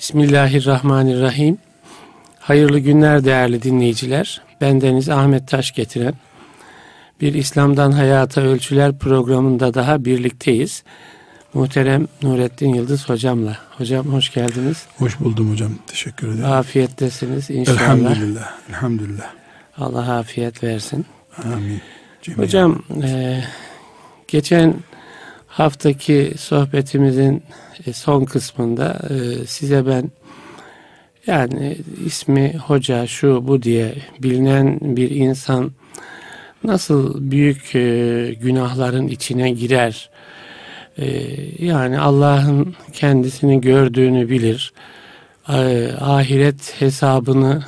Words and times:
Bismillahirrahmanirrahim. 0.00 1.58
Hayırlı 2.38 2.78
günler 2.78 3.24
değerli 3.24 3.62
dinleyiciler. 3.62 4.42
Bendeniz 4.60 5.08
Ahmet 5.08 5.48
Taş 5.48 5.72
getiren 5.72 6.14
bir 7.20 7.34
İslam'dan 7.34 7.92
Hayata 7.92 8.40
Ölçüler 8.40 8.98
programında 8.98 9.74
daha 9.74 10.04
birlikteyiz. 10.04 10.82
Muhterem 11.54 12.06
Nurettin 12.22 12.74
Yıldız 12.74 13.08
hocamla. 13.08 13.58
Hocam 13.78 14.06
hoş 14.06 14.32
geldiniz. 14.32 14.86
Hoş 14.98 15.20
buldum 15.20 15.52
hocam. 15.52 15.72
Teşekkür 15.86 16.28
ederim. 16.28 16.52
Afiyettesiniz 16.52 17.50
inşallah. 17.50 17.80
Elhamdülillah. 17.80 18.52
Elhamdülillah. 18.68 19.30
Allah 19.78 20.18
afiyet 20.18 20.62
versin. 20.64 21.06
Amin. 21.44 21.80
Cemiyen. 22.22 22.42
Hocam 22.42 22.82
e, 23.02 23.40
geçen 24.28 24.74
haftaki 25.50 26.32
sohbetimizin 26.38 27.42
e, 27.86 27.92
son 27.92 28.24
kısmında 28.24 28.98
e, 29.10 29.46
size 29.46 29.86
ben 29.86 30.10
yani 31.26 31.76
ismi 32.06 32.54
hoca 32.66 33.06
şu 33.06 33.48
bu 33.48 33.62
diye 33.62 33.94
bilinen 34.22 34.78
bir 34.82 35.10
insan 35.10 35.72
nasıl 36.64 37.30
büyük 37.30 37.74
e, 37.74 38.34
günahların 38.40 39.08
içine 39.08 39.50
girer? 39.50 40.10
Yani 41.58 42.00
Allah'ın 42.00 42.74
kendisini 42.92 43.60
gördüğünü 43.60 44.30
bilir. 44.30 44.72
Ahiret 46.00 46.80
hesabını 46.80 47.62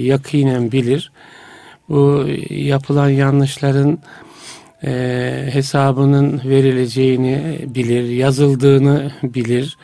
yakinen 0.00 0.72
bilir. 0.72 1.12
Bu 1.88 2.26
yapılan 2.50 3.08
yanlışların 3.08 3.98
e, 4.84 5.48
hesabının 5.52 6.40
verileceğini 6.44 7.58
bilir, 7.66 8.08
yazıldığını 8.08 9.12
bilir, 9.22 9.76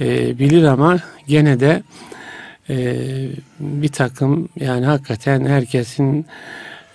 e, 0.00 0.38
bilir 0.38 0.64
ama 0.64 0.98
gene 1.26 1.60
de 1.60 1.82
e, 2.70 2.96
bir 3.60 3.88
takım 3.88 4.48
yani 4.60 4.86
hakikaten 4.86 5.44
herkesin 5.44 6.26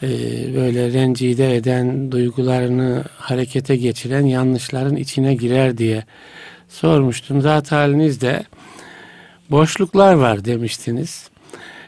e, 0.03 0.07
böyle 0.55 0.93
rencide 0.93 1.55
eden 1.55 2.11
duygularını 2.11 3.03
harekete 3.17 3.75
geçiren 3.75 4.25
yanlışların 4.25 4.95
içine 4.95 5.35
girer 5.35 5.77
diye 5.77 6.03
sormuştum. 6.69 7.41
Zat 7.41 7.71
halinizde 7.71 8.43
boşluklar 9.51 10.13
var 10.13 10.45
demiştiniz. 10.45 11.29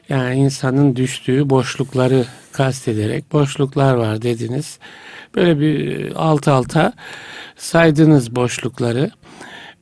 Yani 0.10 0.36
insanın 0.36 0.96
düştüğü 0.96 1.50
boşlukları 1.50 2.26
kastederek 2.58 3.34
boşluklar 3.34 3.94
var 3.94 4.22
dediniz. 4.22 4.80
Böyle 5.36 5.60
bir 5.60 6.12
alt 6.16 6.48
alta 6.48 6.94
saydınız 7.56 8.36
boşlukları. 8.36 9.12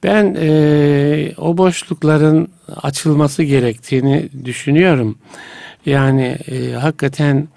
Ben 0.04 0.36
e, 0.40 1.31
o 1.38 1.58
boşlukların 1.58 2.48
açılması 2.84 3.44
gerektiğini 3.44 4.30
düşünüyorum. 4.46 5.18
Yani 5.86 6.38
e, 6.52 6.72
hakikaten 6.72 7.48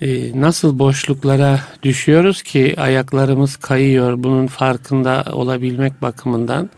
e, 0.00 0.40
nasıl 0.40 0.78
boşluklara 0.78 1.60
düşüyoruz 1.82 2.42
ki 2.42 2.74
ayaklarımız 2.76 3.56
kayıyor 3.56 4.14
bunun 4.22 4.46
farkında 4.46 5.24
olabilmek 5.32 6.02
bakımından. 6.02 6.70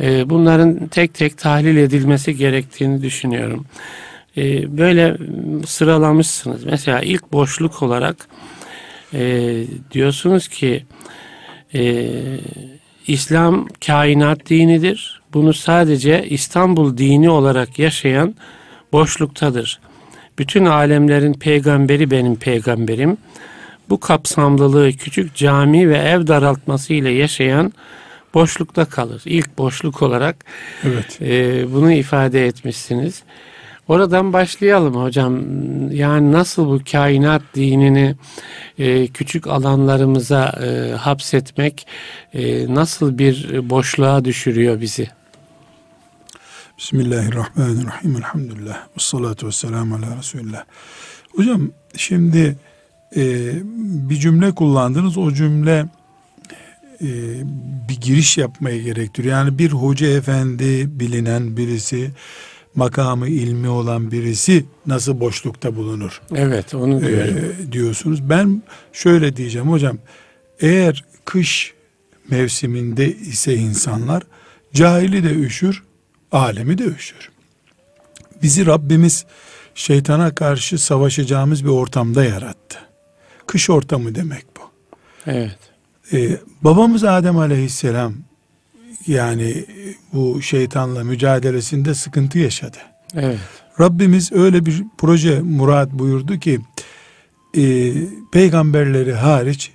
E, 0.00 0.30
bunların 0.30 0.88
tek 0.88 1.14
tek 1.14 1.38
tahlil 1.38 1.76
edilmesi 1.76 2.36
gerektiğini 2.36 3.02
düşünüyorum. 3.02 3.66
E, 4.36 4.78
böyle 4.78 5.16
sıralamışsınız. 5.66 6.64
Mesela 6.64 7.00
ilk 7.00 7.32
boşluk 7.32 7.82
olarak 7.82 8.16
e, 9.14 9.64
diyorsunuz 9.92 10.48
ki 10.48 10.84
e, 11.74 12.10
İslam 13.06 13.68
kainat 13.86 14.50
dinidir. 14.50 15.20
Bunu 15.32 15.54
sadece 15.54 16.28
İstanbul 16.28 16.96
dini 16.96 17.30
olarak 17.30 17.78
yaşayan 17.78 18.34
boşluktadır. 18.92 19.80
Bütün 20.38 20.64
alemlerin 20.64 21.32
peygamberi 21.32 22.10
benim 22.10 22.36
peygamberim. 22.36 23.16
Bu 23.88 24.00
kapsamlılığı 24.00 24.92
küçük 24.92 25.34
cami 25.34 25.88
ve 25.88 25.98
ev 25.98 26.26
daraltması 26.26 26.92
ile 26.92 27.10
yaşayan 27.10 27.72
boşlukta 28.34 28.84
kalır. 28.84 29.22
İlk 29.24 29.58
boşluk 29.58 30.02
olarak 30.02 30.44
evet. 30.84 31.18
e, 31.22 31.72
bunu 31.72 31.92
ifade 31.92 32.46
etmişsiniz. 32.46 33.22
Oradan 33.88 34.32
başlayalım 34.32 34.94
hocam. 34.94 35.40
Yani 35.92 36.32
nasıl 36.32 36.66
bu 36.66 36.80
kainat 36.92 37.42
dinini 37.54 38.16
e, 38.78 39.06
küçük 39.06 39.46
alanlarımıza 39.46 40.48
e, 40.62 40.92
hapsetmek 40.96 41.86
e, 42.34 42.74
nasıl 42.74 43.18
bir 43.18 43.68
boşluğa 43.70 44.24
düşürüyor 44.24 44.80
bizi? 44.80 45.10
Bismillahirrahmanirrahim. 46.78 48.16
Elhamdülillah. 48.16 48.76
Ve 48.76 48.98
salatu 48.98 49.46
ve 49.46 49.52
selamu 49.52 49.94
ala 49.94 50.18
Resulullah. 50.18 50.64
Hocam 51.36 51.70
şimdi 51.96 52.56
e, 53.16 53.52
bir 54.10 54.16
cümle 54.16 54.54
kullandınız. 54.54 55.18
O 55.18 55.32
cümle 55.32 55.86
e, 57.02 57.08
bir 57.88 58.00
giriş 58.00 58.38
yapmaya 58.38 58.78
gerektiriyor. 58.78 59.34
Yani 59.34 59.58
bir 59.58 59.72
hoca 59.72 60.06
efendi 60.06 61.00
bilinen 61.00 61.56
birisi 61.56 62.10
makamı 62.74 63.28
ilmi 63.28 63.68
olan 63.68 64.10
birisi 64.10 64.64
nasıl 64.86 65.20
boşlukta 65.20 65.76
bulunur? 65.76 66.20
Evet 66.34 66.74
onu 66.74 67.00
diyorum. 67.00 67.34
Ee, 67.38 67.72
diyorsunuz. 67.72 68.30
Ben 68.30 68.62
şöyle 68.92 69.36
diyeceğim 69.36 69.70
hocam. 69.70 69.98
Eğer 70.60 71.04
kış 71.24 71.74
mevsiminde 72.30 73.16
ise 73.16 73.54
insanlar 73.54 74.22
cahili 74.74 75.24
de 75.24 75.34
üşür, 75.34 75.82
alemi 76.32 76.78
de 76.78 76.84
üşür. 76.84 77.30
Bizi 78.42 78.66
Rabbimiz 78.66 79.26
şeytana 79.74 80.34
karşı 80.34 80.78
savaşacağımız 80.78 81.64
bir 81.64 81.70
ortamda 81.70 82.24
yarattı. 82.24 82.78
Kış 83.46 83.70
ortamı 83.70 84.14
demek 84.14 84.44
bu. 84.56 84.60
Evet. 85.26 85.58
Ee, 86.12 86.38
babamız 86.62 87.04
Adem 87.04 87.38
aleyhisselam 87.38 88.14
yani 89.06 89.64
bu 90.12 90.42
şeytanla 90.42 91.04
mücadelesinde 91.04 91.94
sıkıntı 91.94 92.38
yaşadı. 92.38 92.78
Evet. 93.14 93.38
Rabbimiz 93.80 94.32
öyle 94.32 94.66
bir 94.66 94.84
proje 94.98 95.40
murat 95.40 95.92
buyurdu 95.92 96.38
ki 96.38 96.60
e, 97.56 97.92
peygamberleri 98.32 99.14
hariç 99.14 99.70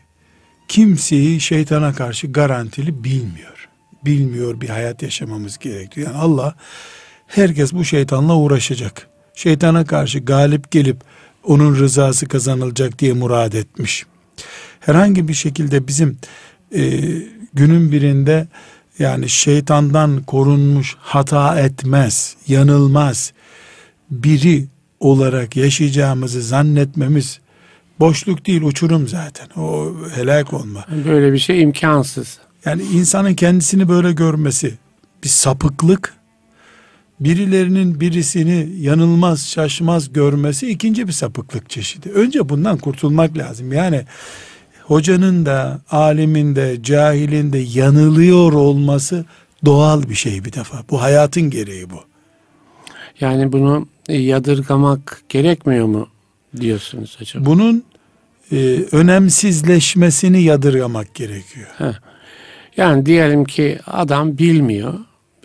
kimseyi 0.67 1.41
şeytana 1.41 1.93
karşı 1.93 2.27
garantili 2.27 3.03
bilmiyor. 3.03 3.69
Bilmiyor 4.05 4.61
bir 4.61 4.69
hayat 4.69 5.03
yaşamamız 5.03 5.57
gerekiyor. 5.57 6.07
Yani 6.07 6.17
Allah 6.17 6.55
herkes 7.27 7.73
bu 7.73 7.85
şeytanla 7.85 8.35
uğraşacak. 8.35 9.07
Şeytana 9.35 9.85
karşı 9.85 10.19
galip 10.19 10.71
gelip 10.71 10.97
onun 11.43 11.75
rızası 11.75 12.27
kazanılacak 12.27 12.99
diye 12.99 13.13
murad 13.13 13.53
etmiş. 13.53 14.05
Herhangi 14.79 15.27
bir 15.27 15.33
şekilde 15.33 15.87
bizim 15.87 16.17
e, 16.75 17.01
günün 17.53 17.91
birinde 17.91 18.47
yani 18.99 19.29
şeytandan 19.29 20.23
korunmuş, 20.23 20.95
hata 20.99 21.59
etmez, 21.59 22.35
yanılmaz 22.47 23.33
biri 24.11 24.65
olarak 24.99 25.57
yaşayacağımızı 25.57 26.41
zannetmemiz 26.41 27.39
boşluk 27.99 28.45
değil 28.45 28.61
uçurum 28.61 29.07
zaten. 29.07 29.47
O 29.61 29.93
helak 30.15 30.53
olma. 30.53 30.85
Böyle 31.07 31.33
bir 31.33 31.39
şey 31.39 31.61
imkansız. 31.61 32.39
Yani 32.65 32.83
insanın 32.83 33.33
kendisini 33.33 33.89
böyle 33.89 34.11
görmesi 34.11 34.73
bir 35.23 35.29
sapıklık. 35.29 36.13
Birilerinin 37.19 37.99
birisini 37.99 38.69
yanılmaz, 38.79 39.47
şaşmaz 39.47 40.13
görmesi 40.13 40.69
ikinci 40.69 41.07
bir 41.07 41.11
sapıklık 41.11 41.69
çeşidi. 41.69 42.09
Önce 42.09 42.49
bundan 42.49 42.77
kurtulmak 42.77 43.37
lazım. 43.37 43.73
Yani 43.73 44.05
hocanın 44.87 45.45
da, 45.45 45.81
alimin 45.91 46.55
de, 46.55 46.83
cahilin 46.83 47.53
de 47.53 47.57
yanılıyor 47.57 48.53
olması 48.53 49.25
doğal 49.65 50.09
bir 50.09 50.15
şey 50.15 50.45
bir 50.45 50.53
defa. 50.53 50.83
Bu 50.89 51.01
hayatın 51.01 51.49
gereği 51.49 51.89
bu. 51.89 51.99
Yani 53.19 53.51
bunu 53.51 53.87
yadırgamak 54.09 55.21
gerekmiyor 55.29 55.85
mu 55.85 56.07
diyorsunuz 56.59 57.17
hocam? 57.19 57.45
Bunun 57.45 57.83
e, 58.51 58.55
önemsizleşmesini 58.91 60.41
yadırgamak 60.41 61.15
gerekiyor. 61.15 61.67
Heh. 61.77 61.93
Yani 62.77 63.05
diyelim 63.05 63.45
ki 63.45 63.79
adam 63.87 64.37
bilmiyor. 64.37 64.93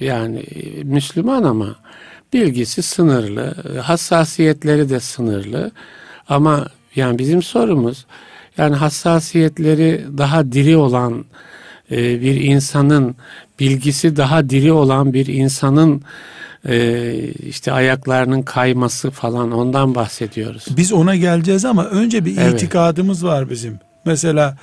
Yani 0.01 0.39
e, 0.39 0.85
Müslüman 0.85 1.43
ama 1.43 1.77
bilgisi 2.33 2.83
sınırlı, 2.83 3.55
hassasiyetleri 3.81 4.89
de 4.89 5.01
sınırlı. 5.01 5.71
Ama 6.29 6.67
yani 6.97 7.19
bizim 7.19 7.43
sorumuz 7.43 8.07
yani 8.61 8.77
hassasiyetleri 8.77 10.05
daha 10.19 10.53
diri 10.53 10.77
olan 10.77 11.25
e, 11.91 12.21
bir 12.21 12.41
insanın 12.41 13.17
bilgisi 13.61 14.17
daha 14.17 14.51
diri 14.51 14.73
olan 14.73 15.13
bir 15.13 15.27
insanın 15.27 16.03
e, 16.69 17.15
işte 17.29 17.73
ayaklarının 17.73 18.43
kayması 18.43 19.11
falan 19.11 19.53
ondan 19.53 19.95
bahsediyoruz. 19.95 20.65
Biz 20.77 20.93
ona 20.93 21.17
geleceğiz 21.17 21.65
ama 21.65 21.85
önce 21.85 22.25
bir 22.25 22.37
evet. 22.37 22.55
itikadımız 22.55 23.25
var 23.25 23.51
bizim. 23.51 23.79
Mesela 24.05 24.59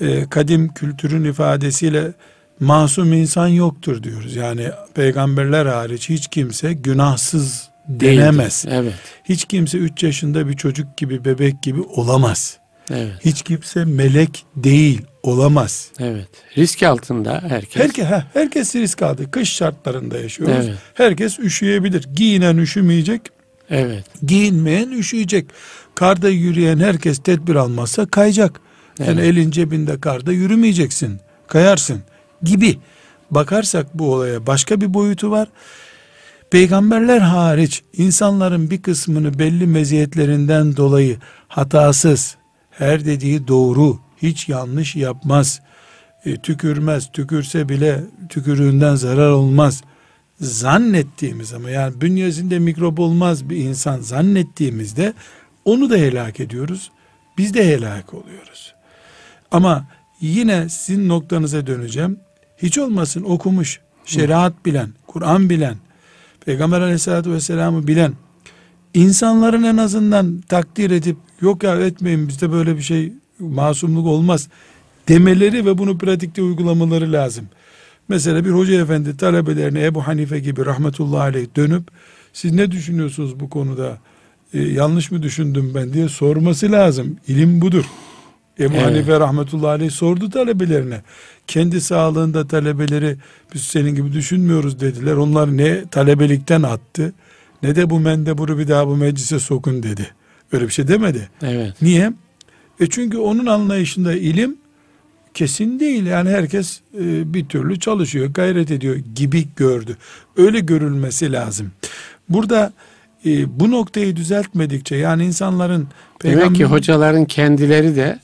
e, 0.00 0.28
kadim 0.30 0.74
kültürün 0.74 1.24
ifadesiyle 1.24 2.12
masum 2.60 3.12
insan 3.12 3.48
yoktur 3.48 4.02
diyoruz. 4.02 4.36
Yani 4.36 4.70
peygamberler 4.94 5.66
hariç 5.66 6.08
hiç 6.08 6.28
kimse 6.28 6.72
günahsız 6.72 7.68
Değildir. 7.88 8.16
denemez. 8.16 8.64
Evet. 8.68 8.94
Hiç 9.24 9.44
kimse 9.44 9.78
3 9.78 10.02
yaşında 10.02 10.48
bir 10.48 10.56
çocuk 10.56 10.96
gibi 10.96 11.24
bebek 11.24 11.62
gibi 11.62 11.80
olamaz. 11.80 12.58
Evet. 12.90 13.12
Hiç 13.24 13.42
kimse 13.42 13.84
melek 13.84 14.44
değil 14.56 15.02
olamaz. 15.22 15.88
Evet. 15.98 16.28
Risk 16.56 16.82
altında 16.82 17.42
herkes. 17.48 17.82
Herkes, 17.82 18.04
heh, 18.06 18.22
herkes 18.32 18.76
risk 18.76 19.02
aldı. 19.02 19.30
Kış 19.30 19.48
şartlarında 19.52 20.18
yaşıyoruz. 20.18 20.66
Evet. 20.66 20.78
Herkes 20.94 21.38
üşüyebilir. 21.38 22.08
Giyinen 22.14 22.56
üşümeyecek, 22.56 23.22
Evet. 23.70 24.04
giyinmeyen 24.26 24.90
üşüyecek. 24.90 25.46
Karda 25.94 26.28
yürüyen 26.28 26.78
herkes 26.78 27.18
tedbir 27.18 27.54
almazsa 27.54 28.06
kayacak. 28.06 28.60
Yani 28.98 29.20
Evet. 29.20 29.24
elin 29.24 29.50
cebinde 29.50 30.00
karda 30.00 30.32
yürümeyeceksin. 30.32 31.20
Kayarsın 31.46 32.02
gibi. 32.42 32.78
Bakarsak 33.30 33.98
bu 33.98 34.14
olaya 34.14 34.46
başka 34.46 34.80
bir 34.80 34.94
boyutu 34.94 35.30
var. 35.30 35.48
Peygamberler 36.50 37.18
hariç 37.18 37.82
insanların 37.96 38.70
bir 38.70 38.82
kısmını 38.82 39.38
belli 39.38 39.66
meziyetlerinden 39.66 40.76
dolayı 40.76 41.18
hatasız, 41.48 42.36
her 42.78 43.04
dediği 43.04 43.48
doğru, 43.48 43.98
hiç 44.22 44.48
yanlış 44.48 44.96
yapmaz, 44.96 45.60
e, 46.24 46.36
tükürmez, 46.36 47.12
tükürse 47.12 47.68
bile 47.68 48.04
tükürüğünden 48.28 48.94
zarar 48.94 49.30
olmaz 49.30 49.82
zannettiğimiz 50.40 51.52
ama 51.52 51.70
yani 51.70 52.00
bünyesinde 52.00 52.58
mikrop 52.58 52.98
olmaz 52.98 53.50
bir 53.50 53.56
insan 53.56 54.00
zannettiğimizde 54.00 55.12
onu 55.64 55.90
da 55.90 55.96
helak 55.96 56.40
ediyoruz. 56.40 56.90
Biz 57.38 57.54
de 57.54 57.68
helak 57.68 58.14
oluyoruz. 58.14 58.74
Ama 59.50 59.86
yine 60.20 60.68
sizin 60.68 61.08
noktanıza 61.08 61.66
döneceğim. 61.66 62.20
Hiç 62.58 62.78
olmasın 62.78 63.22
okumuş, 63.22 63.80
şeriat 64.04 64.66
bilen, 64.66 64.90
Kur'an 65.06 65.50
bilen, 65.50 65.76
Peygamber 66.46 66.80
aleyhissalatü 66.80 67.32
vesselam'ı 67.32 67.86
bilen, 67.86 68.12
insanların 68.94 69.62
en 69.62 69.76
azından 69.76 70.40
takdir 70.48 70.90
edip 70.90 71.16
yok 71.40 71.62
ya 71.62 71.80
etmeyin 71.80 72.28
bizde 72.28 72.52
böyle 72.52 72.76
bir 72.76 72.82
şey 72.82 73.12
masumluk 73.38 74.06
olmaz 74.06 74.48
demeleri 75.08 75.66
ve 75.66 75.78
bunu 75.78 75.98
pratikte 75.98 76.42
uygulamaları 76.42 77.12
lazım. 77.12 77.48
Mesela 78.08 78.44
bir 78.44 78.50
hoca 78.50 78.80
efendi 78.82 79.16
talebelerine 79.16 79.84
Ebu 79.84 80.06
Hanife 80.06 80.38
gibi 80.38 80.66
rahmetullahi 80.66 81.20
aleyh 81.20 81.46
dönüp 81.56 81.88
siz 82.32 82.52
ne 82.52 82.70
düşünüyorsunuz 82.70 83.40
bu 83.40 83.50
konuda 83.50 83.98
Ee, 84.54 84.62
yanlış 84.62 85.10
mı 85.10 85.22
düşündüm 85.22 85.72
ben 85.74 85.92
diye 85.92 86.08
sorması 86.08 86.72
lazım. 86.72 87.16
İlim 87.28 87.60
budur. 87.60 87.84
Ebu 88.60 88.74
Evet. 88.74 88.86
Hanife 88.86 89.20
rahmetullahi 89.20 89.70
aleyh 89.70 89.90
sordu 89.90 90.30
talebelerine. 90.30 91.02
Kendi 91.46 91.80
sağlığında 91.80 92.46
talebeleri 92.46 93.16
biz 93.54 93.62
senin 93.62 93.94
gibi 93.94 94.12
düşünmüyoruz 94.12 94.80
dediler. 94.80 95.14
Onlar 95.14 95.56
ne 95.56 95.84
talebelikten 95.90 96.62
attı 96.62 97.12
ne 97.62 97.76
de 97.76 97.90
bu 97.90 98.00
mendeburu 98.00 98.58
bir 98.58 98.68
daha 98.68 98.86
bu 98.88 98.96
meclise 98.96 99.38
sokun 99.38 99.82
dedi. 99.82 100.10
Öyle 100.52 100.64
bir 100.64 100.72
şey 100.72 100.88
demedi. 100.88 101.28
Evet. 101.42 101.82
Niye? 101.82 102.12
E 102.80 102.86
çünkü 102.86 103.18
onun 103.18 103.46
anlayışında 103.46 104.12
ilim 104.12 104.56
kesin 105.34 105.80
değil. 105.80 106.06
Yani 106.06 106.30
herkes 106.30 106.80
e, 106.94 107.34
bir 107.34 107.46
türlü 107.46 107.80
çalışıyor, 107.80 108.26
gayret 108.26 108.70
ediyor 108.70 108.96
gibi 109.14 109.48
gördü. 109.56 109.96
Öyle 110.36 110.60
görülmesi 110.60 111.32
lazım. 111.32 111.72
Burada 112.28 112.72
e, 113.26 113.60
bu 113.60 113.70
noktayı 113.70 114.16
düzeltmedikçe 114.16 114.96
yani 114.96 115.24
insanların 115.24 115.88
Demek 116.22 116.54
ki 116.54 116.62
peygamber- 116.62 116.64
hocaların 116.64 117.24
kendileri 117.24 117.96
de 117.96 118.18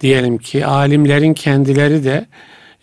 diyelim 0.00 0.38
ki 0.38 0.66
alimlerin 0.66 1.34
kendileri 1.34 2.04
de 2.04 2.26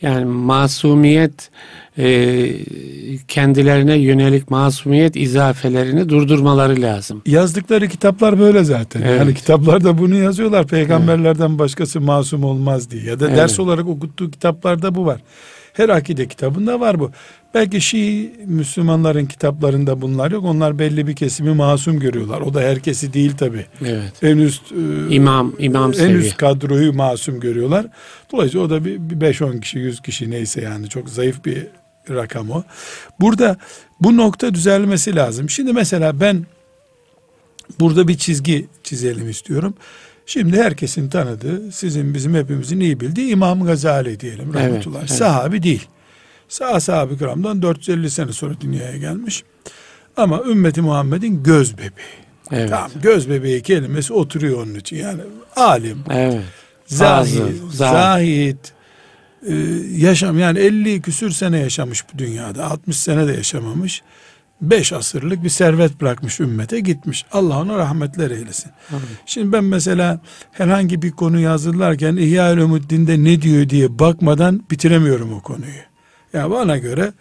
yani 0.01 0.25
masumiyet 0.25 1.49
e, 1.97 2.49
kendilerine 3.27 3.95
yönelik 3.97 4.51
masumiyet 4.51 5.15
izafelerini 5.15 6.09
durdurmaları 6.09 6.81
lazım. 6.81 7.21
yazdıkları 7.25 7.87
kitaplar 7.87 8.39
böyle 8.39 8.63
zaten. 8.63 9.01
Evet. 9.01 9.19
Yani 9.19 9.33
kitaplarda 9.33 9.97
bunu 9.97 10.15
yazıyorlar. 10.15 10.67
Peygamberlerden 10.67 11.59
başkası 11.59 12.01
masum 12.01 12.43
olmaz 12.43 12.91
diye. 12.91 13.03
Ya 13.03 13.19
da 13.19 13.27
Evet. 13.27 13.37
ders 13.37 13.59
olarak 13.59 13.87
okuttuğu 13.87 14.31
kitaplarda 14.31 14.95
bu 14.95 15.05
var. 15.05 15.21
Her 15.73 15.89
akide 15.89 16.27
kitabında 16.27 16.79
var 16.79 16.99
bu. 16.99 17.11
Belki 17.53 17.81
Şii 17.81 18.35
Müslümanların 18.45 19.25
kitaplarında 19.25 20.01
bunlar 20.01 20.31
yok. 20.31 20.45
Onlar 20.45 20.79
belli 20.79 21.07
bir 21.07 21.15
kesimi 21.15 21.53
masum 21.53 21.99
görüyorlar. 21.99 22.41
O 22.41 22.53
da 22.53 22.61
herkesi 22.61 23.13
değil 23.13 23.31
tabi. 23.37 23.65
Evet. 23.85 24.13
En 24.23 24.37
üst 24.37 24.71
e, 24.71 24.75
İmam 25.15 25.53
imam 25.59 25.89
en 25.89 25.93
seviye. 25.93 26.17
üst 26.17 26.37
kadroyu 26.37 26.93
masum 26.93 27.39
görüyorlar. 27.39 27.85
Dolayısıyla 28.31 28.65
o 28.65 28.69
da 28.69 28.85
bir, 28.85 28.97
bir 28.99 29.15
5-10 29.33 29.59
kişi 29.61 29.79
100 29.79 30.01
kişi 30.01 30.31
neyse 30.31 30.61
yani 30.61 30.89
çok 30.89 31.09
zayıf 31.09 31.45
bir 31.45 31.67
rakam 32.09 32.49
o. 32.51 32.63
Burada 33.19 33.57
bu 34.01 34.17
nokta 34.17 34.53
düzelmesi 34.53 35.15
lazım. 35.15 35.49
Şimdi 35.49 35.73
mesela 35.73 36.19
ben 36.19 36.45
burada 37.79 38.07
bir 38.07 38.17
çizgi 38.17 38.67
çizelim 38.83 39.29
istiyorum. 39.29 39.73
Şimdi 40.25 40.57
herkesin 40.57 41.09
tanıdığı, 41.09 41.71
sizin 41.71 42.13
bizim 42.13 42.35
hepimizin 42.35 42.79
iyi 42.79 42.99
bildiği 42.99 43.29
İmam 43.31 43.65
Gazali 43.65 44.19
diyelim 44.19 44.51
Evet, 44.53 44.55
rahmetullah. 44.65 44.99
evet. 44.99 45.09
Sahabi 45.11 45.63
değil. 45.63 45.87
Sağ 46.49 46.79
sahabi 46.79 47.17
kiramdan 47.17 47.61
450 47.61 48.09
sene 48.09 48.31
sonra 48.33 48.53
dünyaya 48.61 48.97
gelmiş. 48.97 49.43
Ama 50.17 50.41
ümmeti 50.43 50.81
Muhammed'in 50.81 51.43
göz 51.43 51.77
bebeği. 51.77 52.19
Evet. 52.51 52.69
Tamam, 52.69 52.91
göz 53.03 53.29
bebeği 53.29 53.61
kelimesi 53.61 54.13
oturuyor 54.13 54.63
onun 54.63 54.75
için. 54.75 54.97
Yani 54.97 55.21
alim, 55.55 55.97
Evet. 56.09 56.41
zahid, 56.85 57.37
Fazıl, 57.39 57.71
zahid. 57.71 58.57
e, 59.47 59.53
yaşam 59.97 60.39
yani 60.39 60.59
50 60.59 61.01
küsür 61.01 61.31
sene 61.31 61.59
yaşamış 61.59 62.03
bu 62.13 62.17
dünyada. 62.19 62.65
60 62.65 62.97
sene 62.97 63.27
de 63.27 63.33
yaşamamış. 63.33 64.01
5 64.61 64.93
asırlık 64.93 65.43
bir 65.43 65.49
servet 65.49 66.01
bırakmış 66.01 66.39
ümmete 66.39 66.79
gitmiş. 66.79 67.25
Allah 67.31 67.59
ona 67.61 67.77
rahmetler 67.77 68.31
eylesin. 68.31 68.71
Amin. 68.91 69.03
Şimdi 69.25 69.51
ben 69.51 69.63
mesela 69.63 70.19
herhangi 70.51 71.01
bir 71.01 71.11
konu 71.11 71.47
hazırlarken 71.49 72.15
İhya 72.15 72.53
Ulumuddin'de 72.53 73.23
ne 73.23 73.41
diyor 73.41 73.69
diye 73.69 73.99
bakmadan 73.99 74.63
bitiremiyorum 74.71 75.33
o 75.33 75.41
konuyu. 75.41 75.88
Ya 76.33 76.51
bana 76.51 76.77
göre 76.77 77.13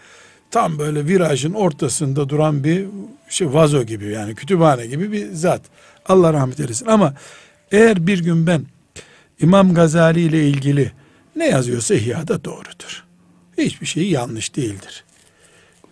tam 0.51 0.79
böyle 0.79 1.07
virajın 1.07 1.53
ortasında 1.55 2.29
duran 2.29 2.65
bir 2.65 2.87
şey 3.29 3.53
vazo 3.55 3.83
gibi 3.83 4.07
yani 4.13 4.35
kütüphane 4.35 4.87
gibi 4.87 5.13
bir 5.13 5.33
zat. 5.33 5.63
Allah 6.07 6.33
rahmet 6.33 6.61
eylesin. 6.61 6.87
Ama 6.87 7.15
eğer 7.73 8.07
bir 8.07 8.25
gün 8.25 8.47
ben 8.47 8.67
İmam 9.41 9.75
Gazali 9.75 10.21
ile 10.21 10.49
ilgili 10.49 10.93
ne 11.37 11.47
yazıyorsa 11.49 11.95
İhya'da 11.95 12.45
doğrudur. 12.45 13.05
Hiçbir 13.59 13.87
şey 13.87 14.11
yanlış 14.11 14.57
değildir. 14.57 15.05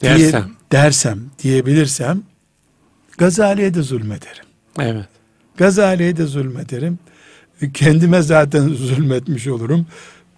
diye- 0.00 0.12
Dersem. 0.12 0.50
dersem, 0.72 1.20
diyebilirsem 1.42 2.22
Gazali'ye 3.18 3.74
de 3.74 3.82
zulmederim. 3.82 4.44
Evet. 4.80 5.08
Gazali'ye 5.56 6.16
de 6.16 6.26
zulmederim. 6.26 6.98
Kendime 7.74 8.22
zaten 8.22 8.68
zulmetmiş 8.68 9.46
olurum. 9.46 9.86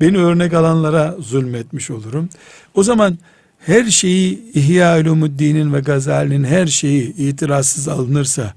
Beni 0.00 0.18
örnek 0.18 0.54
alanlara 0.54 1.16
zulmetmiş 1.18 1.90
olurum. 1.90 2.28
O 2.74 2.82
zaman 2.82 3.18
her 3.58 3.84
şeyi 3.84 4.52
İhya 4.54 5.00
Ulumuddin'in 5.00 5.74
ve 5.74 5.80
Gazali'nin 5.80 6.44
her 6.44 6.66
şeyi 6.66 7.14
itirazsız 7.16 7.88
alınırsa 7.88 8.54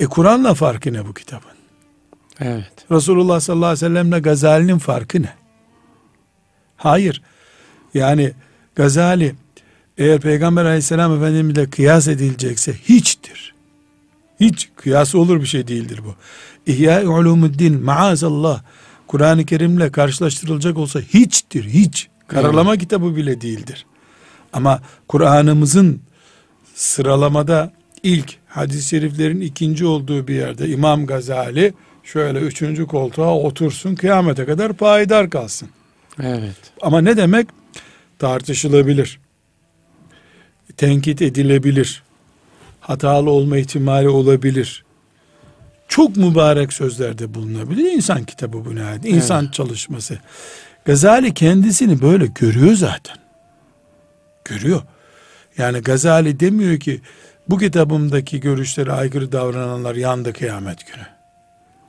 e 0.00 0.06
Kur'an'la 0.06 0.54
farkı 0.54 0.92
ne 0.92 1.06
bu 1.06 1.14
kitabın? 1.14 1.54
Evet. 2.40 2.72
Resulullah 2.90 3.40
sallallahu 3.40 3.66
aleyhi 3.66 3.84
ve 3.84 3.88
sellemle 3.88 4.18
Gazali'nin 4.18 4.78
farkı 4.78 5.22
ne? 5.22 5.32
Hayır. 6.76 7.22
Yani 7.94 8.32
Gazali 8.74 9.34
eğer 9.98 10.20
Peygamber 10.20 10.64
aleyhisselam 10.64 11.16
efendimizle 11.16 11.70
kıyas 11.70 12.08
edilecekse 12.08 12.74
hiçtir. 12.74 13.54
Hiç 14.40 14.68
kıyası 14.76 15.18
olur 15.18 15.40
bir 15.40 15.46
şey 15.46 15.68
değildir 15.68 16.00
bu. 16.04 16.14
İhya-i 16.66 17.08
Ulumuddin 17.08 17.84
maazallah 17.84 18.62
Kur'an-ı 19.06 19.44
Kerim'le 19.46 19.92
karşılaştırılacak 19.92 20.78
olsa 20.78 21.00
hiçtir, 21.00 21.64
hiç. 21.64 22.08
Karalama 22.26 22.76
kitabı 22.76 23.16
bile 23.16 23.40
değildir. 23.40 23.86
Ama 24.52 24.80
Kur'an'ımızın 25.08 26.00
sıralamada 26.74 27.72
ilk 28.02 28.36
hadis-i 28.48 28.88
şeriflerin 28.88 29.40
ikinci 29.40 29.86
olduğu 29.86 30.28
bir 30.28 30.34
yerde 30.34 30.68
İmam 30.68 31.06
Gazali 31.06 31.74
şöyle 32.02 32.38
üçüncü 32.38 32.86
koltuğa 32.86 33.38
otursun 33.38 33.94
kıyamete 33.94 34.44
kadar 34.44 34.72
payidar 34.72 35.30
kalsın. 35.30 35.68
Evet. 36.22 36.56
Ama 36.82 37.00
ne 37.00 37.16
demek? 37.16 37.48
Tartışılabilir. 38.18 39.20
Tenkit 40.76 41.22
edilebilir. 41.22 42.02
Hatalı 42.80 43.30
olma 43.30 43.56
ihtimali 43.56 44.08
olabilir. 44.08 44.84
Çok 45.94 46.16
mübarek 46.16 46.72
sözlerde 46.72 47.34
bulunabilir. 47.34 47.92
İnsan 47.92 48.24
kitabı 48.24 48.64
bu 48.64 48.74
nihayet. 48.74 49.04
İnsan 49.04 49.46
çalışması. 49.46 50.18
Gazali 50.84 51.34
kendisini 51.34 52.02
böyle 52.02 52.26
görüyor 52.26 52.74
zaten. 52.74 53.16
Görüyor. 54.44 54.82
Yani 55.58 55.78
Gazali 55.78 56.40
demiyor 56.40 56.80
ki 56.80 57.00
bu 57.48 57.58
kitabımdaki 57.58 58.40
görüşlere 58.40 58.92
aykırı 58.92 59.32
davrananlar 59.32 59.94
yandı 59.94 60.32
kıyamet 60.32 60.86
günü. 60.86 61.06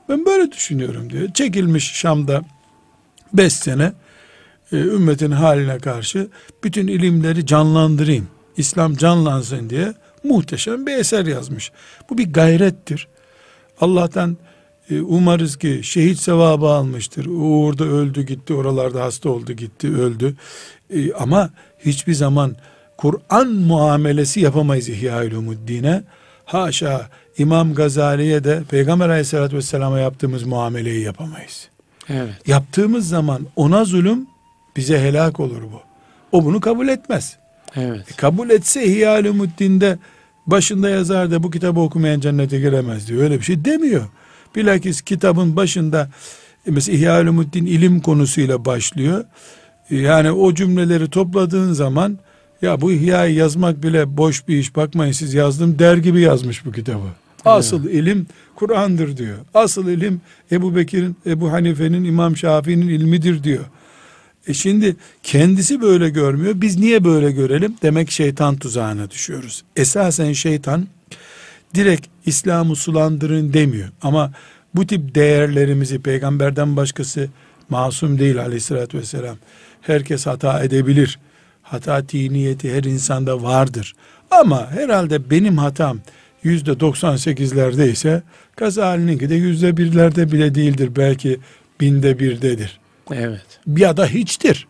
Ben 0.08 0.26
böyle 0.26 0.52
düşünüyorum 0.52 1.10
diyor. 1.10 1.32
Çekilmiş 1.34 1.92
Şam'da 1.92 2.42
5 3.32 3.52
sene 3.52 3.92
e, 4.72 4.76
ümmetin 4.76 5.30
haline 5.30 5.78
karşı 5.78 6.28
bütün 6.64 6.88
ilimleri 6.88 7.46
canlandırayım. 7.46 8.28
İslam 8.56 8.96
canlansın 8.96 9.70
diye 9.70 9.94
muhteşem 10.24 10.86
bir 10.86 10.92
eser 10.92 11.26
yazmış. 11.26 11.72
Bu 12.10 12.18
bir 12.18 12.32
gayrettir. 12.32 13.08
Allah'tan 13.80 14.36
e, 14.90 15.00
umarız 15.00 15.56
ki 15.56 15.80
şehit 15.82 16.18
sevabı 16.18 16.66
almıştır. 16.66 17.26
O 17.26 17.64
orada 17.64 17.84
öldü 17.84 18.22
gitti, 18.22 18.54
oralarda 18.54 19.04
hasta 19.04 19.30
oldu 19.30 19.52
gitti 19.52 19.88
öldü. 19.88 20.34
E, 20.90 21.12
ama 21.12 21.50
hiçbir 21.78 22.14
zaman 22.14 22.56
Kur'an 22.96 23.48
muamelesi 23.48 24.40
yapamayız 24.40 24.88
İhya-ül 24.88 25.34
Umuddin'e. 25.34 26.02
Haşa 26.44 27.08
İmam 27.38 27.74
Gazali'ye 27.74 28.44
de 28.44 28.62
Peygamber 28.70 29.08
Aleyhisselatü 29.08 29.56
Vesselam'a 29.56 29.98
yaptığımız 29.98 30.42
muameleyi 30.42 31.04
yapamayız. 31.04 31.68
Evet. 32.08 32.34
Yaptığımız 32.46 33.08
zaman 33.08 33.46
ona 33.56 33.84
zulüm 33.84 34.26
bize 34.76 35.00
helak 35.00 35.40
olur 35.40 35.62
bu. 35.62 35.80
O 36.32 36.44
bunu 36.44 36.60
kabul 36.60 36.88
etmez. 36.88 37.36
Evet. 37.76 38.12
E, 38.12 38.16
kabul 38.16 38.50
etse 38.50 38.84
İhya-ül 38.84 39.28
Umuddin'de 39.28 39.98
başında 40.46 40.88
yazar 40.88 41.30
da 41.30 41.42
bu 41.42 41.50
kitabı 41.50 41.80
okumayan 41.80 42.20
cennete 42.20 42.58
giremez 42.58 43.08
diyor. 43.08 43.22
Öyle 43.22 43.38
bir 43.38 43.44
şey 43.44 43.64
demiyor. 43.64 44.04
Bilakis 44.56 45.00
kitabın 45.02 45.56
başında 45.56 46.10
e, 46.66 46.70
mesela 46.70 46.98
İhya-ül 46.98 47.54
ilim 47.54 48.00
konusuyla 48.00 48.64
başlıyor. 48.64 49.24
E, 49.90 49.96
Yani 49.96 50.30
o 50.30 50.54
cümleleri 50.54 51.10
topladığın 51.10 51.72
zaman 51.72 52.18
ya 52.62 52.80
bu 52.80 52.92
İhya'yı 52.92 53.34
yazmak 53.34 53.82
bile 53.82 54.16
boş 54.16 54.48
bir 54.48 54.56
iş 54.56 54.76
bakmayın 54.76 55.12
siz 55.12 55.34
yazdım 55.34 55.78
der 55.78 55.96
gibi 55.96 56.20
yazmış 56.20 56.64
bu 56.64 56.72
kitabı. 56.72 57.06
Asıl 57.44 57.84
ilim 57.84 58.26
Kur'an'dır 58.54 59.16
diyor. 59.16 59.36
Asıl 59.54 59.88
ilim 59.88 60.20
Ebu 60.52 60.76
Bekir'in, 60.76 61.16
Ebu 61.26 61.52
Hanife'nin, 61.52 62.04
İmam 62.04 62.36
Şafii'nin 62.36 62.88
ilmidir 62.88 63.42
diyor. 63.44 63.64
E 64.46 64.54
şimdi 64.54 64.96
kendisi 65.22 65.80
böyle 65.80 66.08
görmüyor. 66.08 66.54
Biz 66.56 66.78
niye 66.78 67.04
böyle 67.04 67.32
görelim? 67.32 67.74
Demek 67.82 68.10
şeytan 68.10 68.56
tuzağına 68.56 69.10
düşüyoruz. 69.10 69.64
Esasen 69.76 70.32
şeytan 70.32 70.86
direkt 71.74 72.06
İslam'ı 72.26 72.76
sulandırın 72.76 73.52
demiyor. 73.52 73.88
Ama 74.02 74.32
bu 74.74 74.86
tip 74.86 75.14
değerlerimizi 75.14 75.98
peygamberden 75.98 76.76
başkası 76.76 77.28
masum 77.68 78.18
değil 78.18 78.40
aleyhissalatü 78.40 78.98
vesselam. 78.98 79.36
Herkes 79.80 80.26
hata 80.26 80.62
edebilir. 80.62 81.18
Hata 81.62 82.02
niyeti 82.12 82.74
her 82.74 82.84
insanda 82.84 83.42
vardır. 83.42 83.94
Ama 84.30 84.70
herhalde 84.70 85.30
benim 85.30 85.58
hatam 85.58 85.98
yüzde 86.42 86.70
98'lerde 86.70 87.90
ise 87.90 88.22
Gazali'ninki 88.56 89.28
de 89.28 89.34
yüzde 89.34 89.76
birlerde 89.76 90.32
bile 90.32 90.54
değildir. 90.54 90.90
Belki 90.96 91.38
binde 91.80 92.18
birdedir. 92.18 92.80
Evet. 93.12 93.60
Ya 93.76 93.96
da 93.96 94.06
hiçtir. 94.06 94.66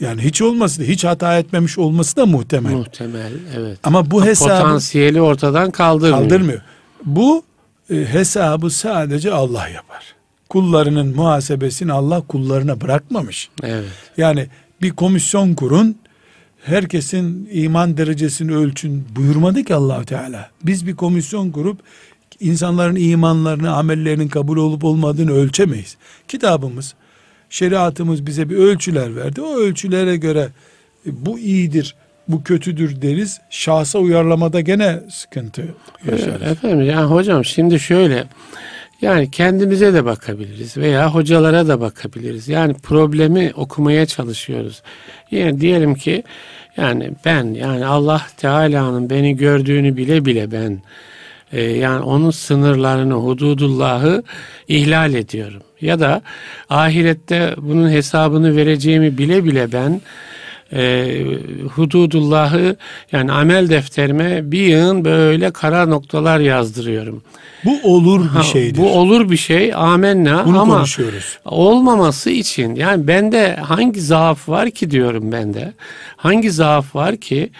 Yani 0.00 0.22
hiç 0.22 0.42
olması 0.42 0.80
da 0.80 0.84
hiç 0.84 1.04
hata 1.04 1.38
etmemiş 1.38 1.78
olması 1.78 2.16
da 2.16 2.26
muhtemel. 2.26 2.72
Muhtemel. 2.72 3.32
Evet. 3.56 3.78
Ama 3.84 4.10
bu 4.10 4.24
hesabı 4.24 4.62
Potansiyeli 4.62 5.20
ortadan 5.20 5.70
kaldırmıyor. 5.70 6.18
kaldırmıyor. 6.22 6.60
Bu 7.04 7.42
e, 7.90 7.94
hesabı 7.94 8.70
sadece 8.70 9.32
Allah 9.32 9.68
yapar. 9.68 10.14
Kullarının 10.48 11.16
muhasebesini 11.16 11.92
Allah 11.92 12.20
kullarına 12.20 12.80
bırakmamış. 12.80 13.48
Evet. 13.62 13.84
Yani 14.16 14.46
bir 14.82 14.90
komisyon 14.90 15.54
kurun, 15.54 15.96
herkesin 16.64 17.48
iman 17.52 17.96
derecesini 17.96 18.56
ölçün 18.56 19.06
buyurmadı 19.16 19.64
ki 19.64 19.74
allah 19.74 20.04
Teala. 20.04 20.50
Biz 20.62 20.86
bir 20.86 20.96
komisyon 20.96 21.50
kurup 21.50 21.78
insanların 22.40 22.96
imanlarını, 22.96 23.72
amellerinin 23.72 24.28
kabul 24.28 24.56
olup 24.56 24.84
olmadığını 24.84 25.32
ölçemeyiz. 25.32 25.96
Kitabımız, 26.28 26.94
şeriatımız 27.50 28.26
bize 28.26 28.50
bir 28.50 28.56
ölçüler 28.56 29.16
verdi. 29.16 29.42
O 29.42 29.58
ölçülere 29.58 30.16
göre 30.16 30.48
e, 31.06 31.10
bu 31.26 31.38
iyidir, 31.38 31.94
bu 32.28 32.42
kötüdür 32.42 33.02
deriz. 33.02 33.40
Şahsa 33.50 33.98
uyarlamada 33.98 34.60
gene 34.60 35.00
sıkıntı 35.10 35.64
yaşarız. 36.10 36.42
Efendim 36.42 36.82
yani 36.82 37.06
hocam 37.06 37.44
şimdi 37.44 37.80
şöyle 37.80 38.24
yani 39.02 39.30
kendimize 39.30 39.94
de 39.94 40.04
bakabiliriz 40.04 40.76
veya 40.76 41.14
hocalara 41.14 41.68
da 41.68 41.80
bakabiliriz. 41.80 42.48
Yani 42.48 42.74
problemi 42.74 43.52
okumaya 43.56 44.06
çalışıyoruz. 44.06 44.82
Yani 45.30 45.60
diyelim 45.60 45.94
ki 45.94 46.22
yani 46.76 47.10
ben 47.24 47.54
yani 47.54 47.86
Allah 47.86 48.22
Teala'nın 48.36 49.10
beni 49.10 49.36
gördüğünü 49.36 49.96
bile 49.96 50.24
bile 50.24 50.52
ben 50.52 50.82
e, 51.52 51.62
yani 51.62 52.02
onun 52.02 52.30
sınırlarını, 52.30 53.14
hududullahı 53.14 54.22
ihlal 54.68 55.14
ediyorum. 55.14 55.62
Ya 55.80 56.00
da 56.00 56.22
ahirette 56.68 57.54
bunun 57.56 57.90
hesabını 57.90 58.56
vereceğimi 58.56 59.18
bile 59.18 59.44
bile 59.44 59.72
ben 59.72 60.00
e, 60.72 61.22
hududullahı 61.74 62.76
yani 63.12 63.32
amel 63.32 63.70
defterime 63.70 64.52
bir 64.52 64.60
yığın 64.60 65.04
böyle 65.04 65.50
kara 65.50 65.86
noktalar 65.86 66.40
yazdırıyorum. 66.40 67.22
Bu 67.64 67.80
olur 67.94 68.26
bir 68.38 68.42
şeydir. 68.44 68.76
Bu 68.82 68.92
olur 68.98 69.30
bir 69.30 69.36
şey 69.36 69.74
amenna 69.74 70.46
Bunu 70.46 70.60
ama 70.60 70.76
konuşuyoruz. 70.76 71.38
olmaması 71.44 72.30
için 72.30 72.74
yani 72.74 73.06
bende 73.08 73.56
hangi 73.56 74.00
zaaf 74.00 74.48
var 74.48 74.70
ki 74.70 74.90
diyorum 74.90 75.32
bende. 75.32 75.72
Hangi 76.16 76.50
zaaf 76.50 76.94
var 76.94 77.16
ki 77.16 77.50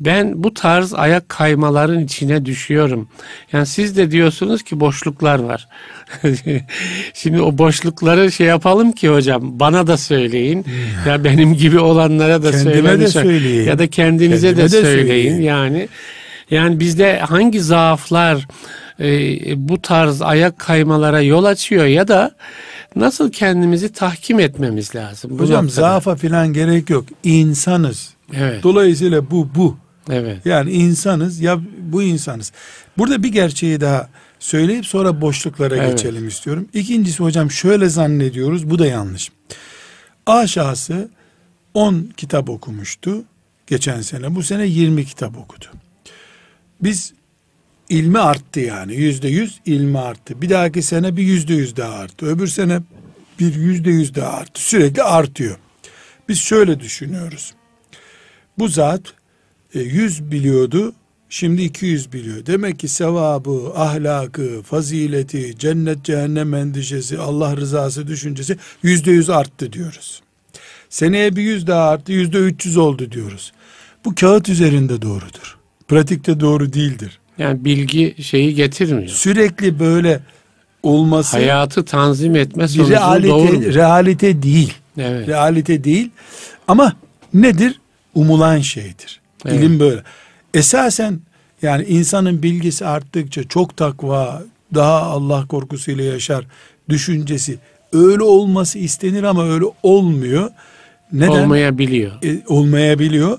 ben 0.00 0.42
bu 0.44 0.54
tarz 0.54 0.94
ayak 0.94 1.28
kaymaların 1.28 2.04
içine 2.04 2.44
düşüyorum. 2.44 3.08
Yani 3.52 3.66
siz 3.66 3.96
de 3.96 4.10
diyorsunuz 4.10 4.62
ki 4.62 4.80
boşluklar 4.80 5.38
var. 5.38 5.68
Şimdi 7.14 7.40
o 7.42 7.58
boşlukları 7.58 8.32
şey 8.32 8.46
yapalım 8.46 8.92
ki 8.92 9.08
hocam 9.08 9.40
bana 9.60 9.86
da 9.86 9.96
söyleyin. 9.96 10.64
ya 11.08 11.24
benim 11.24 11.54
gibi 11.54 11.78
olanlara 11.78 12.42
da 12.42 12.50
Hmm. 12.50 12.52
Kendime 12.64 12.72
söyleyin. 12.88 13.00
de 13.00 13.08
söyleyin. 13.08 13.66
Ya 13.68 13.78
da 13.78 13.86
kendinize 13.90 14.46
Kendime 14.48 14.68
de 14.68 14.72
de 14.72 14.80
söyleyin. 14.82 15.06
söyleyin. 15.06 15.40
Yani 15.42 15.88
yani 16.50 16.80
bizde 16.80 17.18
hangi 17.18 17.60
zaaflar 17.60 18.46
e, 19.00 19.68
bu 19.68 19.82
tarz 19.82 20.22
ayak 20.22 20.58
kaymalara 20.58 21.20
yol 21.20 21.44
açıyor 21.44 21.84
ya 21.84 22.08
da 22.08 22.34
nasıl 22.96 23.32
kendimizi 23.32 23.92
tahkim 23.92 24.40
etmemiz 24.40 24.94
lazım? 24.94 25.30
bu 25.38 25.42
Hocam 25.42 25.64
noktada? 25.64 25.80
zaafa 25.80 26.16
filan 26.16 26.52
gerek 26.52 26.90
yok. 26.90 27.04
İnsanız. 27.24 28.10
Evet. 28.34 28.62
Dolayısıyla 28.62 29.30
bu 29.30 29.48
bu. 29.54 29.76
Evet. 30.10 30.46
Yani 30.46 30.70
insanız 30.70 31.40
ya 31.40 31.60
bu 31.78 32.02
insanız. 32.02 32.52
Burada 32.98 33.22
bir 33.22 33.28
gerçeği 33.32 33.80
daha 33.80 34.08
söyleyip 34.38 34.86
sonra 34.86 35.20
boşluklara 35.20 35.76
Evet. 35.76 35.90
geçelim 35.90 36.28
istiyorum. 36.28 36.68
İkincisi 36.74 37.22
hocam 37.22 37.50
şöyle 37.50 37.88
zannediyoruz 37.88 38.70
bu 38.70 38.78
da 38.78 38.86
yanlış. 38.86 39.30
A 40.26 40.46
şahsı 40.46 41.08
10 41.74 42.10
kitap 42.16 42.50
okumuştu 42.50 43.22
geçen 43.66 44.00
sene. 44.00 44.34
Bu 44.34 44.42
sene 44.42 44.66
20 44.66 45.04
kitap 45.04 45.38
okudu. 45.38 45.64
Biz 46.82 47.12
ilmi 47.90 48.18
arttı 48.18 48.60
yani 48.60 48.94
yüzde 48.94 49.28
yüz 49.28 49.60
ilmi 49.66 49.98
arttı. 49.98 50.42
Bir 50.42 50.50
dahaki 50.50 50.82
sene 50.82 51.16
bir 51.16 51.22
yüzde 51.22 51.54
yüz 51.54 51.76
daha 51.76 51.94
arttı. 51.94 52.26
Öbür 52.26 52.46
sene 52.46 52.80
bir 53.40 53.54
yüzde 53.54 53.90
yüz 53.90 54.14
daha 54.14 54.32
arttı. 54.32 54.62
Sürekli 54.62 55.02
artıyor. 55.02 55.56
Biz 56.28 56.38
şöyle 56.38 56.80
düşünüyoruz. 56.80 57.54
Bu 58.58 58.68
zat 58.68 59.02
e, 59.74 59.80
100 59.80 60.30
biliyordu, 60.30 60.94
şimdi 61.28 61.62
200 61.62 62.12
biliyor. 62.12 62.46
Demek 62.46 62.78
ki 62.78 62.88
sevabı, 62.88 63.72
ahlakı, 63.76 64.62
fazileti, 64.62 65.58
cennet 65.58 66.04
cehennem 66.04 66.54
endişesi, 66.54 67.18
Allah 67.18 67.56
rızası 67.56 68.06
düşüncesi 68.06 68.56
yüzde 68.82 69.10
yüz 69.10 69.30
arttı 69.30 69.72
diyoruz. 69.72 70.22
Seneye 70.88 71.36
bir 71.36 71.42
yüz 71.42 71.66
daha 71.66 71.88
arttı, 71.88 72.12
yüzde 72.12 72.38
300 72.38 72.76
oldu 72.76 73.12
diyoruz. 73.12 73.52
Bu 74.04 74.14
kağıt 74.14 74.48
üzerinde 74.48 75.02
doğrudur. 75.02 75.58
Pratikte 75.88 76.40
doğru 76.40 76.72
değildir. 76.72 77.20
Yani 77.40 77.64
bilgi 77.64 78.14
şeyi 78.22 78.54
getirmiyor. 78.54 79.08
Sürekli 79.08 79.80
böyle 79.80 80.20
olması 80.82 81.36
Hayatı 81.36 81.84
tanzim 81.84 82.36
etme 82.36 82.68
sonucu 82.68 82.92
realite, 82.92 83.28
doğru. 83.28 83.74
realite 83.74 84.42
değil. 84.42 84.74
Evet. 84.98 85.28
Realite 85.28 85.84
değil. 85.84 86.10
Ama 86.68 86.96
nedir? 87.34 87.80
Umulan 88.14 88.58
şeydir. 88.58 89.20
Evet. 89.46 89.60
İlim 89.60 89.80
böyle. 89.80 90.02
Esasen 90.54 91.20
yani 91.62 91.84
insanın 91.84 92.42
bilgisi 92.42 92.86
arttıkça 92.86 93.44
çok 93.44 93.76
takva, 93.76 94.42
daha 94.74 95.02
Allah 95.02 95.46
korkusuyla 95.46 96.04
yaşar 96.04 96.44
düşüncesi 96.88 97.58
öyle 97.92 98.22
olması 98.22 98.78
istenir 98.78 99.22
ama 99.22 99.48
öyle 99.48 99.64
olmuyor. 99.82 100.50
Neden? 101.12 101.28
Olmayabiliyor. 101.28 102.12
E, 102.24 102.42
olmayabiliyor. 102.46 103.38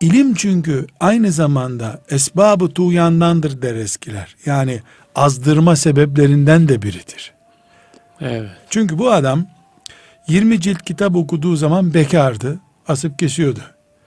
İlim 0.00 0.34
çünkü 0.34 0.86
aynı 1.00 1.32
zamanda 1.32 2.00
esbabı 2.10 2.68
tuğyandandır 2.68 3.62
der 3.62 3.74
eskiler. 3.74 4.36
Yani 4.46 4.80
azdırma 5.14 5.76
sebeplerinden 5.76 6.68
de 6.68 6.82
biridir. 6.82 7.32
Evet. 8.20 8.50
Çünkü 8.70 8.98
bu 8.98 9.12
adam 9.12 9.46
20 10.28 10.60
cilt 10.60 10.82
kitap 10.82 11.16
okuduğu 11.16 11.56
zaman 11.56 11.94
bekardı. 11.94 12.60
Asıp 12.88 13.18
kesiyordu. 13.18 13.60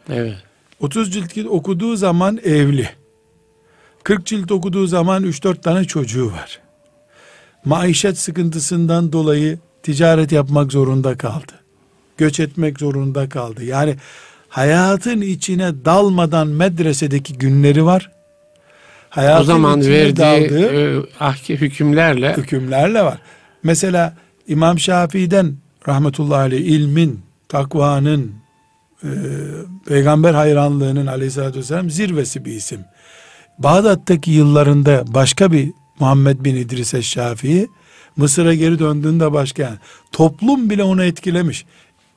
Evet. 0.10 0.36
30 0.79 1.13
cilt 1.13 1.38
okuduğu 1.50 1.95
zaman 1.95 2.38
evli. 2.43 2.89
40 4.03 4.25
cilt 4.25 4.51
okuduğu 4.51 4.88
zaman 4.88 5.24
3-4 5.24 5.62
tane 5.62 5.86
çocuğu 5.86 6.31
var. 6.31 6.60
Maişet 7.65 8.17
sıkıntısından 8.17 9.12
dolayı 9.13 9.60
ticaret 9.83 10.31
yapmak 10.31 10.71
zorunda 10.71 11.17
kaldı. 11.17 11.51
göç 12.17 12.39
etmek 12.39 12.79
zorunda 12.79 13.29
kaldı. 13.29 13.63
Yani 13.63 13.95
hayatın 14.51 15.22
içine 15.22 15.86
dalmadan 15.86 16.48
medresedeki 16.48 17.34
günleri 17.34 17.86
var. 17.86 18.12
Hayatın 19.10 19.41
o 19.41 19.43
zaman 19.43 19.81
verdiği 19.81 20.17
daldığı 20.17 21.00
e, 21.00 21.03
ahki 21.20 21.62
hükümlerle 21.62 22.38
hükümlerle 22.38 23.03
var. 23.03 23.17
Mesela 23.63 24.17
İmam 24.48 24.79
Şafii'den 24.79 25.55
rahmetullahi 25.88 26.39
aleyh 26.39 26.65
ilmin, 26.65 27.20
takvanın, 27.50 28.31
e, 29.03 29.10
peygamber 29.88 30.34
hayranlığının 30.34 31.08
aleyhissalatü 31.08 31.60
vesselam 31.60 31.89
zirvesi 31.89 32.46
bir 32.46 32.53
isim. 32.53 32.79
Bağdat'taki 33.60 34.31
yıllarında 34.31 35.03
başka 35.08 35.51
bir 35.51 35.72
Muhammed 36.00 36.46
bin 36.46 36.55
İdris 36.55 37.01
Şafii 37.01 37.67
Mısır'a 38.17 38.53
geri 38.53 38.79
döndüğünde 38.79 39.34
başka 39.34 39.63
yani 39.63 39.77
toplum 40.12 40.70
bile 40.70 40.84
onu 40.84 41.03
etkilemiş. 41.03 41.65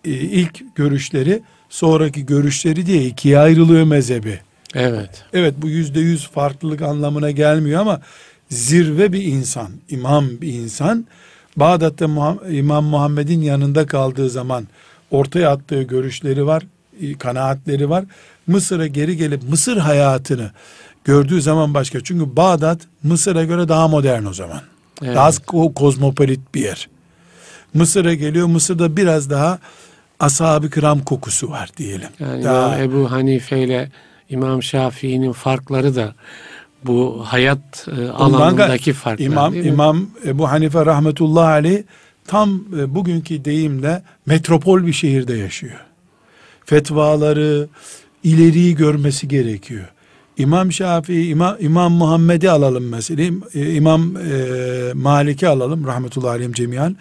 E, 0.05 0.11
ilk 0.11 0.77
görüşleri 0.77 1.43
sonraki 1.75 2.27
görüşleri 2.27 2.87
diye 2.87 3.05
ikiye 3.05 3.39
ayrılıyor 3.39 3.85
mezhebi. 3.85 4.41
evet. 4.75 5.25
Evet 5.33 5.55
bu 5.59 5.69
yüzde 5.69 6.01
yüz 6.01 6.29
farklılık 6.29 6.83
anlamına 6.83 7.31
gelmiyor 7.31 7.81
ama 7.81 8.01
zirve 8.51 9.13
bir 9.13 9.23
insan, 9.23 9.69
imam 9.89 10.29
bir 10.41 10.53
insan. 10.53 11.07
Bağdat'ta 11.57 12.05
İmam 12.51 12.85
Muhammed'in 12.85 13.43
yanında 13.43 13.87
kaldığı 13.87 14.31
zaman 14.31 14.69
ortaya 15.11 15.51
attığı 15.51 15.83
görüşleri 15.83 16.47
var, 16.47 16.63
e, 17.01 17.19
kanaatleri 17.19 17.91
var. 17.91 18.05
Mısır'a 18.47 18.87
geri 18.87 19.17
gelip 19.17 19.43
Mısır 19.43 19.77
hayatını 19.77 20.51
gördüğü 21.05 21.43
zaman 21.43 21.75
başka. 21.75 22.01
Çünkü 22.05 22.37
Bağdat 22.37 22.79
Mısır'a 23.03 23.45
göre 23.45 23.69
daha 23.69 23.89
modern 23.89 24.25
o 24.25 24.33
zaman. 24.33 24.61
Evet. 25.03 25.17
Daha 25.17 25.29
ko- 25.29 25.75
kozmopolit 25.75 26.41
bir 26.55 26.61
yer. 26.61 26.89
Mısır'a 27.75 28.15
geliyor. 28.15 28.47
Mısır'da 28.47 28.97
biraz 28.97 29.31
daha 29.31 29.59
ashab-ı 30.21 30.71
kiram 30.71 31.01
kokusu 31.01 31.51
var 31.51 31.71
diyelim. 31.77 32.09
Yani 32.21 32.45
daha, 32.45 32.79
İmam 32.79 32.81
Ebu 32.83 33.11
Hanife 33.11 33.59
ile 33.59 33.91
İmam 34.31 34.63
Şafii'nin 34.63 35.33
farkları 35.33 35.97
da 35.97 36.15
bu 36.85 37.25
hayat 37.27 37.89
e, 37.99 38.09
alanındaki 38.09 38.93
farklar 38.93 39.27
İmam? 39.27 39.55
İmam 39.55 40.07
Ebu 40.27 40.51
Hanife 40.51 40.87
rahmetullahi 40.87 41.49
aleyh 41.49 41.83
tam 42.27 42.65
e, 42.79 42.95
bugünkü 42.95 43.45
deyimle 43.45 44.03
metropol 44.27 44.87
bir 44.87 44.93
şehirde 44.93 45.35
yaşıyor. 45.35 45.81
Fetvaları 46.65 47.69
ileriyi 48.25 48.75
görmesi 48.75 49.29
gerekiyor. 49.29 49.89
İmam 50.39 50.73
Şafii, 50.73 51.29
İmam, 51.29 51.57
İmam 51.61 51.93
Muhammed'i 51.93 52.51
alalım 52.51 52.89
mesela. 52.89 53.23
E, 53.55 53.75
İmam 53.75 54.17
e, 54.17 54.93
Malik'i 54.95 55.49
alalım 55.49 55.87
rahmetullahi 55.87 56.31
aleyhim 56.31 56.53
cemiyan. 56.53 56.97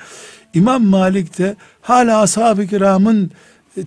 İmam 0.53 0.83
Malik 0.85 1.37
de 1.37 1.55
hala 1.81 2.21
ashab-ı 2.21 2.67
kiramın 2.67 3.31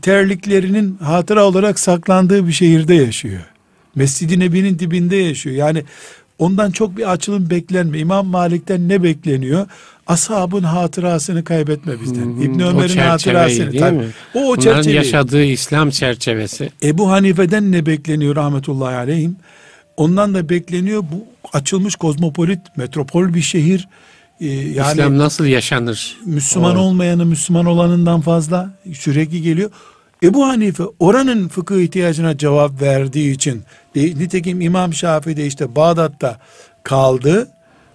terliklerinin 0.03 0.97
hatıra 1.03 1.45
olarak 1.45 1.79
saklandığı 1.79 2.47
bir 2.49 2.53
şehirde 2.53 2.95
yaşıyor. 2.95 3.41
Mescid-i 3.95 4.41
Nebi'nin 4.41 4.79
dibinde 4.79 5.17
yaşıyor. 5.17 5.57
Yani 5.57 5.85
ondan 6.39 6.71
çok 6.71 6.97
bir 6.97 7.13
açılım 7.13 7.51
beklenmiyor. 7.51 8.03
İmam 8.03 8.27
Malik'ten 8.27 8.89
ne 8.89 9.03
bekleniyor? 9.03 9.67
Ashabın 10.07 10.63
hatırasını 10.63 11.45
kaybetme 11.45 12.01
bizden. 12.01 12.23
İbn 12.31 12.61
Ömer'in 12.61 12.97
hatırasını. 12.97 13.73
değil 13.73 13.83
tabii. 13.83 13.97
mi? 13.97 14.07
O, 14.35 14.39
o 14.39 14.43
Bunların 14.43 14.61
çerçeveyi. 14.63 14.97
yaşadığı 14.97 15.45
İslam 15.45 15.91
çerçevesi. 15.91 16.71
Ebu 16.83 17.11
Hanife'den 17.11 17.73
ne 17.73 17.87
bekleniyor 17.87 18.37
rahmetullahi 18.37 18.97
aleyhim? 18.97 19.37
Ondan 19.97 20.35
da 20.35 20.49
bekleniyor 20.49 21.03
bu 21.13 21.25
açılmış 21.53 21.97
kozmopolit, 21.97 22.61
metropol 22.77 23.35
bir 23.35 23.43
şehir. 23.43 23.89
Ee, 24.41 24.47
yani 24.47 24.93
İslam 24.93 25.19
nasıl 25.19 25.45
yaşanır? 25.45 26.17
Müslüman 26.25 26.77
O- 26.77 26.81
olmayanı 26.81 27.27
Müslüman 27.27 27.67
olanından 27.67 28.21
fazla 28.21 28.71
sürekli 28.95 29.43
geliyor. 29.43 29.71
Ebu 30.23 30.47
Hanife 30.47 30.85
oranın 30.99 31.49
fıkıh 31.49 31.77
ihtiyacına 31.77 32.39
cevap 32.39 32.83
verdiği 32.83 33.33
için 33.35 33.63
de, 33.95 34.01
nitekim 34.01 34.61
İmam 34.61 34.95
Şafii 34.95 35.37
de 35.37 35.47
işte 35.47 35.77
Bağdat'ta 35.77 36.39
kaldı. 36.83 37.49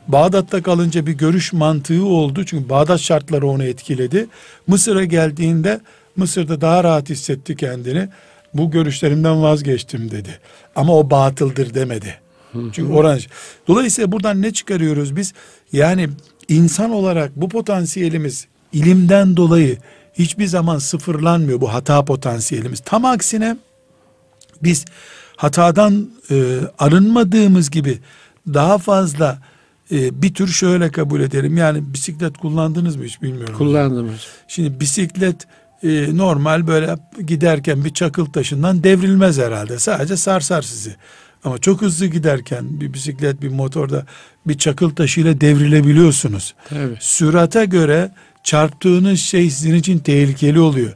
Bağdat'ta 0.07 0.61
kalınca 0.61 1.05
bir 1.05 1.13
görüş 1.13 1.53
mantığı 1.53 2.05
oldu. 2.05 2.45
Çünkü 2.45 2.69
Bağdat 2.69 2.99
şartları 2.99 3.47
onu 3.47 3.63
etkiledi. 3.63 4.27
Mısır'a 4.67 5.03
geldiğinde 5.05 5.79
Mısır'da 6.15 6.61
daha 6.61 6.83
rahat 6.83 7.09
hissetti 7.09 7.55
kendini. 7.55 8.09
Bu 8.53 8.71
görüşlerimden 8.71 9.43
vazgeçtim 9.43 10.11
dedi. 10.11 10.39
Ama 10.75 10.97
o 10.97 11.09
batıldır 11.09 11.73
demedi. 11.73 12.15
Çünkü 12.53 12.93
oran. 12.93 13.19
Dolayısıyla 13.67 14.11
buradan 14.11 14.41
ne 14.41 14.53
çıkarıyoruz 14.53 15.15
biz? 15.15 15.33
Yani 15.73 16.09
insan 16.51 16.91
olarak 16.91 17.31
bu 17.35 17.49
potansiyelimiz 17.49 18.47
ilimden 18.73 19.37
dolayı 19.37 19.77
hiçbir 20.13 20.47
zaman 20.47 20.77
sıfırlanmıyor 20.77 21.61
bu 21.61 21.73
hata 21.73 22.05
potansiyelimiz. 22.05 22.79
Tam 22.79 23.05
aksine 23.05 23.57
biz 24.63 24.85
hatadan 25.35 26.09
e, 26.31 26.59
arınmadığımız 26.79 27.69
gibi 27.69 27.99
daha 28.47 28.77
fazla 28.77 29.39
e, 29.91 30.21
bir 30.21 30.33
tür 30.33 30.47
şöyle 30.47 30.91
kabul 30.91 31.21
edelim. 31.21 31.57
Yani 31.57 31.93
bisiklet 31.93 32.37
kullandınız 32.37 32.95
mı 32.95 33.03
hiç 33.03 33.21
bilmiyorum. 33.21 33.57
Kullandım 33.57 34.05
hocam. 34.05 34.19
Şimdi 34.47 34.79
bisiklet 34.79 35.47
e, 35.83 36.17
normal 36.17 36.67
böyle 36.67 36.95
giderken 37.25 37.85
bir 37.85 37.93
çakıl 37.93 38.25
taşından 38.25 38.83
devrilmez 38.83 39.37
herhalde. 39.37 39.79
Sadece 39.79 40.17
sarsar 40.17 40.61
sizi. 40.61 40.95
Ama 41.43 41.57
çok 41.57 41.81
hızlı 41.81 42.05
giderken 42.05 42.81
bir 42.81 42.93
bisiklet 42.93 43.41
bir 43.41 43.49
motorda 43.49 44.05
bir 44.47 44.57
çakıl 44.57 44.89
taşıyla 44.89 45.41
devrilebiliyorsunuz. 45.41 46.55
Tabii. 46.69 46.97
Sürate 46.99 47.65
göre 47.65 48.11
çarptığınız 48.43 49.19
şey 49.19 49.49
sizin 49.49 49.75
için 49.75 49.99
tehlikeli 49.99 50.59
oluyor. 50.59 50.93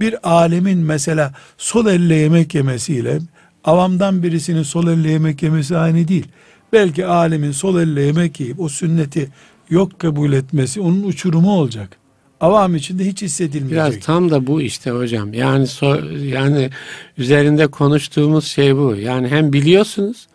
Bir 0.00 0.30
alemin 0.30 0.78
mesela 0.78 1.32
sol 1.58 1.86
elle 1.86 2.14
yemek 2.14 2.54
yemesiyle 2.54 3.18
avamdan 3.64 4.22
birisinin 4.22 4.62
sol 4.62 4.86
elle 4.86 5.10
yemek 5.10 5.42
yemesi 5.42 5.76
aynı 5.76 6.08
değil. 6.08 6.26
Belki 6.72 7.06
alemin 7.06 7.52
sol 7.52 7.78
elle 7.80 8.02
yemek 8.02 8.40
yiyip 8.40 8.60
o 8.60 8.68
sünneti 8.68 9.30
yok 9.70 10.00
kabul 10.00 10.32
etmesi 10.32 10.80
onun 10.80 11.02
uçurumu 11.02 11.50
olacak. 11.50 12.03
Avam 12.40 12.76
içinde 12.76 13.04
hiç 13.04 13.22
Biraz 13.22 13.30
hissedilmeyecek. 13.30 14.02
tam 14.02 14.30
da 14.30 14.46
bu 14.46 14.62
işte 14.62 14.90
hocam. 14.90 15.34
Yani 15.34 15.64
so- 15.64 16.18
yani 16.26 16.70
üzerinde 17.18 17.66
konuştuğumuz 17.66 18.44
şey 18.46 18.76
bu. 18.76 18.96
Yani 18.96 19.28
hem 19.28 19.52
biliyorsunuz 19.52 20.26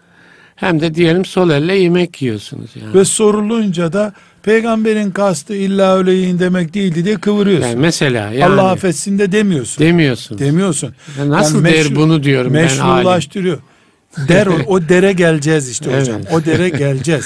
hem 0.56 0.80
de 0.82 0.96
diyelim 0.96 1.26
sol 1.26 1.50
elle 1.50 1.76
yemek 1.76 2.22
yiyorsunuz 2.22 2.70
yani. 2.82 2.94
Ve 2.94 3.06
sorulunca 3.06 3.94
da 3.94 4.14
peygamberin 4.44 5.12
kastı 5.12 5.56
illa 5.56 5.98
öyle 5.98 6.12
yiyin 6.14 6.40
demek 6.40 6.74
değildi 6.74 7.06
diye 7.06 7.16
kıvırıyorsun. 7.16 7.68
Yani 7.68 7.80
mesela 7.80 8.32
yani 8.32 8.46
Allah 8.54 8.70
affetsin 8.72 9.20
de 9.20 9.32
demiyorsun. 9.32 9.86
demiyorsunuz. 9.86 10.42
demiyorsun. 10.42 10.94
Ya 11.20 11.30
nasıl 11.30 11.56
Yani 11.56 11.66
der 11.76 11.86
meşru- 11.86 11.96
bunu 11.96 12.24
diyorum 12.24 12.54
ben 12.54 12.60
alim. 12.68 12.96
meşrulaştırıyor. 12.96 13.60
Der 14.28 14.48
o, 14.48 14.54
o 14.68 14.90
dere 14.90 15.14
geleceğiz 15.14 15.70
işte 15.70 15.90
Evet. 15.94 16.02
hocam. 16.02 16.22
O 16.32 16.46
dere 16.46 16.70
geleceğiz. 16.70 17.26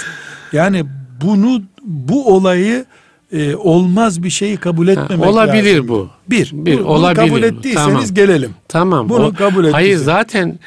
Yani 0.53 0.83
bunu 1.21 1.61
bu 1.83 2.35
olayı 2.35 2.85
e, 3.33 3.55
olmaz 3.55 4.23
bir 4.23 4.29
şeyi 4.29 4.57
kabul 4.57 4.87
Ha, 4.87 4.91
etmemek 4.91 5.25
olabilir 5.27 5.73
lazım. 5.73 5.87
bu. 5.87 6.09
Bir, 6.29 6.49
Bir, 6.53 6.77
bunu 6.79 6.87
olabilir 6.87 7.27
kabul 7.27 7.41
bu. 7.41 7.45
ettiyseniz 7.45 7.75
Tamam. 7.85 8.05
gelelim. 8.13 8.51
Tamam. 8.67 9.09
Bunu 9.09 9.25
o- 9.25 9.33
kabul 9.33 9.59
ettiysen. 9.59 9.71
Hayır 9.71 9.97
zaten 9.97 10.59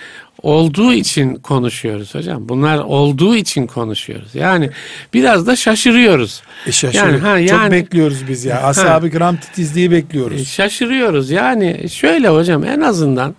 olduğu 0.43 0.93
için 0.93 1.35
konuşuyoruz 1.35 2.15
hocam. 2.15 2.49
Bunlar 2.49 2.79
olduğu 2.79 3.37
için 3.37 3.67
konuşuyoruz. 3.67 4.35
Yani 4.35 4.71
biraz 5.15 5.47
da 5.47 5.57
şaşırıyoruz. 5.57 6.43
E 6.67 6.73
şaşırın. 6.73 7.05
Yani, 7.07 7.19
ha, 7.19 7.39
Çok 7.41 7.49
yani- 7.51 7.73
bekliyoruz 7.73 8.19
biz 8.29 8.45
ya. 8.45 8.63
Ashab-ı 8.63 9.11
kiram 9.11 9.37
titizliği 9.37 9.91
bekliyoruz. 9.91 10.41
E, 10.41 10.45
Şaşırıyoruz. 10.45 11.31
Yani 11.31 11.87
şöyle 11.91 12.29
hocam 12.29 12.65
en 12.65 12.81
azından 12.81 13.35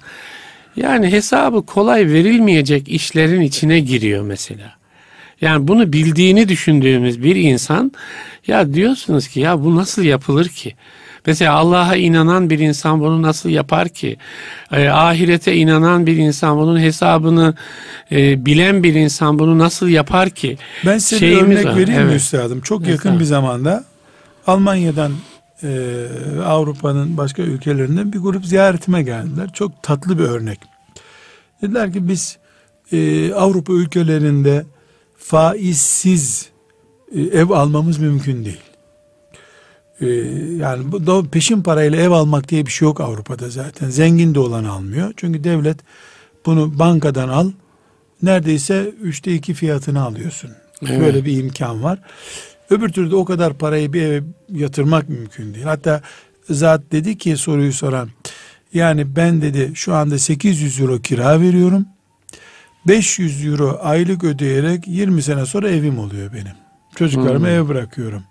yani 0.76 1.12
hesabı 1.12 1.66
kolay 1.66 2.08
verilmeyecek 2.08 2.88
işlerin 2.90 3.42
içine 3.42 3.80
giriyor 3.80 4.24
mesela. 4.24 4.78
Yani 5.42 5.68
bunu 5.68 5.94
bildiğini 5.94 6.50
düşündüğümüz 6.50 7.24
bir 7.24 7.36
insan 7.36 7.92
ya 8.48 8.74
diyorsunuz 8.74 9.28
ki 9.28 9.40
ya 9.40 9.64
bu 9.64 9.76
nasıl 9.76 10.04
yapılır 10.04 10.50
ki? 10.50 10.76
Mesela 11.26 11.54
Allah'a 11.54 11.96
inanan 11.96 12.50
bir 12.50 12.60
insan 12.60 13.00
bunu 13.00 13.22
nasıl 13.22 13.50
yapar 13.50 13.90
ki? 13.90 14.18
E, 14.72 14.90
ahirete 14.90 15.56
inanan 15.56 16.08
bir 16.08 16.18
insan 16.18 16.58
bunun 16.58 16.80
hesabını 16.80 17.56
e, 18.12 18.46
bilen 18.46 18.84
bir 18.84 18.94
insan 18.94 19.40
bunu 19.40 19.58
nasıl 19.58 19.88
yapar 19.88 20.30
ki? 20.30 20.58
Ben 20.86 20.98
size 20.98 21.16
bir 21.16 21.20
Şeyimiz 21.20 21.58
örnek 21.58 21.66
var, 21.66 21.76
vereyim 21.78 22.02
mi 22.02 22.10
evet. 22.10 22.22
üstadım? 22.22 22.62
Çok 22.62 22.82
yakın 22.82 22.94
Estağfurullah. 22.94 23.20
bir 23.20 23.26
zamanda 23.26 23.84
Almanya'dan 24.48 25.12
e, 25.64 25.70
Avrupa'nın 26.46 27.18
başka 27.18 27.42
ülkelerinden 27.42 28.14
bir 28.14 28.20
grup 28.20 28.46
ziyaretime 28.46 29.04
geldiler. 29.04 29.50
Çok 29.54 29.84
tatlı 29.84 30.20
bir 30.20 30.24
örnek. 30.24 30.60
Dediler 31.62 31.94
ki 31.94 32.08
biz 32.08 32.38
e, 32.92 33.34
Avrupa 33.34 33.74
ülkelerinde 33.74 34.66
faizsiz 35.18 36.50
ev 37.16 37.50
almamız 37.50 37.98
mümkün 37.98 38.46
değil. 38.46 38.62
E, 40.02 40.08
yani 40.58 40.92
bu 40.92 41.08
da 41.08 41.30
peşin 41.30 41.62
parayla 41.62 42.00
ev 42.02 42.12
almak 42.12 42.50
diye 42.50 42.66
bir 42.66 42.72
şey 42.72 42.86
yok 42.86 43.02
Avrupa'da 43.02 43.50
zaten. 43.50 43.90
Zengin 43.90 44.36
de 44.36 44.40
olan 44.40 44.64
almıyor. 44.64 45.14
Çünkü 45.18 45.44
devlet 45.44 45.78
bunu 46.46 46.80
bankadan 46.80 47.30
al 47.30 47.52
neredeyse 48.24 48.94
üçte 49.02 49.34
iki 49.34 49.54
fiyatını 49.54 50.04
alıyorsun. 50.04 50.52
Evet. 50.82 51.02
Böyle 51.02 51.26
bir 51.26 51.44
imkan 51.44 51.84
var. 51.84 52.00
Öbür 52.70 52.90
türlü 52.90 53.16
o 53.16 53.26
kadar 53.26 53.54
parayı 53.54 53.94
bir 53.94 54.02
eve 54.02 54.24
yatırmak 54.54 55.10
mümkün 55.10 55.54
değil. 55.54 55.66
Hatta 55.66 56.02
zat 56.50 56.82
dedi 56.92 57.18
ki 57.18 57.38
soruyu 57.38 57.74
soran 57.74 58.10
yani 58.74 59.16
ben 59.16 59.42
dedi 59.42 59.72
şu 59.76 59.94
anda 59.94 60.20
800 60.20 60.80
euro 60.80 61.02
kira 61.02 61.42
veriyorum. 61.42 61.86
500 62.88 63.46
euro 63.46 63.80
aylık 63.82 64.24
ödeyerek 64.24 64.88
20 64.88 65.24
sene 65.24 65.46
sonra 65.46 65.70
evim 65.70 66.00
oluyor 66.00 66.34
benim. 66.34 66.67
Çocuklarımı 66.98 67.48
Hmm. 67.48 67.54
eve 67.54 67.68
bırakıyorum. 67.68 68.24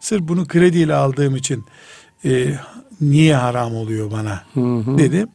Sırf 0.00 0.22
bunu 0.22 0.46
krediyle 0.46 0.94
aldığım 0.94 1.36
için 1.36 1.64
e, 2.24 2.54
niye 3.00 3.36
haram 3.36 3.74
oluyor 3.74 4.10
bana 4.10 4.42
hı. 4.54 4.98
dedi. 4.98 5.26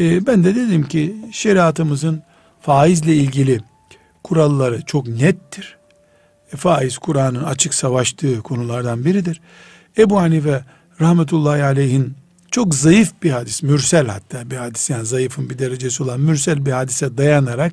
E, 0.00 0.26
ben 0.26 0.44
de 0.44 0.54
dedim 0.54 0.88
ki 0.88 1.16
şeriatımızın 1.32 2.22
faizle 2.60 3.14
ilgili 3.14 3.60
kuralları 4.24 4.82
çok 4.82 5.08
nettir. 5.08 5.76
E, 6.52 6.56
faiz 6.56 6.98
Kur'an'ın 6.98 7.44
açık 7.44 7.74
savaştığı 7.74 8.42
konulardan 8.42 9.04
biridir. 9.04 9.40
Ebu 9.98 10.20
Hanife 10.20 10.64
rahmetullahi 11.00 11.62
aleyhin 11.62 12.14
çok 12.50 12.74
zayıf 12.74 13.12
bir 13.22 13.30
hadis, 13.30 13.62
mürsel 13.62 14.06
hatta 14.06 14.50
bir 14.50 14.56
hadis 14.56 14.90
yani 14.90 15.06
zayıfın 15.06 15.50
bir 15.50 15.58
derecesi 15.58 16.02
olan 16.02 16.20
mürsel 16.20 16.66
bir 16.66 16.72
hadise 16.72 17.16
dayanarak 17.16 17.72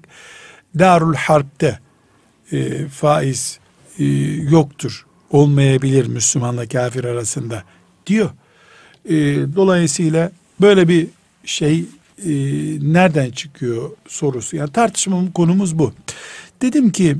Darul 0.79 1.15
Harp'te 1.15 1.79
e, 2.51 2.87
faiz 2.87 3.60
e, 4.01 4.05
yoktur, 4.49 5.05
olmayabilir 5.31 6.07
Müslümanla 6.07 6.67
kafir 6.67 7.03
arasında 7.03 7.63
diyor. 8.07 8.29
E, 9.05 9.15
dolayısıyla 9.55 10.31
böyle 10.61 10.87
bir 10.87 11.07
şey 11.45 11.85
e, 12.25 12.31
nereden 12.81 13.31
çıkıyor 13.31 13.89
sorusu. 14.07 14.55
Yani 14.55 14.71
tartışmamın 14.71 15.31
konumuz 15.31 15.79
bu. 15.79 15.93
Dedim 16.61 16.91
ki 16.91 17.17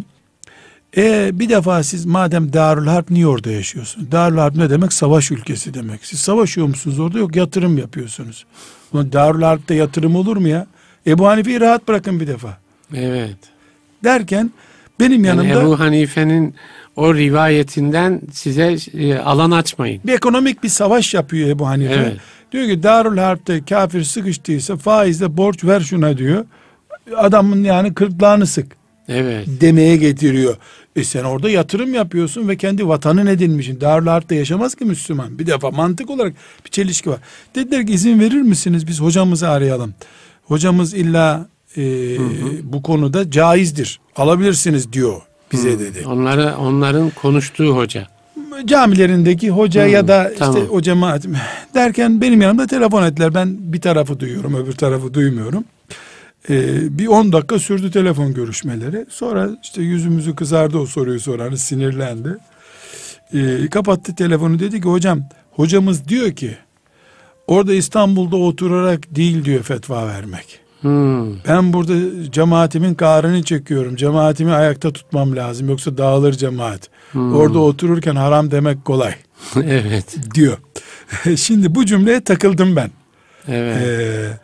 e, 0.98 1.32
bir 1.40 1.50
defa 1.50 1.84
siz 1.84 2.06
madem 2.06 2.54
Darül 2.54 2.88
Harp 2.88 3.10
niye 3.10 3.28
orada 3.28 3.52
yaşıyorsunuz? 3.52 4.12
Darül 4.12 4.38
Harp 4.38 4.56
ne 4.56 4.70
demek? 4.70 4.94
Savaş 4.94 5.32
ülkesi 5.32 5.74
demek. 5.74 6.06
Siz 6.06 6.20
savaşıyor 6.20 6.68
musunuz 6.68 7.00
orada? 7.00 7.20
Yok 7.20 7.36
yatırım 7.36 7.78
yapıyorsunuz. 7.78 8.46
Ulan 8.94 9.12
Darül 9.12 9.42
Harp'te 9.42 9.76
yatırım 9.76 10.16
olur 10.16 10.38
mu 10.38 10.48
ya? 10.48 10.68
Ebu 11.08 11.28
Hanife'yi 11.28 11.62
rahat 11.62 11.88
bırakın 11.88 12.20
bir 12.20 12.28
defa. 12.28 12.58
Evet. 12.94 13.38
Derken 14.04 14.52
benim 15.02 15.26
Yani 15.26 15.48
yanımda 15.48 15.62
Ebu 15.66 15.80
Hanife'nin 15.80 16.56
o 16.96 17.16
rivayetinden 17.16 18.22
size 18.32 18.78
e, 18.94 19.16
alan 19.18 19.52
açmayın. 19.52 20.02
bir 20.06 20.14
ekonomik 20.14 20.64
bir 20.64 20.70
savaş 20.70 21.14
yapıyor 21.14 21.50
Ebu 21.50 21.68
Hanife. 21.68 21.94
Evet. 21.94 22.18
Diyor 22.52 22.68
ki 22.68 22.84
Darül 22.84 23.18
Harp'te 23.18 23.62
kafir 23.70 24.04
sıkıştıysa 24.04 24.78
faizle 24.78 25.38
borç 25.38 25.64
ver 25.64 25.80
şuna 25.80 26.18
diyor. 26.18 26.46
Adamın 27.18 27.64
yani 27.64 27.94
kırklağını 27.94 28.48
sık 28.48 28.68
Evet. 29.08 29.48
demeye 29.62 29.98
getiriyor. 29.98 30.58
E 30.96 31.04
sen 31.04 31.24
orada 31.24 31.50
yatırım 31.50 31.94
yapıyorsun 31.94 32.48
ve 32.48 32.58
kendi 32.58 32.88
vatanın 32.88 33.26
edinmişsin. 33.26 33.82
Darül 33.82 34.08
Harp'te 34.08 34.36
yaşamaz 34.36 34.76
ki 34.76 34.86
Müslüman. 34.86 35.40
Bir 35.40 35.48
defa 35.48 35.72
mantık 35.72 36.10
olarak 36.10 36.34
bir 36.66 36.70
çelişki 36.72 37.10
var. 37.10 37.20
Dediler 37.56 37.88
ki 37.88 37.94
izin 37.94 38.20
verir 38.20 38.42
misiniz 38.42 38.88
biz 38.88 39.02
hocamızı 39.02 39.50
arayalım. 39.50 39.94
Hocamız 40.44 40.94
illa 40.94 41.48
e, 41.78 41.84
bu 42.64 42.82
konuda 42.82 43.32
caizdir. 43.32 44.00
Alabilirsiniz 44.16 44.94
diyor 44.94 45.22
bize 45.52 45.80
dedi. 45.80 46.04
Onları 46.08 46.56
onların 46.60 47.10
konuştuğu 47.10 47.76
hoca. 47.76 48.08
camilerindeki 48.66 49.50
hoca 49.50 49.86
Hmm, 49.86 49.94
ya 49.94 50.08
da 50.08 50.26
işte 50.30 50.40
tamam. 50.40 50.64
o 50.72 50.82
cemaat 50.82 51.26
derken 51.74 52.22
benim 52.22 52.42
yanımda 52.42 52.68
telefon 52.68 53.04
ettiler. 53.04 53.34
Ben 53.34 53.74
bir 53.74 53.82
tarafı 53.82 54.20
duyuyorum, 54.20 54.56
öbür 54.56 54.72
tarafı 54.74 55.14
duymuyorum. 55.14 55.64
Ee, 56.50 57.00
bir 57.00 57.08
10 57.08 57.32
dakika 57.34 57.60
sürdü 57.60 57.92
telefon 57.92 58.34
görüşmeleri. 58.34 59.06
Sonra 59.10 59.50
işte 59.64 59.82
yüzümüzü 59.82 60.36
kızardı 60.36 60.78
o 60.78 60.86
soruyu 60.86 61.20
soranı 61.20 61.58
sinirlendi. 61.58 62.38
Ee, 63.34 63.68
kapattı 63.72 64.16
telefonu 64.16 64.60
dedi 64.60 64.82
ki 64.82 64.88
hocam 64.90 65.24
hocamız 65.52 66.08
diyor 66.08 66.32
ki 66.32 66.58
orada 67.48 67.74
İstanbul'da 67.74 68.36
oturarak 68.36 69.16
değil 69.16 69.46
diyor 69.46 69.64
fetva 69.64 70.08
vermek. 70.08 70.60
Hmm. 70.82 71.44
Ben 71.48 71.74
burada 71.74 71.94
cemaatimin 72.32 72.94
kahrını 72.94 73.44
çekiyorum. 73.44 73.96
Cemaatimi 73.96 74.54
ayakta 74.54 74.94
tutmam 74.94 75.36
lazım. 75.36 75.70
Yoksa 75.70 75.98
dağılır 75.98 76.34
cemaat. 76.34 76.90
Hmm. 77.12 77.36
Orada 77.36 77.60
otururken 77.60 78.16
haram 78.16 78.52
demek 78.52 78.86
kolay 78.86 79.14
evet. 79.56 80.18
diyor. 80.34 80.58
Şimdi 81.38 81.76
bu 81.76 81.86
cümleye 81.86 82.22
takıldım 82.22 82.76
ben. 82.76 82.92
Evet. 83.48 83.78
Ee, 83.82 84.38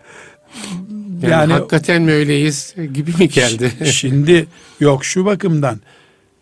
yani, 1.22 1.32
yani 1.32 1.54
hakikaten 1.54 2.02
mi 2.02 2.12
öyleyiz 2.12 2.76
gibi 2.94 3.12
mi 3.20 3.30
geldi? 3.30 3.72
şimdi 3.86 4.48
yok 4.80 5.06
şu 5.06 5.26
bakımdan 5.26 5.80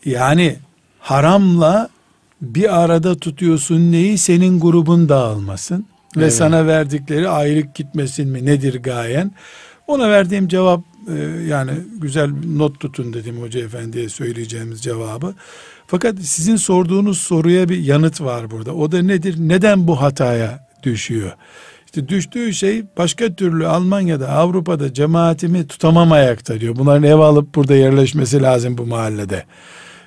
yani 0.05 0.55
haramla 0.99 1.89
bir 2.41 2.83
arada 2.83 3.17
tutuyorsun 3.17 3.91
neyi 3.91 4.17
senin 4.17 4.59
grubun 4.59 5.09
dağılmasın 5.09 5.85
ve 6.17 6.21
Evet. 6.21 6.33
sana 6.33 6.67
verdikleri 6.67 7.29
aylık 7.29 7.75
gitmesin 7.75 8.29
mi 8.29 8.45
nedir 8.45 8.83
gayen? 8.83 9.31
Ona 9.87 10.09
verdiğim 10.09 10.47
cevap 10.47 10.81
e, 11.07 11.13
yani 11.47 11.71
güzel 11.97 12.29
not 12.55 12.79
tutun 12.79 13.13
dedim 13.13 13.41
hoca 13.41 13.59
efendiye 13.59 14.09
söyleyeceğimiz 14.09 14.81
cevabı. 14.81 15.33
Fakat 15.87 16.19
sizin 16.19 16.55
sorduğunuz 16.55 17.17
soruya 17.17 17.69
bir 17.69 17.77
yanıt 17.77 18.21
var 18.21 18.51
burada. 18.51 18.75
O 18.75 18.91
da 18.91 19.01
nedir? 19.01 19.35
Neden 19.37 19.87
bu 19.87 20.01
hataya 20.01 20.67
düşüyor? 20.83 21.31
İşte 21.85 22.07
düştüğü 22.07 22.53
şey 22.53 22.83
başka 22.97 23.35
türlü 23.35 23.67
Almanya'da, 23.67 24.29
Avrupa'da 24.29 24.93
cemaatimi 24.93 25.67
tutamam 25.67 26.11
ayakta 26.11 26.59
diyor. 26.59 26.75
Bunların 26.75 27.03
ev 27.03 27.15
alıp 27.19 27.55
burada 27.55 27.75
yerleşmesi 27.75 28.41
lazım 28.41 28.77
bu 28.77 28.85
mahallede. 28.85 29.45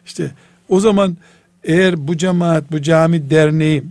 İşte 0.06 0.30
o 0.68 0.80
zaman 0.80 1.16
eğer 1.64 2.08
bu 2.08 2.16
cemaat, 2.16 2.72
bu 2.72 2.82
cami 2.82 3.30
derneği 3.30 3.84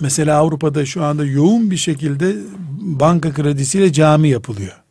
mesela 0.00 0.36
Avrupa'da 0.38 0.86
şu 0.86 1.04
anda 1.04 1.24
yoğun 1.24 1.70
bir 1.70 1.76
şekilde 1.76 2.36
banka 2.80 3.32
kredisiyle 3.32 3.92
cami 3.92 4.28
yapılıyor. 4.28 4.85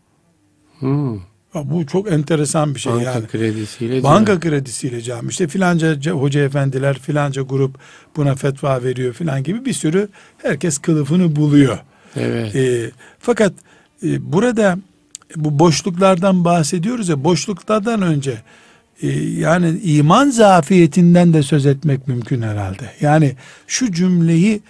Hmm. 0.79 1.19
Bu 1.63 1.85
çok 1.87 2.11
enteresan 2.11 2.75
bir 2.75 2.79
şey 2.79 2.93
Banka 2.93 3.11
yani. 3.11 3.27
kredisiyle. 3.27 4.03
Banka 4.03 4.39
kredisiyle 4.39 5.01
cami 5.01 5.29
işte 5.29 5.47
filanca 5.47 6.11
hoca 6.11 6.41
efendiler 6.41 6.99
filanca 6.99 7.41
grup 7.41 7.79
buna 8.15 8.35
fetva 8.35 8.83
veriyor 8.83 9.13
filan 9.13 9.43
gibi 9.43 9.65
bir 9.65 9.73
sürü 9.73 10.07
herkes 10.37 10.77
kılıfını 10.77 11.35
buluyor. 11.35 11.77
Evet. 12.15 12.55
E, 12.55 12.91
fakat 13.19 13.53
e, 14.03 14.31
burada 14.33 14.77
bu 15.35 15.59
boşluklardan 15.59 16.45
bahsediyoruz 16.45 17.09
ya 17.09 17.23
boşluklardan 17.23 18.01
önce 18.01 18.37
e, 19.01 19.07
yani 19.19 19.79
iman 19.83 20.29
zafiyetinden 20.29 21.33
de 21.33 21.43
söz 21.43 21.65
etmek 21.65 22.07
mümkün 22.07 22.41
herhalde. 22.41 22.91
Yani 23.01 23.35
şu 23.67 23.91
cümleyi 23.91 24.61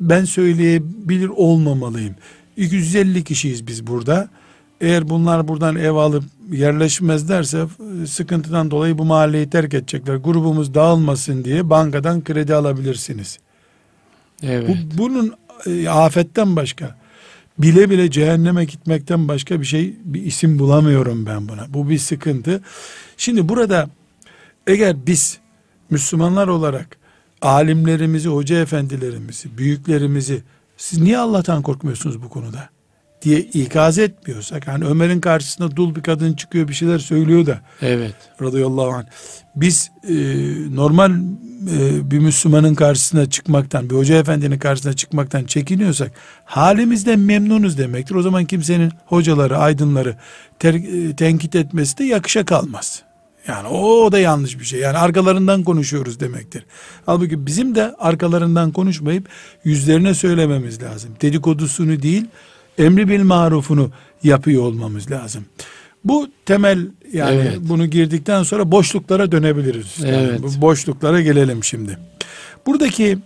ben 0.00 0.24
söyleyebilir 0.24 1.28
olmamalıyım. 1.28 2.14
250 2.56 3.24
kişiyiz 3.24 3.66
biz 3.66 3.86
burada. 3.86 4.28
Eğer 4.84 5.08
bunlar 5.08 5.48
buradan 5.48 5.76
ev 5.76 5.92
alıp 5.92 6.24
yerleşmezlerse 6.50 7.66
e, 8.02 8.06
sıkıntıdan 8.06 8.70
dolayı 8.70 8.98
bu 8.98 9.04
mahalleyi 9.04 9.50
terk 9.50 9.74
edecekler. 9.74 10.16
Grubumuz 10.16 10.74
dağılmasın 10.74 11.44
diye 11.44 11.70
bankadan 11.70 12.24
kredi 12.24 12.54
alabilirsiniz. 12.54 13.38
evet. 14.42 14.68
Bu, 14.68 14.98
bunun 14.98 15.34
e, 15.66 15.88
afetten 15.88 16.56
başka 16.56 16.96
bile 17.58 17.90
bile 17.90 18.10
cehenneme 18.10 18.64
gitmekten 18.64 19.28
başka 19.28 19.60
bir 19.60 19.66
şey 19.66 19.96
bir 20.04 20.22
isim 20.22 20.58
bulamıyorum 20.58 21.26
ben 21.26 21.48
buna. 21.48 21.66
Bu 21.68 21.88
bir 21.88 21.98
sıkıntı. 21.98 22.62
Şimdi 23.16 23.48
burada 23.48 23.88
eğer 24.66 25.06
biz 25.06 25.38
Müslümanlar 25.90 26.48
olarak 26.48 26.96
alimlerimizi, 27.42 28.28
hoca 28.28 28.60
efendilerimizi, 28.60 29.58
büyüklerimizi 29.58 30.42
siz 30.76 31.00
niye 31.00 31.18
Allah'tan 31.18 31.62
korkmuyorsunuz 31.62 32.22
bu 32.22 32.28
konuda? 32.28 32.73
Diye 33.24 33.40
ikaz 33.40 33.98
etmiyorsak 33.98 34.68
hani 34.68 34.84
Ömer'in 34.84 35.20
karşısında 35.20 35.76
dul 35.76 35.94
bir 35.94 36.02
kadın 36.02 36.32
çıkıyor 36.34 36.68
bir 36.68 36.74
şeyler 36.74 36.98
söylüyor 36.98 37.46
da 37.46 37.60
Evet. 37.82 38.14
radıyallahu 38.42 38.90
anh. 38.90 39.04
Biz 39.56 39.90
e, 40.08 40.14
normal 40.76 41.10
e, 41.10 42.10
bir 42.10 42.18
Müslümanın 42.18 42.74
karşısına 42.74 43.30
çıkmaktan, 43.30 43.90
bir 43.90 43.94
hoca 43.94 44.14
efendinin 44.16 44.58
karşısına 44.58 44.92
çıkmaktan 44.92 45.44
çekiniyorsak 45.44 46.12
halimizden 46.44 47.20
memnunuz 47.20 47.78
demektir. 47.78 48.14
O 48.14 48.22
zaman 48.22 48.44
kimsenin 48.44 48.92
hocaları, 49.06 49.58
aydınları 49.58 50.16
ter- 50.58 51.08
e, 51.10 51.16
tenkit 51.16 51.54
etmesi 51.54 51.98
de 51.98 52.04
yakışa 52.04 52.44
kalmaz. 52.44 53.02
Yani 53.48 53.68
o, 53.68 54.04
o 54.04 54.12
da 54.12 54.18
yanlış 54.18 54.58
bir 54.60 54.64
şey. 54.64 54.80
Yani 54.80 54.98
arkalarından 54.98 55.62
konuşuyoruz 55.62 56.20
demektir. 56.20 56.66
Halbuki 57.06 57.46
bizim 57.46 57.74
de 57.74 57.94
arkalarından 57.98 58.72
konuşmayıp 58.72 59.28
yüzlerine 59.64 60.14
söylememiz 60.14 60.82
lazım. 60.82 61.10
Dedikodusunu 61.22 62.02
değil, 62.02 62.24
emri 62.78 63.08
bil 63.08 63.22
marufunu 63.22 63.90
yapıyor 64.22 64.62
olmamız 64.62 65.10
lazım. 65.10 65.44
Bu 66.04 66.28
temel 66.46 66.86
yani 67.12 67.34
Evet. 67.34 67.58
bunu 67.60 67.86
girdikten 67.86 68.42
sonra 68.42 68.70
boşluklara 68.72 69.32
dönebiliriz. 69.32 69.94
Yani 69.98 70.10
Evet. 70.16 70.40
bu 70.42 70.60
boşluklara 70.60 71.20
gelelim 71.20 71.64
şimdi. 71.64 71.98
Buradaki 72.66 73.18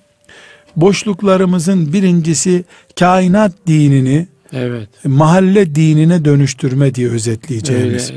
boşluklarımızın 0.77 1.93
birincisi 1.93 2.65
kainat 2.99 3.53
dinini 3.67 4.27
Evet. 4.53 4.89
mahalle 5.05 5.75
dinine 5.75 6.25
dönüştürme 6.25 6.95
diye 6.95 7.07
Öyle, 7.07 7.17
özetleyeceğimiz. 7.17 8.11
e, 8.11 8.15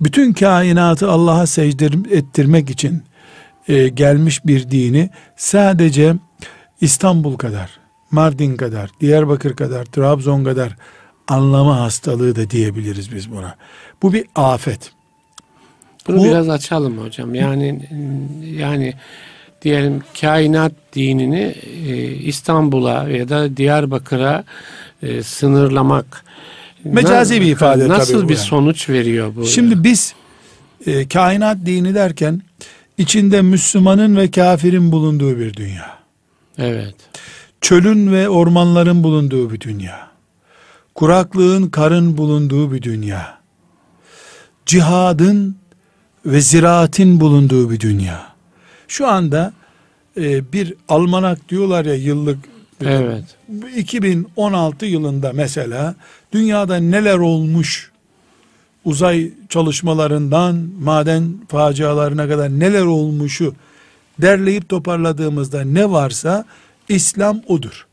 Bütün 0.00 0.32
kainatı 0.32 1.10
Allah'a 1.10 1.46
secde 1.46 1.86
ettirmek 2.10 2.70
için 2.70 3.02
e, 3.68 3.88
gelmiş 3.88 4.46
bir 4.46 4.70
dini 4.70 5.10
sadece 5.36 6.14
İstanbul 6.80 7.36
kadar 7.36 7.70
Mardin 8.10 8.56
kadar, 8.56 8.90
Diyarbakır 9.00 9.56
kadar, 9.56 9.84
Trabzon 9.84 10.44
kadar 10.44 10.76
anlama 11.28 11.80
hastalığı 11.80 12.36
da 12.36 12.50
diyebiliriz 12.50 13.14
biz 13.14 13.30
buna. 13.30 13.56
Bu 14.02 14.12
bir 14.12 14.24
afet. 14.34 14.92
Bunu 16.08 16.18
Bu- 16.18 16.24
biraz 16.24 16.48
açalım 16.48 16.98
hocam. 16.98 17.34
Yani 17.34 17.88
yani 18.58 18.94
diyelim 19.62 20.02
kainat 20.20 20.72
dinini 20.94 21.54
e, 21.86 22.06
İstanbul'a 22.14 23.08
ya 23.08 23.28
da 23.28 23.56
Diyarbakır'a 23.56 24.44
e, 25.02 25.22
sınırlamak 25.22 26.24
Mecazi 26.84 27.40
bir 27.40 27.46
ifade 27.46 27.88
nasıl 27.88 28.12
tabii 28.14 28.24
bu 28.24 28.28
bir 28.28 28.34
yani. 28.34 28.44
sonuç 28.44 28.88
veriyor 28.88 29.32
bu? 29.36 29.46
Şimdi 29.46 29.84
biz 29.84 30.14
e, 30.86 31.08
kainat 31.08 31.56
dini 31.66 31.94
derken 31.94 32.42
içinde 32.98 33.42
Müslümanın 33.42 34.16
ve 34.16 34.30
kafirin 34.30 34.92
bulunduğu 34.92 35.38
bir 35.38 35.54
dünya. 35.54 35.98
evet. 36.58 36.94
Çölün 37.60 38.12
ve 38.12 38.28
ormanların 38.28 39.02
bulunduğu 39.02 39.50
bir 39.50 39.60
dünya. 39.60 40.10
Kuraklığın, 40.94 41.68
karın 41.68 42.18
bulunduğu 42.18 42.72
bir 42.72 42.82
dünya. 42.82 43.38
Cihadın 44.66 45.56
ve 46.26 46.40
ziraatin 46.40 47.20
bulunduğu 47.20 47.70
bir 47.70 47.80
dünya. 47.80 48.26
Şu 48.88 49.08
anda 49.08 49.52
e, 50.16 50.52
bir 50.52 50.74
almanak 50.88 51.48
diyorlar 51.48 51.84
ya 51.84 51.94
yıllık. 51.94 52.38
Evet. 52.84 53.24
2016 53.76 54.86
yılında 54.86 55.32
mesela 55.32 55.94
dünyada 56.32 56.76
neler 56.76 57.18
olmuş 57.18 57.90
uzay 58.84 59.30
çalışmalarından 59.48 60.68
maden 60.80 61.34
facialarına 61.48 62.28
kadar 62.28 62.50
neler 62.50 62.82
olmuşu 62.82 63.54
derleyip 64.18 64.68
toparladığımızda 64.68 65.64
ne 65.64 65.90
varsa 65.90 66.44
İslam 66.88 67.42
odur. 67.46 67.86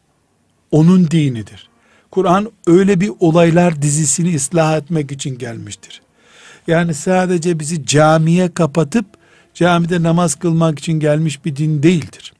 Onun 0.72 1.12
dinidir. 1.12 1.70
Kur'an 2.12 2.52
öyle 2.68 3.00
bir 3.00 3.12
olaylar 3.20 3.82
dizisini 3.82 4.36
ıslah 4.36 4.78
etmek 4.78 5.12
için 5.12 5.38
gelmiştir. 5.38 6.02
Yani 6.68 6.94
sadece 6.94 7.60
bizi 7.60 7.86
camiye 7.86 8.54
kapatıp 8.54 9.06
camide 9.54 10.04
namaz 10.04 10.36
kılmak 10.36 10.80
için 10.80 10.94
gelmiş 10.94 11.46
bir 11.46 11.56
din 11.56 11.84
değildir. 11.84 12.34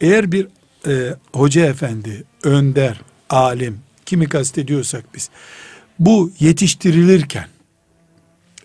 Eğer 0.00 0.32
bir 0.32 0.48
e, 0.86 1.14
hoca 1.32 1.66
efendi, 1.66 2.24
önder, 2.42 3.00
alim, 3.30 3.78
kimi 4.06 4.28
kastediyorsak 4.28 5.04
biz, 5.14 5.30
bu 5.98 6.32
yetiştirilirken, 6.40 7.46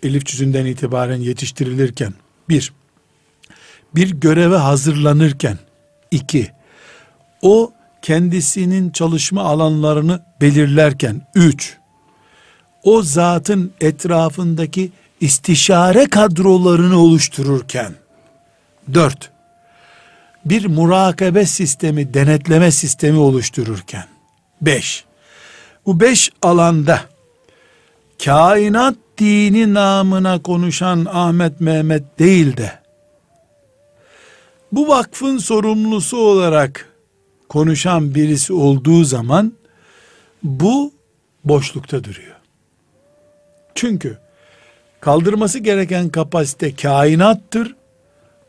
elif 0.02 0.26
cüzünden 0.26 0.66
itibaren 0.66 1.20
yetiştirilirken, 1.20 2.14
bir, 2.48 2.72
bir 3.94 4.10
göreve 4.10 4.56
hazırlanırken, 4.56 5.58
iki, 6.10 6.50
o 7.42 7.72
kendisinin 8.02 8.90
çalışma 8.90 9.42
alanlarını 9.42 10.22
belirlerken, 10.40 11.20
üç, 11.34 11.76
o 12.82 13.02
zatın 13.02 13.72
etrafındaki 13.80 14.92
istişare 15.20 16.06
kadrolarını 16.06 16.98
oluştururken, 16.98 17.94
dört, 18.94 19.30
bir 20.44 20.66
murakabe 20.66 21.46
sistemi, 21.46 22.14
denetleme 22.14 22.70
sistemi 22.70 23.18
oluştururken, 23.18 24.06
beş, 24.60 25.04
bu 25.86 26.00
beş 26.00 26.30
alanda 26.42 27.00
kainat 28.24 28.94
dini 29.18 29.74
namına 29.74 30.42
konuşan 30.42 31.06
Ahmet 31.10 31.60
Mehmet 31.60 32.18
değil 32.18 32.56
de, 32.56 32.72
bu 34.72 34.88
vakfın 34.88 35.38
sorumlusu 35.38 36.16
olarak 36.16 36.91
konuşan 37.52 38.14
birisi 38.14 38.52
olduğu 38.52 39.04
zaman, 39.04 39.52
bu 40.42 40.92
boşlukta 41.44 42.04
duruyor. 42.04 42.36
Çünkü 43.74 44.18
kaldırması 45.00 45.58
gereken 45.58 46.08
kapasite 46.08 46.74
kainattır. 46.74 47.74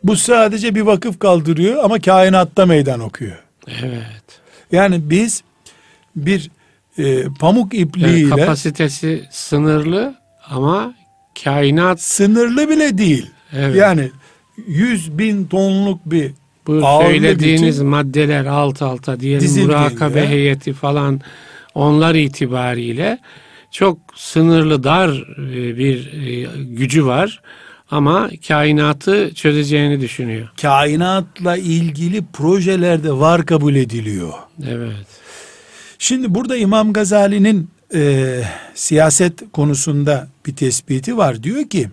Bu 0.04 0.16
sadece 0.16 0.76
bir 0.76 0.82
vakıf 0.82 1.20
kaldırıyor 1.20 1.84
ama 1.84 2.00
kainatta 2.00 2.66
meydan 2.66 3.00
okuyor. 3.00 3.44
Evet. 3.68 4.24
Yani 4.72 5.10
biz 5.10 5.44
bir 6.16 6.52
e, 6.98 7.24
pamuk 7.40 7.74
Yani 7.74 7.84
ipliğiyle 7.84 8.30
kapasitesi 8.36 9.24
sınırlı 9.32 10.16
ama 10.50 10.96
kainat 11.44 12.02
sınırlı 12.02 12.70
bile 12.70 12.98
değil. 12.98 13.30
Evet. 13.54 13.76
Yani 13.76 14.12
100 14.68 15.18
bin 15.18 15.46
tonluk 15.48 16.00
bir 16.06 16.32
bu 16.68 16.86
ağırlık 16.86 17.08
söylediğiniz 17.12 17.76
için- 17.76 17.88
maddeler 17.88 18.46
alt 18.46 18.82
alta 18.82 19.20
diyelim 19.20 19.62
murakabe 19.62 20.28
heyeti 20.28 20.74
falan 20.74 21.22
onlar 21.74 22.16
itibariyle 22.16 23.20
çok 23.72 23.98
sınırlı 24.16 24.84
dar 24.84 25.10
e, 25.54 25.78
bir 25.78 26.14
e, 26.14 26.48
gücü 26.64 27.06
var 27.06 27.42
ama 27.92 28.30
kainatı 28.48 29.34
çözeceğini 29.36 30.02
düşünüyor. 30.02 30.50
kainatla 30.62 31.58
ilgili 31.58 32.24
projelerde 32.34 33.12
var 33.12 33.46
kabul 33.46 33.76
ediliyor. 33.76 34.34
Evet. 34.70 35.06
Şimdi 36.00 36.36
burada 36.36 36.58
İmam 36.58 36.94
Gazali'nin 36.94 37.70
e, 37.96 38.26
siyaset 38.76 39.52
konusunda 39.54 40.28
bir 40.46 40.56
tespiti 40.56 41.18
var. 41.18 41.44
Diyor 41.44 41.70
ki 41.70 41.90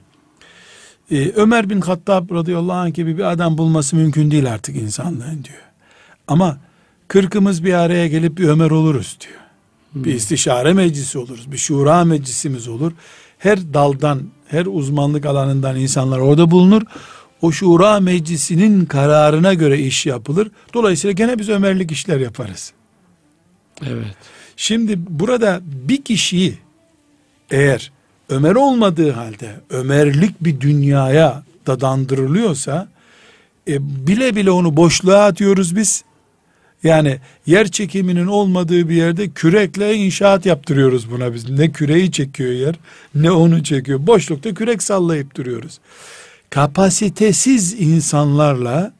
e, 1.11 1.31
Ömer 1.31 1.71
bin 1.71 1.81
Hattab 1.81 2.31
radıyallahu 2.31 2.77
anh 2.77 2.95
gibi 2.95 3.19
bir 3.19 3.33
adam 3.33 3.59
bulması 3.59 3.97
mümkün 3.97 4.31
değil 4.31 4.53
artık 4.53 4.77
insanlığın 4.77 5.45
diyor. 5.45 5.63
Ama 6.29 6.59
kırkımız 7.09 7.65
bir 7.65 7.75
araya 7.75 8.09
gelip 8.09 8.39
bir 8.39 8.49
Ömer 8.49 8.71
oluruz 8.71 9.19
diyor. 9.21 9.41
Bir 9.95 10.15
istişare 10.15 10.73
meclisi 10.73 11.19
oluruz. 11.19 11.53
Bir 11.53 11.57
şura 11.57 12.05
meclisimiz 12.05 12.69
olur. 12.69 12.93
Her 13.39 13.75
daldan, 13.75 14.23
her 14.47 14.67
uzmanlık 14.67 15.27
alanından 15.27 15.77
insanlar 15.77 16.19
orada 16.19 16.51
bulunur. 16.51 16.83
O 17.43 17.53
şura 17.53 18.01
meclisinin 18.01 18.85
kararına 18.85 19.55
göre 19.55 19.79
iş 19.79 20.07
yapılır. 20.07 20.51
Dolayısıyla 20.75 21.13
gene 21.13 21.39
biz 21.39 21.49
Ömerlik 21.49 21.93
işler 21.93 22.21
yaparız. 22.21 22.73
Evet. 23.87 24.17
Şimdi 24.57 24.99
burada 25.09 25.61
bir 25.65 26.03
kişiyi 26.03 26.59
eğer 27.51 27.93
Ömer 28.31 28.55
olmadığı 28.55 29.11
halde 29.11 29.51
Ömerlik 29.71 30.45
bir 30.45 30.61
dünyaya 30.61 31.43
dadandırılıyorsa 31.67 32.89
e, 33.69 34.07
bile 34.07 34.37
bile 34.37 34.51
onu 34.51 34.77
boşluğa 34.77 35.25
atıyoruz 35.25 35.77
biz. 35.77 36.05
Yani 36.83 37.19
yer 37.47 37.69
çekiminin 37.69 38.27
olmadığı 38.27 38.89
bir 38.89 38.95
yerde 38.95 39.29
kürekle 39.29 39.95
inşaat 39.95 40.47
yaptırıyoruz 40.47 41.11
buna 41.11 41.35
biz. 41.35 41.51
Ne 41.51 41.73
küreği 41.73 42.13
çekiyor 42.13 42.53
yer 42.53 42.75
ne 43.15 43.31
onu 43.31 43.65
çekiyor. 43.65 44.07
Boşlukta 44.07 44.55
kürek 44.55 44.83
sallayıp 44.83 45.37
duruyoruz. 45.37 45.81
Kapasitesiz 46.51 47.81
insanlarla, 47.81 48.93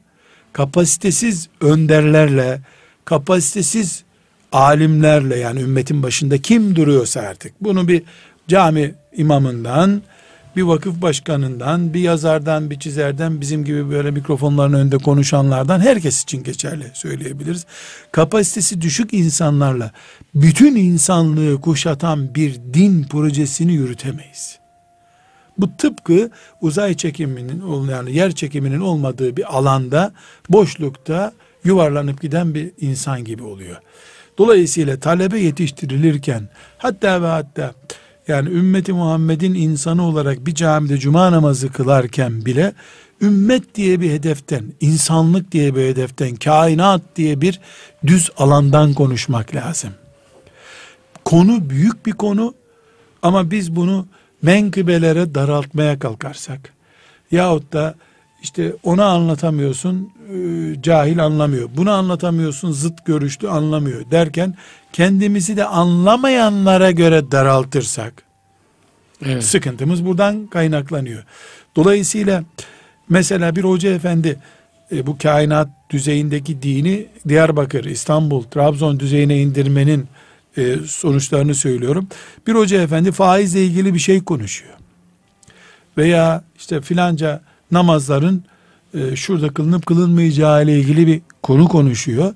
kapasitesiz 0.53 1.49
önderlerle, 1.61 2.61
kapasitesiz 3.05 4.03
alimlerle 4.51 5.37
yani 5.37 5.61
ümmetin 5.61 6.03
başında 6.03 6.37
kim 6.37 6.75
duruyorsa 6.75 7.21
artık 7.21 7.53
bunu 7.61 7.87
bir 7.87 8.03
cami 8.47 8.95
imamından 9.13 10.01
bir 10.55 10.61
vakıf 10.61 11.01
başkanından 11.01 11.93
bir 11.93 11.99
yazardan 11.99 12.69
bir 12.69 12.79
çizerden 12.79 13.41
bizim 13.41 13.65
gibi 13.65 13.89
böyle 13.89 14.11
mikrofonların 14.11 14.73
önünde 14.73 14.97
konuşanlardan 14.97 15.79
herkes 15.79 16.23
için 16.23 16.43
geçerli 16.43 16.91
söyleyebiliriz. 16.93 17.65
Kapasitesi 18.11 18.81
düşük 18.81 19.13
insanlarla 19.13 19.91
bütün 20.35 20.75
insanlığı 20.75 21.61
kuşatan 21.61 22.35
bir 22.35 22.55
din 22.73 23.03
projesini 23.03 23.73
yürütemeyiz. 23.73 24.59
Bu 25.57 25.77
tıpkı 25.77 26.29
uzay 26.61 26.93
çekiminin 26.93 27.87
yani 27.89 28.15
yer 28.15 28.31
çekiminin 28.31 28.79
olmadığı 28.79 29.37
bir 29.37 29.57
alanda 29.57 30.13
boşlukta 30.49 31.31
yuvarlanıp 31.63 32.21
giden 32.21 32.55
bir 32.55 32.71
insan 32.79 33.23
gibi 33.23 33.43
oluyor. 33.43 33.77
Dolayısıyla 34.37 34.99
talebe 34.99 35.39
yetiştirilirken 35.39 36.49
hatta 36.77 37.21
ve 37.21 37.27
hatta 37.27 37.73
yani 38.27 38.49
ümmeti 38.49 38.93
Muhammed'in 38.93 39.53
insanı 39.53 40.03
olarak 40.03 40.45
bir 40.45 40.55
camide 40.55 40.97
cuma 40.97 41.31
namazı 41.31 41.71
kılarken 41.71 42.45
bile 42.45 42.73
ümmet 43.21 43.75
diye 43.75 44.01
bir 44.01 44.11
hedeften, 44.11 44.63
insanlık 44.81 45.51
diye 45.51 45.75
bir 45.75 45.81
hedeften, 45.81 46.35
kainat 46.35 47.01
diye 47.15 47.41
bir 47.41 47.59
düz 48.07 48.29
alandan 48.37 48.93
konuşmak 48.93 49.55
lazım. 49.55 49.89
Konu 51.25 51.69
büyük 51.69 52.05
bir 52.05 52.11
konu 52.11 52.53
ama 53.21 53.51
biz 53.51 53.75
bunu 53.75 54.07
menkıbelere 54.41 55.35
daraltmaya 55.35 55.99
kalkarsak 55.99 56.73
yahut 57.31 57.73
da 57.73 57.95
işte 58.41 58.73
ona 58.83 59.05
anlatamıyorsun 59.05 60.11
e, 60.33 60.81
cahil 60.81 61.25
anlamıyor. 61.25 61.69
Bunu 61.77 61.91
anlatamıyorsun 61.91 62.71
zıt 62.71 63.05
görüşlü 63.05 63.49
anlamıyor 63.49 64.11
derken 64.11 64.55
kendimizi 64.93 65.57
de 65.57 65.65
anlamayanlara 65.65 66.91
göre 66.91 67.31
daraltırsak 67.31 68.23
Evet. 69.25 69.43
sıkıntımız 69.43 70.05
buradan 70.05 70.47
kaynaklanıyor. 70.47 71.23
Dolayısıyla 71.75 72.43
mesela 73.09 73.55
bir 73.55 73.63
hoca 73.63 73.93
efendi 73.93 74.39
e, 74.91 75.07
bu 75.07 75.17
kainat 75.17 75.69
düzeyindeki 75.89 76.61
dini 76.61 77.05
Diyarbakır, 77.27 77.85
İstanbul, 77.85 78.43
Trabzon 78.43 78.99
düzeyine 78.99 79.41
indirmenin 79.41 80.07
e, 80.57 80.75
sonuçlarını 80.85 81.55
söylüyorum. 81.55 82.07
Bir 82.47 82.53
hoca 82.53 82.81
efendi 82.81 83.11
faizle 83.11 83.65
ilgili 83.65 83.93
bir 83.93 83.99
şey 83.99 84.23
konuşuyor. 84.23 84.73
Veya 85.97 86.43
işte 86.57 86.81
filanca 86.81 87.41
namazların 87.71 88.43
e, 88.93 89.15
şurada 89.15 89.49
kılınıp 89.49 89.85
kılınmayacağı 89.85 90.63
ile 90.63 90.79
ilgili 90.79 91.07
bir 91.07 91.21
konu 91.43 91.67
konuşuyor. 91.67 92.33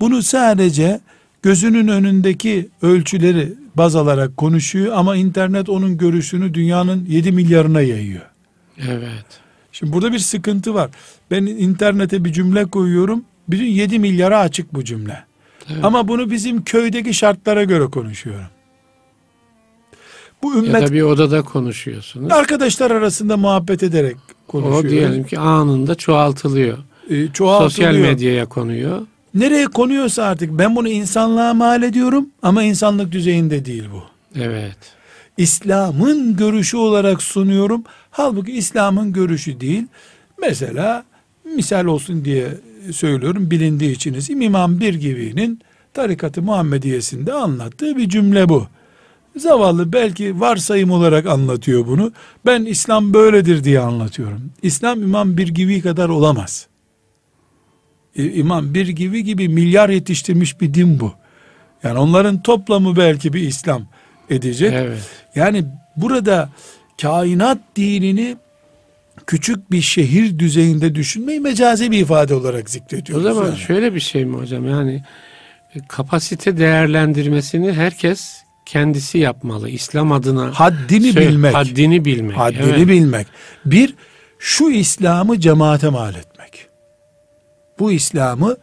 Bunu 0.00 0.22
sadece 0.22 1.00
gözünün 1.42 1.88
önündeki 1.88 2.68
ölçüleri 2.82 3.54
baz 3.74 3.96
alarak 3.96 4.36
konuşuyor 4.36 4.92
ama 4.96 5.16
internet 5.16 5.68
onun 5.68 5.98
görüşünü 5.98 6.54
dünyanın 6.54 7.04
7 7.08 7.32
milyarına 7.32 7.80
yayıyor. 7.80 8.22
Evet. 8.88 9.24
Şimdi 9.72 9.92
burada 9.92 10.12
bir 10.12 10.18
sıkıntı 10.18 10.74
var. 10.74 10.90
Ben 11.30 11.46
internete 11.46 12.24
bir 12.24 12.32
cümle 12.32 12.64
koyuyorum. 12.64 13.24
Bütün 13.48 13.64
7 13.66 13.98
milyara 13.98 14.38
açık 14.38 14.74
bu 14.74 14.84
cümle. 14.84 15.24
Evet. 15.72 15.84
Ama 15.84 16.08
bunu 16.08 16.30
bizim 16.30 16.64
köydeki 16.64 17.14
şartlara 17.14 17.64
göre 17.64 17.84
konuşuyorum. 17.84 18.46
Bu 20.42 20.54
Ya 20.54 20.58
ümmet 20.62 20.88
da 20.88 20.92
bir 20.92 21.02
odada 21.02 21.42
konuşuyorsunuz. 21.42 22.32
arkadaşlar 22.32 22.90
arasında 22.90 23.36
muhabbet 23.36 23.82
ederek 23.82 24.16
konuşuyoruz. 24.48 24.84
O 24.84 24.88
diyelim 24.88 25.24
ki 25.24 25.38
anında 25.38 25.94
çoğaltılıyor. 25.94 26.78
E, 27.10 27.28
çoğaltılıyor. 27.32 27.70
Sosyal 27.70 27.94
medyaya 27.94 28.46
konuyor. 28.46 29.06
Nereye 29.34 29.66
konuyorsa 29.66 30.22
artık 30.22 30.58
ben 30.58 30.76
bunu 30.76 30.88
insanlığa 30.88 31.54
mal 31.54 31.82
ediyorum 31.82 32.26
ama 32.42 32.62
insanlık 32.62 33.12
düzeyinde 33.12 33.64
değil 33.64 33.84
bu. 33.92 34.02
Evet. 34.40 34.76
İslam'ın 35.36 36.36
görüşü 36.36 36.76
olarak 36.76 37.22
sunuyorum. 37.22 37.84
Halbuki 38.10 38.52
İslam'ın 38.52 39.12
görüşü 39.12 39.60
değil. 39.60 39.86
Mesela 40.40 41.04
misal 41.56 41.84
olsun 41.84 42.24
diye 42.24 42.48
söylüyorum 42.92 43.50
bilindiği 43.50 43.92
içiniz. 43.92 44.30
İmam 44.30 44.80
Bir 44.80 44.94
Gibi'nin 44.94 45.60
tarikatı 45.94 46.42
Muhammediyesinde 46.42 47.32
anlattığı 47.32 47.96
bir 47.96 48.08
cümle 48.08 48.48
bu. 48.48 48.66
Zavallı 49.36 49.92
belki 49.92 50.40
varsayım 50.40 50.90
olarak 50.90 51.26
anlatıyor 51.26 51.86
bunu. 51.86 52.12
Ben 52.46 52.64
İslam 52.64 53.14
böyledir 53.14 53.64
diye 53.64 53.80
anlatıyorum. 53.80 54.52
İslam 54.62 55.02
İmam 55.02 55.36
Bir 55.36 55.48
Gibi 55.48 55.80
kadar 55.80 56.08
olamaz. 56.08 56.66
İmam 58.14 58.74
Bir 58.74 58.88
Gibi 58.88 59.24
gibi 59.24 59.48
milyar 59.48 59.88
yetiştirmiş 59.88 60.60
bir 60.60 60.74
din 60.74 61.00
bu. 61.00 61.12
Yani 61.82 61.98
onların 61.98 62.42
toplamı 62.42 62.96
belki 62.96 63.32
bir 63.32 63.40
İslam 63.40 63.82
edecek. 64.30 64.72
Evet. 64.76 65.10
Yani 65.34 65.64
burada 65.96 66.48
kainat 67.02 67.58
dinini 67.76 68.36
küçük 69.26 69.70
bir 69.70 69.80
şehir 69.80 70.38
düzeyinde 70.38 70.94
düşünmeyi 70.94 71.40
mecazi 71.40 71.90
bir 71.90 71.98
ifade 71.98 72.34
olarak 72.34 72.64
O 72.66 72.68
zikrediyoruz. 72.70 73.24
zaman 73.24 73.44
yani. 73.46 73.58
şöyle 73.58 73.94
bir 73.94 74.00
şey 74.00 74.24
mi 74.24 74.36
hocam? 74.36 74.68
Yani 74.68 75.02
kapasite 75.88 76.56
değerlendirmesini 76.56 77.72
herkes 77.72 78.43
kendisi 78.74 79.18
yapmalı. 79.18 79.70
İslam 79.70 80.12
adına 80.12 80.50
haddini 80.54 81.12
Söyle- 81.12 81.28
bilmek. 81.28 81.54
Haddini 81.54 82.04
bilmek. 82.04 82.36
haddini 82.36 82.62
evet. 82.62 82.88
bilmek. 82.88 83.26
Bir, 83.64 83.94
şu 84.38 84.70
İslam'ı 84.70 85.40
cemaate 85.40 85.88
mal 85.88 86.14
etmek. 86.14 86.66
Bu 87.78 87.92
İslam'ı 87.92 88.56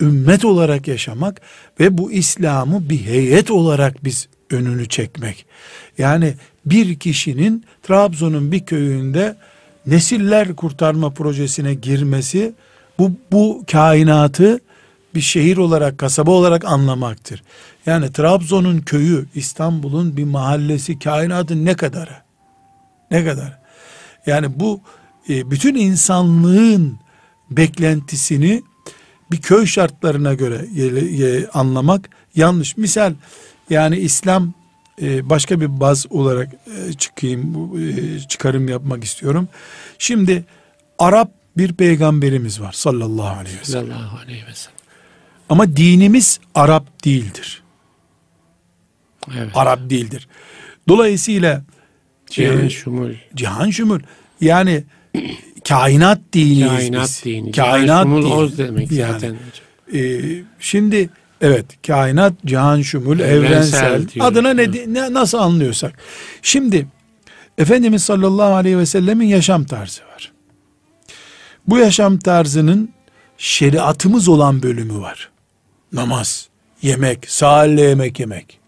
ümmet 0.00 0.44
olarak 0.44 0.88
yaşamak 0.88 1.40
ve 1.80 1.98
bu 1.98 2.12
İslam'ı 2.12 2.90
bir 2.90 3.06
heyet 3.06 3.50
olarak 3.50 4.04
biz 4.04 4.28
önünü 4.50 4.88
çekmek. 4.88 5.46
Yani 5.98 6.34
bir 6.66 6.98
kişinin 6.98 7.64
Trabzon'un 7.82 8.52
bir 8.52 8.66
köyünde 8.66 9.36
nesiller 9.86 10.56
kurtarma 10.56 11.10
projesine 11.10 11.74
girmesi 11.74 12.52
bu, 12.98 13.12
bu 13.32 13.64
kainatı 13.72 14.60
bir 15.14 15.20
şehir 15.20 15.56
olarak, 15.56 15.98
kasaba 15.98 16.30
olarak 16.30 16.64
anlamaktır. 16.64 17.42
Yani 17.86 18.12
Trabzon'un 18.12 18.80
köyü, 18.80 19.26
İstanbul'un 19.34 20.16
bir 20.16 20.24
mahallesi, 20.24 20.98
kainatın 20.98 21.64
ne 21.64 21.74
kadarı? 21.74 22.16
Ne 23.10 23.24
kadar? 23.24 23.58
Yani 24.26 24.60
bu 24.60 24.80
e, 25.28 25.50
bütün 25.50 25.74
insanlığın 25.74 26.98
beklentisini 27.50 28.62
bir 29.30 29.40
köy 29.40 29.66
şartlarına 29.66 30.34
göre 30.34 30.66
anlamak 31.54 32.10
yanlış. 32.34 32.76
Misal 32.76 33.14
yani 33.70 33.96
İslam 33.96 34.52
e, 35.02 35.30
başka 35.30 35.60
bir 35.60 35.80
baz 35.80 36.06
olarak 36.10 36.48
e, 36.54 36.92
çıkayım 36.92 37.72
e, 37.80 38.18
çıkarım 38.28 38.68
yapmak 38.68 39.04
istiyorum. 39.04 39.48
Şimdi 39.98 40.44
Arap 40.98 41.30
bir 41.56 41.72
peygamberimiz 41.72 42.60
var 42.60 42.72
sallallahu 42.72 43.38
aleyhi 43.38 43.58
ve 43.60 43.64
sellem. 43.64 43.86
Sallallahu 43.86 44.18
aleyhi 44.18 44.46
ve 44.46 44.54
sellem. 44.54 44.76
Ama 45.48 45.76
dinimiz 45.76 46.40
Arap 46.54 47.04
değildir. 47.04 47.62
Evet. 49.38 49.50
Arap 49.54 49.90
değildir. 49.90 50.28
Dolayısıyla 50.88 51.62
Cihan 52.30 52.66
e, 52.66 52.70
şumul. 52.70 53.10
cihan 53.34 53.70
şumul 53.70 54.00
yani 54.40 54.84
kainat 55.68 56.18
diniyiz 56.32 56.68
Kainat 56.68 57.08
biz. 57.08 57.24
dini. 57.24 57.52
Kainat 57.52 58.02
şumul 58.02 58.22
dini. 58.22 58.32
oz 58.34 58.58
demek 58.58 58.92
Yani, 58.92 59.12
zaten. 59.12 59.36
e, 59.94 60.20
şimdi 60.60 61.10
evet 61.40 61.66
kainat 61.86 62.32
cihan 62.46 62.82
şumul 62.82 63.20
Evrensel 63.20 63.46
evrensel, 63.84 64.08
diyoruz. 64.08 64.32
adına 64.32 64.54
ne, 64.54 64.70
ne 64.86 65.12
nasıl 65.12 65.38
anlıyorsak. 65.38 65.98
Şimdi 66.42 66.86
Efendimiz 67.58 68.02
sallallahu 68.04 68.54
aleyhi 68.54 68.78
ve 68.78 68.86
sellemin 68.86 69.26
yaşam 69.26 69.64
tarzı 69.64 70.02
var. 70.02 70.32
Bu 71.68 71.78
yaşam 71.78 72.18
tarzının 72.18 72.88
şeriatımız 73.38 74.28
olan 74.28 74.62
bölümü 74.62 74.98
var. 75.00 75.30
Namaz, 75.92 76.48
yemek, 76.82 77.30
saalle 77.30 77.80
yemek 77.82 78.20
yemek. 78.20 78.58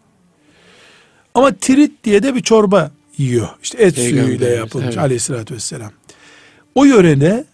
Ama 1.34 1.52
tirit 1.52 2.04
diye 2.04 2.22
de 2.22 2.34
bir 2.34 2.40
çorba 2.40 2.90
yiyor. 3.18 3.48
İşte 3.62 3.82
et 3.82 3.94
suyuyla 3.94 4.22
Peygamberimiz, 4.24 4.58
yapılmış 4.58 4.86
evet. 4.86 4.98
aleyhissalatü 4.98 5.54
vesselam. 5.54 5.90
O 6.74 6.84
yörede 6.84 7.44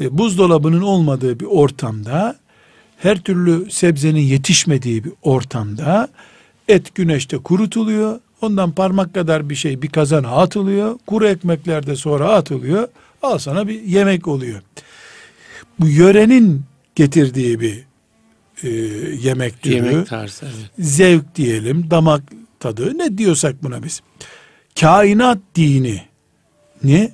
e, 0.00 0.18
buzdolabının 0.18 0.82
olmadığı 0.82 1.40
bir 1.40 1.44
ortamda 1.44 2.36
her 2.98 3.20
türlü 3.20 3.70
sebzenin 3.70 4.20
yetişmediği 4.20 5.04
bir 5.04 5.12
ortamda 5.22 6.08
et 6.68 6.94
güneşte 6.94 7.38
kurutuluyor. 7.38 8.20
Ondan 8.42 8.72
parmak 8.72 9.14
kadar 9.14 9.50
bir 9.50 9.54
şey 9.54 9.82
bir 9.82 9.88
kazana 9.88 10.28
atılıyor. 10.28 10.98
Kuru 11.06 11.28
ekmekler 11.28 11.86
de 11.86 11.96
sonra 11.96 12.28
atılıyor. 12.28 12.88
Al 13.22 13.38
sana 13.38 13.68
bir 13.68 13.82
yemek 13.82 14.28
oluyor. 14.28 14.62
Bu 15.80 15.88
yörenin 15.88 16.62
getirdiği 16.94 17.60
bir 17.60 17.84
e, 18.62 18.68
yemek 19.22 19.62
türü 19.62 19.74
Yemek 19.74 20.06
tarzı. 20.06 20.46
Evet. 20.46 20.70
zevk 20.78 21.34
diyelim, 21.34 21.90
damak 21.90 22.22
tadı 22.60 22.98
ne 22.98 23.18
diyorsak 23.18 23.62
buna 23.62 23.82
biz. 23.82 24.00
Kainat 24.80 25.38
dini 25.54 26.02
ne? 26.84 27.10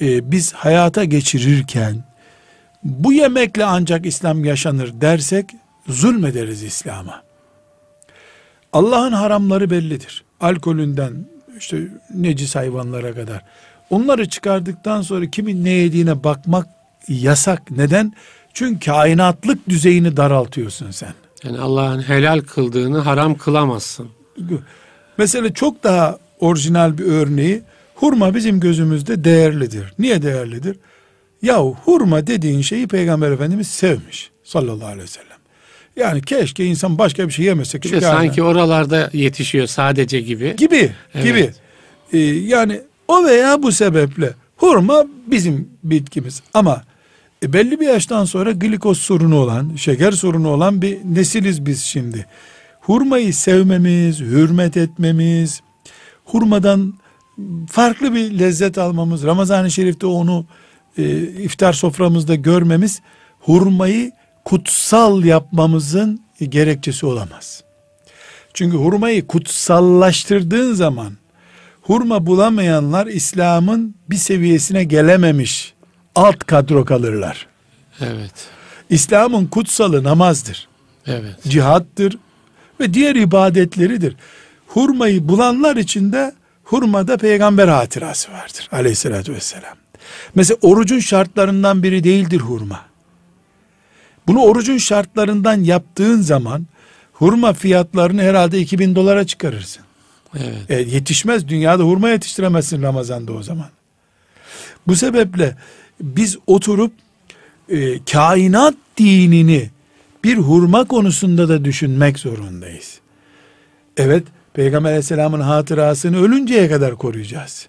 Ee, 0.00 0.30
biz 0.30 0.52
hayata 0.52 1.04
geçirirken 1.04 2.04
bu 2.84 3.12
yemekle 3.12 3.64
ancak 3.64 4.06
İslam 4.06 4.44
yaşanır 4.44 5.00
dersek 5.00 5.44
zulmederiz 5.88 6.62
İslam'a. 6.62 7.22
Allah'ın 8.72 9.12
haramları 9.12 9.70
bellidir. 9.70 10.24
Alkolünden 10.40 11.12
işte 11.58 11.88
necis 12.14 12.56
hayvanlara 12.56 13.14
kadar. 13.14 13.44
Onları 13.90 14.28
çıkardıktan 14.28 15.02
sonra 15.02 15.30
kimin 15.30 15.64
ne 15.64 15.70
yediğine 15.70 16.24
bakmak 16.24 16.66
yasak. 17.08 17.70
Neden? 17.70 18.12
Çünkü 18.54 18.86
kainatlık 18.86 19.68
düzeyini 19.68 20.16
daraltıyorsun 20.16 20.90
sen. 20.90 21.14
Yani 21.44 21.58
Allah'ın 21.60 22.00
helal 22.00 22.40
kıldığını 22.40 22.98
haram 22.98 23.34
kılamazsın. 23.34 24.08
Mesela 25.18 25.52
çok 25.52 25.84
daha 25.84 26.18
orijinal 26.40 26.98
bir 26.98 27.04
örneği 27.04 27.62
hurma 27.94 28.34
bizim 28.34 28.60
gözümüzde 28.60 29.24
değerlidir. 29.24 29.92
Niye 29.98 30.22
değerlidir? 30.22 30.76
Yahu 31.42 31.76
hurma 31.84 32.26
dediğin 32.26 32.62
şeyi 32.62 32.88
Peygamber 32.88 33.30
Efendimiz 33.30 33.66
sevmiş 33.66 34.30
sallallahu 34.44 34.86
aleyhi 34.86 35.02
ve 35.02 35.06
sellem. 35.06 35.38
Yani 35.96 36.22
keşke 36.22 36.64
insan 36.64 36.98
başka 36.98 37.28
bir 37.28 37.32
şey 37.32 37.44
yemese. 37.44 37.82
Bir 37.82 37.92
de 37.92 38.00
sanki 38.00 38.42
oralarda 38.42 39.10
yetişiyor 39.12 39.66
sadece 39.66 40.20
gibi. 40.20 40.56
gibi 40.56 40.92
Evet. 41.14 41.24
gibi. 41.24 41.50
Ee, 42.12 42.18
yani 42.34 42.80
o 43.08 43.24
veya 43.24 43.62
bu 43.62 43.72
sebeple 43.72 44.32
hurma 44.56 45.04
bizim 45.26 45.68
bitkimiz 45.82 46.42
ama 46.54 46.82
e, 47.42 47.52
belli 47.52 47.80
bir 47.80 47.86
yaştan 47.86 48.24
sonra 48.24 48.52
glikoz 48.52 48.98
sorunu 48.98 49.36
olan, 49.36 49.76
şeker 49.76 50.12
sorunu 50.12 50.48
olan 50.48 50.82
bir 50.82 50.98
nesiliz 51.04 51.66
biz 51.66 51.82
şimdi. 51.82 52.26
Hurmayı 52.88 53.34
sevmemiz, 53.34 54.20
hürmet 54.20 54.76
etmemiz, 54.76 55.60
hurmadan 56.24 56.94
farklı 57.70 58.14
bir 58.14 58.38
lezzet 58.38 58.78
almamız, 58.78 59.24
Ramazan-ı 59.24 59.70
Şerif'te 59.70 60.06
onu 60.06 60.46
e, 60.98 61.18
iftar 61.18 61.72
soframızda 61.72 62.34
görmemiz, 62.34 63.00
hurmayı 63.40 64.12
kutsal 64.44 65.24
yapmamızın 65.24 66.20
gerekçesi 66.48 67.06
olamaz. 67.06 67.62
Çünkü 68.54 68.76
hurmayı 68.76 69.26
kutsallaştırdığın 69.26 70.74
zaman 70.74 71.12
hurma 71.82 72.26
bulamayanlar 72.26 73.06
İslam'ın 73.06 73.94
bir 74.10 74.16
seviyesine 74.16 74.84
gelememiş 74.84 75.74
alt 76.14 76.38
kadro 76.38 76.84
kalırlar. 76.84 77.46
Evet. 78.00 78.34
İslam'ın 78.90 79.46
kutsalı 79.46 80.04
namazdır. 80.04 80.68
Evet. 81.06 81.36
cihattır 81.48 82.18
ve 82.80 82.94
diğer 82.94 83.16
ibadetleridir. 83.16 84.16
Hurmayı 84.66 85.28
bulanlar 85.28 85.76
içinde 85.76 86.32
hurmada 86.64 87.16
peygamber 87.16 87.68
hatırası 87.68 88.32
vardır 88.32 88.68
aleyhissalatü 88.72 89.34
vesselam. 89.34 89.74
Mesela 90.34 90.58
orucun 90.62 90.98
şartlarından 90.98 91.82
biri 91.82 92.04
değildir 92.04 92.40
hurma. 92.40 92.80
Bunu 94.26 94.42
orucun 94.42 94.78
şartlarından 94.78 95.64
yaptığın 95.64 96.20
zaman 96.20 96.66
hurma 97.12 97.52
fiyatlarını 97.52 98.22
herhalde 98.22 98.58
2000 98.58 98.94
dolara 98.94 99.26
çıkarırsın. 99.26 99.82
Evet. 100.36 100.70
E, 100.70 100.74
yetişmez 100.74 101.48
dünyada 101.48 101.82
hurma 101.82 102.10
yetiştiremezsin 102.10 102.82
Ramazan'da 102.82 103.32
o 103.32 103.42
zaman. 103.42 103.68
Bu 104.86 104.96
sebeple 104.96 105.56
biz 106.00 106.36
oturup 106.46 106.92
e, 107.68 108.04
kainat 108.04 108.74
dinini 108.98 109.70
bir 110.28 110.36
hurma 110.38 110.84
konusunda 110.84 111.48
da 111.48 111.64
düşünmek 111.64 112.18
zorundayız. 112.18 112.98
Evet 113.96 114.24
Peygamber 114.54 114.88
aleyhisselamın 114.90 115.40
hatırasını 115.40 116.22
ölünceye 116.22 116.68
kadar 116.68 116.96
koruyacağız. 116.96 117.68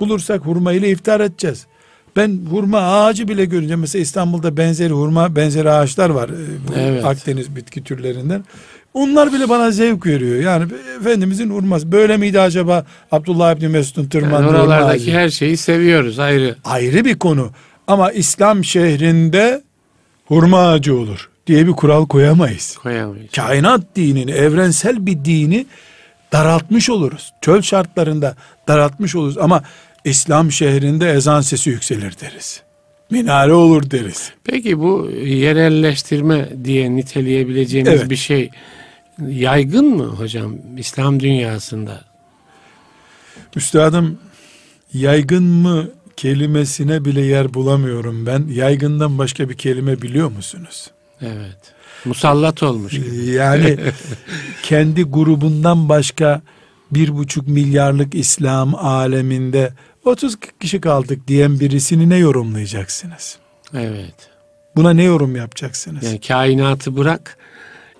Bulursak 0.00 0.40
hurma 0.46 0.72
ile 0.72 0.90
iftar 0.90 1.20
edeceğiz. 1.20 1.66
Ben 2.16 2.38
hurma 2.50 2.78
ağacı 2.78 3.28
bile 3.28 3.44
görünce 3.44 3.76
mesela 3.76 4.02
İstanbul'da 4.02 4.56
benzeri 4.56 4.92
hurma 4.92 5.36
benzeri 5.36 5.70
ağaçlar 5.70 6.10
var. 6.10 6.28
e, 6.28 6.80
Evet. 6.80 7.04
Akdeniz 7.04 7.56
bitki 7.56 7.84
türlerinden. 7.84 8.44
Onlar 8.94 9.32
bile 9.32 9.48
bana 9.48 9.70
zevk 9.70 10.06
veriyor. 10.06 10.36
Yani 10.42 10.72
Efendimizin 11.00 11.50
hurması. 11.50 11.92
Böyle 11.92 12.16
miydi 12.16 12.40
acaba 12.40 12.86
Abdullah 13.12 13.56
İbni 13.56 13.68
Mesud'un 13.68 14.02
Yani 14.02 14.10
tırmandığı 14.10 14.46
hurma 14.48 14.58
oralardaki 14.60 15.02
ağacı? 15.02 15.12
her 15.12 15.28
şeyi 15.28 15.56
seviyoruz 15.56 16.18
ayrı. 16.18 16.56
Ayrı 16.64 17.04
bir 17.04 17.18
konu. 17.18 17.50
Ama 17.86 18.12
İslam 18.12 18.64
şehrinde 18.64 19.62
hurma 20.26 20.68
ağacı 20.68 20.96
olur 20.96 21.29
diye 21.50 21.66
bir 21.66 21.72
kural 21.72 22.06
koyamayız. 22.06 22.76
Koyamayız. 22.76 23.30
Kainat 23.32 23.80
dinini, 23.96 24.30
evrensel 24.30 25.06
bir 25.06 25.24
dini 25.24 25.66
daraltmış 26.32 26.90
oluruz. 26.90 27.32
Çöl 27.40 27.62
şartlarında 27.62 28.36
daraltmış 28.68 29.16
oluruz 29.16 29.38
ama 29.38 29.62
İslam 30.04 30.52
şehrinde 30.52 31.10
ezan 31.12 31.40
sesi 31.40 31.70
yükselir 31.70 32.14
deriz. 32.20 32.62
Minare 33.10 33.52
olur 33.52 33.90
deriz. 33.90 34.32
Peki 34.44 34.78
bu 34.78 35.10
yerelleştirme 35.24 36.48
diye 36.64 36.96
niteleyebileceğimiz 36.96 37.92
Evet. 37.92 38.10
bir 38.10 38.16
şey 38.16 38.50
yaygın 39.28 39.96
mı 39.96 40.04
hocam 40.04 40.54
İslam 40.76 41.20
dünyasında? 41.20 42.04
Üstadım 43.56 44.18
yaygın 44.92 45.44
mı 45.44 45.90
kelimesine 46.16 47.04
bile 47.04 47.20
yer 47.20 47.54
bulamıyorum 47.54 48.26
ben. 48.26 48.46
Yaygından 48.52 49.18
başka 49.18 49.48
bir 49.48 49.56
kelime 49.56 50.02
biliyor 50.02 50.30
musunuz? 50.30 50.90
Evet. 51.22 51.58
Musallat 52.04 52.62
olmuş. 52.62 52.92
gibi. 52.92 53.26
Yani 53.30 53.76
kendi 54.62 55.02
grubundan 55.02 55.88
başka 55.88 56.42
bir 56.90 57.16
buçuk 57.16 57.48
milyarlık 57.48 58.14
İslam 58.14 58.74
aleminde 58.74 59.72
30 60.04 60.36
kişi 60.60 60.80
kaldık 60.80 61.28
diyen 61.28 61.60
birisini 61.60 62.08
ne 62.08 62.16
yorumlayacaksınız? 62.16 63.38
Evet. 63.74 64.14
Buna 64.76 64.90
ne 64.90 65.02
yorum 65.02 65.36
yapacaksınız? 65.36 66.04
Yani 66.04 66.20
kainatı 66.20 66.96
bırak 66.96 67.36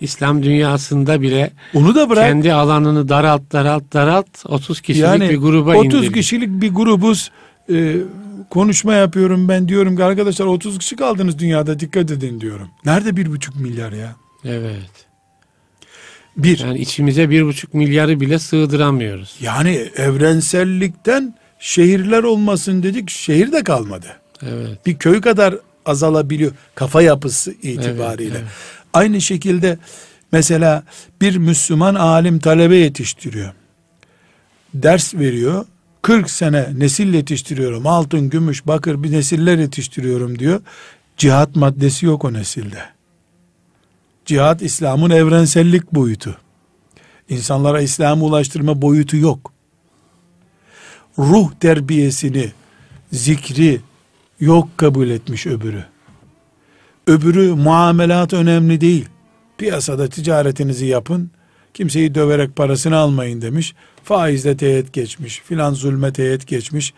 İslam 0.01 0.43
dünyasında 0.43 1.21
bile 1.23 1.51
Onu 1.75 1.95
da 1.95 2.11
bırak. 2.11 2.25
kendi 2.25 2.53
alanını 2.53 3.09
daralt 3.09 3.53
daralt 3.53 3.93
daralt 3.93 4.27
30 4.47 4.81
kişilik 4.81 5.07
yani 5.07 5.29
bir 5.31 5.37
gruba 5.37 5.77
30 5.77 5.85
indirdi. 5.95 6.12
kişilik 6.14 6.49
bir 6.49 6.75
grubuz. 6.75 7.31
Ee, 7.73 7.97
konuşma 8.51 8.94
yapıyorum 8.94 9.48
ben 9.48 9.68
diyorum 9.68 9.96
ki 9.96 10.05
arkadaşlar 10.05 10.46
30 10.46 10.78
kişi 10.78 10.96
kaldınız 10.96 11.38
dünyada 11.38 11.80
dikkat 11.80 12.11
edin 12.11 12.40
diyorum. 12.40 12.68
Nerede 12.84 13.16
bir 13.16 13.26
buçuk 13.26 13.57
milyar 13.57 13.92
ya? 13.92 14.16
Evet. 14.44 15.07
Bir. 16.36 16.59
Yani 16.59 16.78
içimize 16.78 17.30
bir 17.30 17.46
buçuk 17.46 17.74
milyarı 17.74 18.20
bile 18.20 18.38
sığdıramıyoruz. 18.38 19.36
Yani 19.40 19.90
evrensellikten 19.96 21.34
şehirler 21.59 22.22
olmasın 22.22 22.82
dedik 22.82 23.11
şehir 23.11 23.53
de 23.53 23.64
kalmadı. 23.64 24.07
Evet. 24.42 24.86
bir 24.86 24.98
köy 24.98 25.20
kadar 25.20 25.55
azalabiliyor 25.86 26.53
kafa 26.74 27.03
yapısı 27.03 27.53
itibariyle. 27.53 28.30
Evet, 28.30 28.42
evet. 28.42 28.53
Aynı 28.92 29.20
şekilde 29.20 29.78
mesela 30.32 30.82
bir 31.20 31.36
Müslüman 31.36 31.94
alim 31.94 32.38
talebe 32.38 32.76
yetiştiriyor. 32.76 33.53
Ders 34.74 35.14
veriyor. 35.14 35.66
40 36.03 36.30
sene 36.30 36.68
nesil 36.78 37.14
yetiştiriyorum. 37.14 37.86
Altın, 37.86 38.30
gümüş, 38.30 38.66
bakır 38.66 39.03
bir 39.03 39.12
nesiller 39.12 39.59
yetiştiriyorum 39.59 40.38
diyor. 40.38 40.61
Cihat 41.16 41.57
maddesi 41.57 42.07
yok 42.07 42.24
o 42.24 42.32
nesilde. 42.32 42.84
Cihat 44.24 44.62
İslam'ın 44.62 45.11
evrensellik 45.11 45.94
boyutu. 45.94 46.36
İnsanlara 47.28 47.80
İslam'ı 47.80 48.24
ulaştırma 48.24 48.82
boyutu 48.82 49.16
yok. 49.16 49.53
Ruh 51.18 51.51
terbiyesini, 51.61 52.53
zikri, 53.12 53.80
yok 54.40 54.68
kabul 54.76 55.11
etmiş 55.11 55.46
öbürü. 55.46 55.84
Öbürü 57.07 57.55
muamelat 57.55 58.32
önemli 58.32 58.80
değil. 58.80 59.09
Piyasada 59.59 60.09
ticaretinizi 60.09 60.86
yapın. 60.86 61.30
Kimseyi 61.75 62.14
döverek 62.14 62.57
parasını 62.57 62.97
almayın 62.97 63.43
demiş. 63.43 63.75
Faizle 64.05 64.57
teğet 64.57 64.93
geçmiş. 64.93 65.41
Filan 65.41 65.75
zulme 65.75 66.12
teğet 66.12 66.47
geçmiş. 66.47 66.95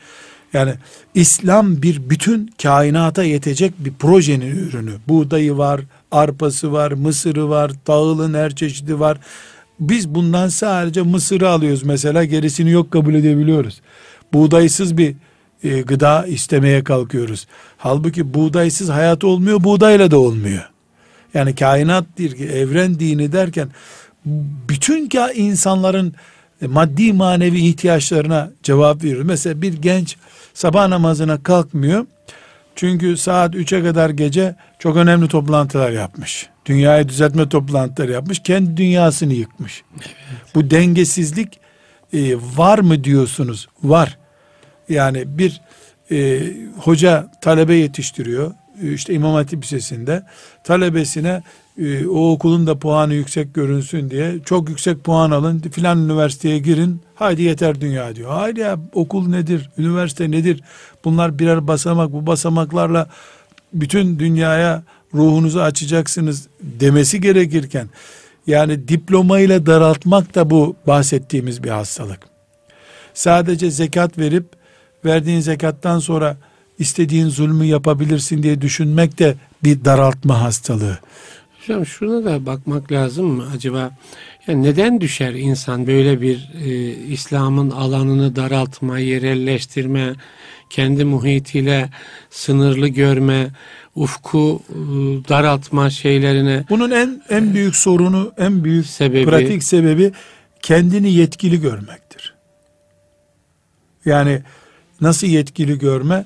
Yani 0.52 0.74
İslam 1.14 1.82
bir 1.82 2.10
bütün 2.10 2.50
kainata 2.62 3.24
yetecek 3.24 3.72
bir 3.78 3.92
projenin 3.92 4.56
ürünü. 4.56 4.92
Buğdayı 5.08 5.56
var, 5.56 5.80
arpası 6.10 6.72
var, 6.72 6.92
mısırı 6.92 7.48
var, 7.48 7.72
tahılın 7.84 8.34
her 8.34 8.54
çeşidi 8.54 9.00
var. 9.00 9.18
Biz 9.80 10.08
bundan 10.08 10.48
sadece 10.48 11.02
mısırı 11.02 11.48
alıyoruz 11.48 11.82
mesela 11.82 12.24
gerisini 12.24 12.70
yok 12.70 12.90
kabul 12.90 13.14
edebiliyoruz. 13.14 13.80
Buğdaysız 14.32 14.98
bir 14.98 15.14
e, 15.64 15.80
gıda 15.80 16.26
istemeye 16.26 16.84
kalkıyoruz. 16.84 17.46
Halbuki 17.78 18.34
buğdaysız 18.34 18.88
hayat 18.88 19.24
olmuyor, 19.24 19.64
buğdayla 19.64 20.10
da 20.10 20.18
olmuyor. 20.18 20.70
Yani 21.34 21.54
kainat 21.54 22.04
dir 22.18 22.36
ki 22.36 22.44
evren 22.44 23.00
dini 23.00 23.32
derken 23.32 23.68
bütün 24.24 25.08
insanların 25.34 26.14
maddi 26.66 27.12
manevi 27.12 27.58
ihtiyaçlarına 27.58 28.50
cevap 28.62 29.04
veriyor. 29.04 29.22
Mesela 29.22 29.62
bir 29.62 29.72
genç 29.72 30.16
sabah 30.54 30.88
namazına 30.88 31.42
kalkmıyor. 31.42 32.06
Çünkü 32.76 33.16
saat 33.16 33.54
3'e 33.54 33.82
kadar 33.82 34.10
gece 34.10 34.56
çok 34.78 34.96
önemli 34.96 35.28
toplantılar 35.28 35.90
yapmış. 35.90 36.48
Dünyayı 36.66 37.08
düzeltme 37.08 37.48
toplantıları 37.48 38.12
yapmış. 38.12 38.38
Kendi 38.38 38.76
dünyasını 38.76 39.32
yıkmış. 39.32 39.82
Bu 40.54 40.70
dengesizlik 40.70 41.60
e, 42.12 42.36
var 42.56 42.78
mı 42.78 43.04
diyorsunuz? 43.04 43.68
Var. 43.82 44.18
Yani 44.88 45.38
bir 45.38 45.60
e, 46.10 46.40
hoca 46.78 47.30
talebe 47.40 47.74
yetiştiriyor. 47.74 48.54
İşte 48.82 49.14
İmam 49.14 49.34
Hatip 49.34 49.62
Lisesi'nde 49.62 50.22
talebesine 50.64 51.42
e, 51.78 52.06
o 52.06 52.32
okulun 52.32 52.66
da 52.66 52.78
puanı 52.78 53.14
yüksek 53.14 53.54
görünsün 53.54 54.10
diye 54.10 54.38
çok 54.44 54.68
yüksek 54.68 55.04
puan 55.04 55.30
alın 55.30 55.58
filan 55.58 55.98
üniversiteye 56.04 56.58
girin 56.58 57.00
haydi 57.14 57.42
yeter 57.42 57.80
dünya 57.80 58.16
diyor. 58.16 58.30
Hayır 58.30 58.56
ya 58.56 58.78
okul 58.92 59.28
nedir 59.28 59.70
üniversite 59.78 60.30
nedir 60.30 60.60
bunlar 61.04 61.38
birer 61.38 61.66
basamak 61.66 62.12
bu 62.12 62.26
basamaklarla 62.26 63.08
bütün 63.72 64.18
dünyaya 64.18 64.82
ruhunuzu 65.14 65.60
açacaksınız 65.60 66.48
demesi 66.60 67.20
gerekirken 67.20 67.88
yani 68.46 68.88
diplomayla 68.88 69.66
daraltmak 69.66 70.34
da 70.34 70.50
bu 70.50 70.76
bahsettiğimiz 70.86 71.62
bir 71.62 71.70
hastalık. 71.70 72.20
Sadece 73.14 73.70
zekat 73.70 74.18
verip 74.18 74.44
verdiğin 75.04 75.40
zekattan 75.40 75.98
sonra 75.98 76.36
istediğin 76.78 77.28
zulmü 77.28 77.64
yapabilirsin 77.64 78.42
diye 78.42 78.60
düşünmek 78.60 79.18
de 79.18 79.34
bir 79.64 79.84
daraltma 79.84 80.42
hastalığı. 80.42 80.98
Hocam 81.62 81.86
şuna 81.86 82.24
da 82.24 82.46
bakmak 82.46 82.92
lazım 82.92 83.26
mı 83.26 83.44
acaba? 83.54 83.90
Yani 84.46 84.62
neden 84.62 85.00
düşer 85.00 85.34
insan 85.34 85.86
böyle 85.86 86.20
bir 86.20 86.50
e, 86.64 86.90
İslam'ın 86.94 87.70
alanını 87.70 88.36
daraltma, 88.36 88.98
yerelleştirme, 88.98 90.12
kendi 90.70 91.04
muhitiyle 91.04 91.90
sınırlı 92.30 92.88
görme, 92.88 93.50
ufku 93.94 94.62
e, 94.68 94.74
daraltma 95.28 95.90
şeylerine 95.90 96.64
Bunun 96.70 96.90
en 96.90 97.22
en 97.28 97.54
büyük 97.54 97.76
sorunu, 97.76 98.32
en 98.38 98.64
büyük 98.64 98.86
Sebebi- 98.86 99.24
pratik 99.24 99.64
sebebi 99.64 100.12
kendini 100.62 101.12
yetkili 101.12 101.60
görmektir. 101.60 102.34
Yani 104.04 104.42
nasıl 105.00 105.26
yetkili 105.26 105.78
görme? 105.78 106.24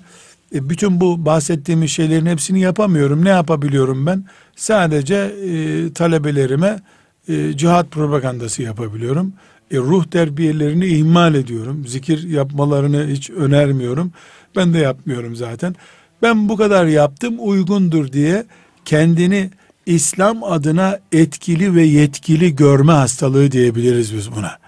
E, 0.55 0.71
bütün 0.71 1.01
bu 1.01 1.25
bahsettiğimiz 1.25 1.91
şeylerin 1.91 2.27
hepsini 2.27 2.61
yapamıyorum. 2.61 3.25
Ne 3.25 3.29
yapabiliyorum 3.29 4.07
ben? 4.07 4.25
Sadece 4.57 5.15
e, 5.15 5.93
talebelerime 5.93 6.81
e, 7.29 7.57
cihat 7.57 7.91
propagandası 7.91 8.63
yapabiliyorum. 8.63 9.33
E, 9.71 9.77
ruh 9.77 10.05
terbiyelerini 10.05 10.87
ihmal 10.87 11.35
ediyorum. 11.35 11.87
Zikir 11.87 12.29
yapmalarını 12.29 13.07
hiç 13.07 13.31
önermiyorum. 13.31 14.13
Ben 14.57 14.75
de 14.75 14.79
yapmıyorum 14.79 15.37
zaten. 15.37 15.75
ben 16.23 16.49
bu 16.49 16.57
kadar 16.57 16.87
yaptım 16.87 17.35
uygundur 17.39 18.13
diye 18.13 18.47
kendini 18.85 19.51
İslam 19.87 20.45
adına 20.45 20.99
etkili 21.13 21.75
ve 21.75 21.83
yetkili 21.83 22.57
görme 22.57 22.93
hastalığı 22.93 23.53
diyebiliriz 23.53 24.15
biz 24.15 24.33
buna. 24.33 24.59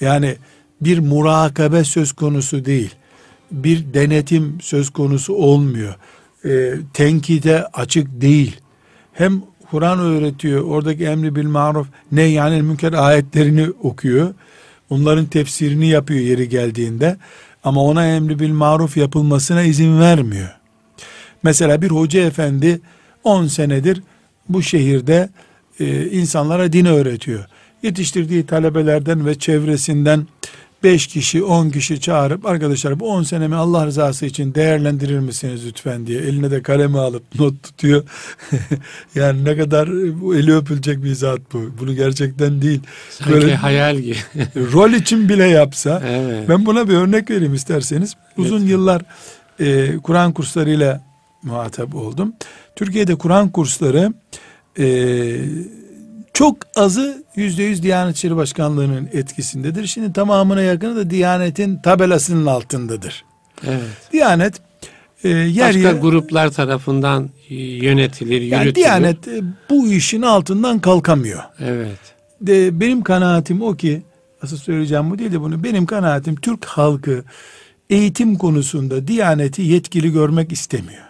Yani 0.00 0.36
bir 0.80 0.98
murakabe 0.98 1.84
söz 1.84 2.12
konusu 2.12 2.64
değil. 2.64 2.94
Bir 3.54 3.94
denetim 3.94 4.58
söz 4.60 4.90
konusu 4.90 5.34
olmuyor. 5.34 5.94
E, 6.44 6.74
tenkide 6.94 7.66
açık 7.66 8.20
değil. 8.20 8.56
Hem 9.12 9.42
Kur'an 9.70 9.98
öğretiyor. 9.98 10.64
Oradaki 10.64 11.04
emri 11.04 11.36
bil 11.36 11.46
maruf 11.46 11.86
ne 12.12 12.22
yani 12.22 12.62
münker 12.62 12.92
ayetlerini 12.92 13.68
okuyor. 13.82 14.34
Onların 14.90 15.26
tefsirini 15.26 15.86
yapıyor 15.86 16.20
yeri 16.20 16.48
geldiğinde. 16.48 17.16
Ama 17.64 17.82
ona 17.82 18.06
emri 18.06 18.38
bil 18.38 18.52
maruf 18.52 18.96
yapılmasına 18.96 19.62
izin 19.62 20.00
vermiyor. 20.00 20.48
Mesela 21.42 21.82
bir 21.82 21.90
hoca 21.90 22.20
efendi 22.20 22.80
10 23.24 23.46
senedir 23.46 24.02
bu 24.48 24.62
şehirde 24.62 25.28
e, 25.80 26.06
insanlara 26.06 26.72
din 26.72 26.84
öğretiyor. 26.84 27.44
Yetiştirdiği 27.82 28.46
talebelerden 28.46 29.26
ve 29.26 29.38
çevresinden 29.38 30.26
5 30.84 31.06
kişi 31.06 31.44
10 31.44 31.70
kişi 31.70 32.00
çağırıp 32.00 32.46
arkadaşlar 32.46 33.00
bu 33.00 33.08
10 33.08 33.22
senemi 33.22 33.54
Allah 33.54 33.86
rızası 33.86 34.26
için 34.26 34.54
değerlendirir 34.54 35.18
misiniz 35.18 35.66
lütfen 35.66 36.06
diye 36.06 36.20
eline 36.20 36.50
de 36.50 36.62
kalemi 36.62 36.98
alıp 36.98 37.22
not 37.38 37.62
tutuyor. 37.62 38.04
yani 39.14 39.44
ne 39.44 39.56
kadar 39.56 39.88
bu 40.20 40.36
eli 40.36 40.56
öpülecek 40.56 41.04
bir 41.04 41.14
zat 41.14 41.40
bu. 41.52 41.70
Bunu 41.80 41.94
gerçekten 41.94 42.62
değil. 42.62 42.80
Sanki 43.10 43.32
Böyle 43.32 43.56
hayal 43.56 43.96
gibi. 43.98 44.16
rol 44.72 44.90
için 44.90 45.28
bile 45.28 45.44
yapsa. 45.44 46.02
evet. 46.06 46.48
Ben 46.48 46.66
buna 46.66 46.88
bir 46.88 46.94
örnek 46.94 47.30
vereyim 47.30 47.54
isterseniz. 47.54 48.14
Uzun 48.36 48.56
Lütfen. 48.56 48.68
yıllar 48.68 49.02
e, 49.60 49.96
Kur'an 49.96 50.32
kurslarıyla 50.32 51.00
muhatap 51.42 51.94
oldum. 51.94 52.32
Türkiye'de 52.76 53.14
Kur'an 53.14 53.48
kursları 53.48 54.12
e, 54.78 54.86
çok 56.34 56.56
azı 56.76 57.24
yüzde 57.36 57.62
yüz 57.62 57.82
Diyanet 57.82 58.16
İşleri 58.16 58.36
Başkanlığı'nın 58.36 59.08
etkisindedir. 59.12 59.86
Şimdi 59.86 60.12
tamamına 60.12 60.62
yakını 60.62 60.96
da 60.96 61.10
Diyanet'in 61.10 61.76
tabelasının 61.76 62.46
altındadır. 62.46 63.24
evet. 63.66 64.12
Diyanet 64.12 64.60
e, 65.24 65.28
yer 65.28 65.68
Başka 65.68 65.78
yer, 65.78 65.92
gruplar 65.92 66.50
tarafından 66.50 67.30
yönetilir, 67.48 68.40
yani 68.40 68.62
yürütülür. 68.62 68.84
Diyanet 68.84 69.28
e, 69.28 69.42
bu 69.70 69.86
işin 69.88 70.22
altından 70.22 70.78
kalkamıyor. 70.78 71.42
Evet. 71.60 71.98
De, 72.40 72.80
benim 72.80 73.02
kanaatim 73.02 73.62
o 73.62 73.76
ki 73.76 74.02
asıl 74.42 74.56
söyleyeceğim 74.56 75.10
bu 75.10 75.18
değil 75.18 75.32
de 75.32 75.40
bunu 75.40 75.64
benim 75.64 75.86
kanaatim 75.86 76.36
Türk 76.36 76.64
halkı 76.64 77.24
eğitim 77.90 78.38
konusunda 78.38 79.08
Diyaneti 79.08 79.62
yetkili 79.62 80.12
görmek 80.12 80.52
istemiyor. 80.52 81.04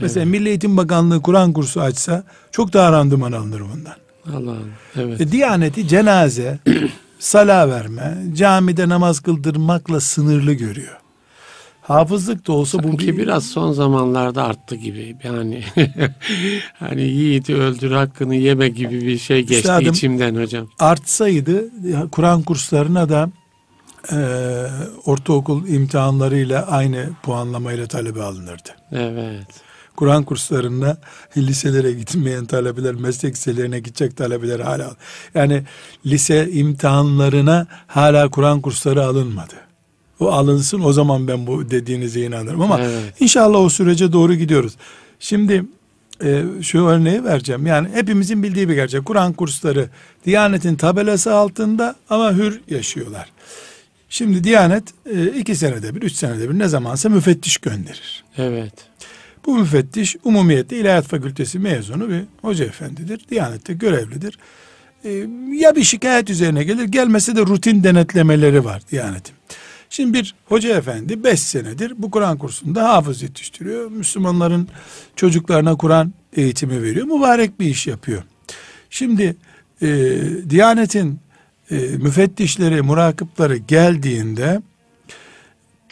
Mesela 0.00 0.26
Milli 0.26 0.48
Eğitim 0.48 0.76
Bakanlığı 0.76 1.22
Kur'an 1.22 1.52
kursu 1.52 1.80
açsa 1.80 2.24
çok 2.50 2.72
daha 2.72 2.92
randıman 2.92 3.32
alınır 3.32 3.60
bundan. 3.60 4.01
Allah'ım. 4.28 4.72
Evet. 4.96 5.20
E, 5.20 5.32
Diyaneti 5.32 5.88
cenaze, 5.88 6.58
sala 7.18 7.68
verme, 7.68 8.16
camide 8.34 8.88
namaz 8.88 9.20
kıldırmakla 9.20 10.00
sınırlı 10.00 10.52
görüyor. 10.52 10.98
Hafızlık 11.82 12.46
da 12.46 12.52
olsa 12.52 12.78
bu 12.78 12.88
Sanki 12.88 13.08
bir, 13.08 13.16
biraz 13.18 13.46
son 13.46 13.72
zamanlarda 13.72 14.44
arttı 14.44 14.74
gibi. 14.74 15.16
Yani 15.24 15.64
hani 16.78 17.02
yiğidi 17.02 17.54
öldür 17.54 17.90
hakkını 17.90 18.34
yeme 18.34 18.68
gibi 18.68 19.00
bir 19.00 19.18
şey 19.18 19.40
geçti 19.40 19.56
Üstadım, 19.56 19.92
içimden 19.92 20.36
hocam. 20.36 20.68
artsaydı 20.78 21.64
Kur'an 22.10 22.42
kurslarına 22.42 23.08
da 23.08 23.30
e, 24.12 24.16
ortaokul 25.04 25.66
imtihanlarıyla 25.68 26.66
aynı 26.66 27.10
puanlamayla 27.22 27.86
talebe 27.86 28.22
alınırdı. 28.22 28.70
Evet. 28.92 29.46
Kur'an 29.96 30.24
kurslarına 30.24 30.96
liselere 31.36 31.92
gitmeyen 31.92 32.46
talebeler, 32.46 32.94
meslek 32.94 33.34
liselerine 33.34 33.78
gidecek 33.78 34.16
talebeler 34.16 34.60
hala. 34.60 34.96
Yani 35.34 35.62
lise 36.06 36.50
imtihanlarına 36.52 37.66
hala 37.86 38.28
Kur'an 38.28 38.60
kursları 38.60 39.04
alınmadı. 39.04 39.54
O 40.20 40.32
alınsın 40.32 40.80
o 40.80 40.92
zaman 40.92 41.28
ben 41.28 41.46
bu 41.46 41.70
dediğinize 41.70 42.20
inanırım 42.20 42.60
ama 42.60 42.80
Evet. 42.80 43.14
inşallah 43.20 43.58
o 43.58 43.68
sürece 43.68 44.12
doğru 44.12 44.34
gidiyoruz. 44.34 44.72
Şimdi 45.20 45.64
e, 46.24 46.44
şu 46.62 46.86
örneği 46.86 47.24
vereceğim. 47.24 47.66
Yani 47.66 47.88
hepimizin 47.94 48.42
bildiği 48.42 48.68
bir 48.68 48.74
gerçek. 48.74 49.04
Kur'an 49.04 49.32
kursları 49.32 49.88
Diyanet'in 50.26 50.74
tabelası 50.74 51.34
altında 51.34 51.96
ama 52.10 52.32
hür 52.32 52.60
yaşıyorlar. 52.68 53.28
Şimdi 54.08 54.44
Diyanet 54.44 54.84
e, 55.14 55.26
iki 55.26 55.56
senede 55.56 55.94
bir, 55.94 56.02
üç 56.02 56.12
senede 56.12 56.50
bir 56.50 56.58
ne 56.58 56.68
zamansa 56.68 57.08
müfettiş 57.08 57.56
gönderir. 57.56 58.24
Evet. 58.36 58.72
Bu 59.46 59.58
müfettiş 59.58 60.16
umumiyette 60.24 60.76
İlahiyat 60.76 61.06
Fakültesi 61.06 61.58
mezunu 61.58 62.08
bir 62.08 62.22
hoca 62.42 62.64
efendidir. 62.64 63.20
Diyanette 63.30 63.74
görevlidir. 63.74 64.38
Ee, 65.04 65.26
ya 65.52 65.76
bir 65.76 65.84
şikayet 65.84 66.30
üzerine 66.30 66.64
gelir 66.64 66.84
gelmese 66.84 67.36
de 67.36 67.40
rutin 67.40 67.84
denetlemeleri 67.84 68.64
var 68.64 68.82
Diyanet'in. 68.90 69.34
Şimdi 69.90 70.18
bir 70.18 70.34
hoca 70.46 70.76
efendi 70.76 71.24
5 71.24 71.40
senedir 71.40 71.94
bu 71.98 72.10
Kur'an 72.10 72.38
kursunda 72.38 72.88
hafız 72.88 73.22
yetiştiriyor. 73.22 73.90
Müslümanların 73.90 74.68
çocuklarına 75.16 75.76
Kur'an 75.76 76.12
eğitimi 76.36 76.82
veriyor. 76.82 77.06
Mübarek 77.06 77.60
bir 77.60 77.66
iş 77.66 77.86
yapıyor. 77.86 78.22
Şimdi 78.90 79.36
e, 79.82 79.88
Diyanet'in 80.50 81.20
e, 81.70 81.76
müfettişleri, 81.76 82.82
murakıpları 82.82 83.56
geldiğinde 83.56 84.62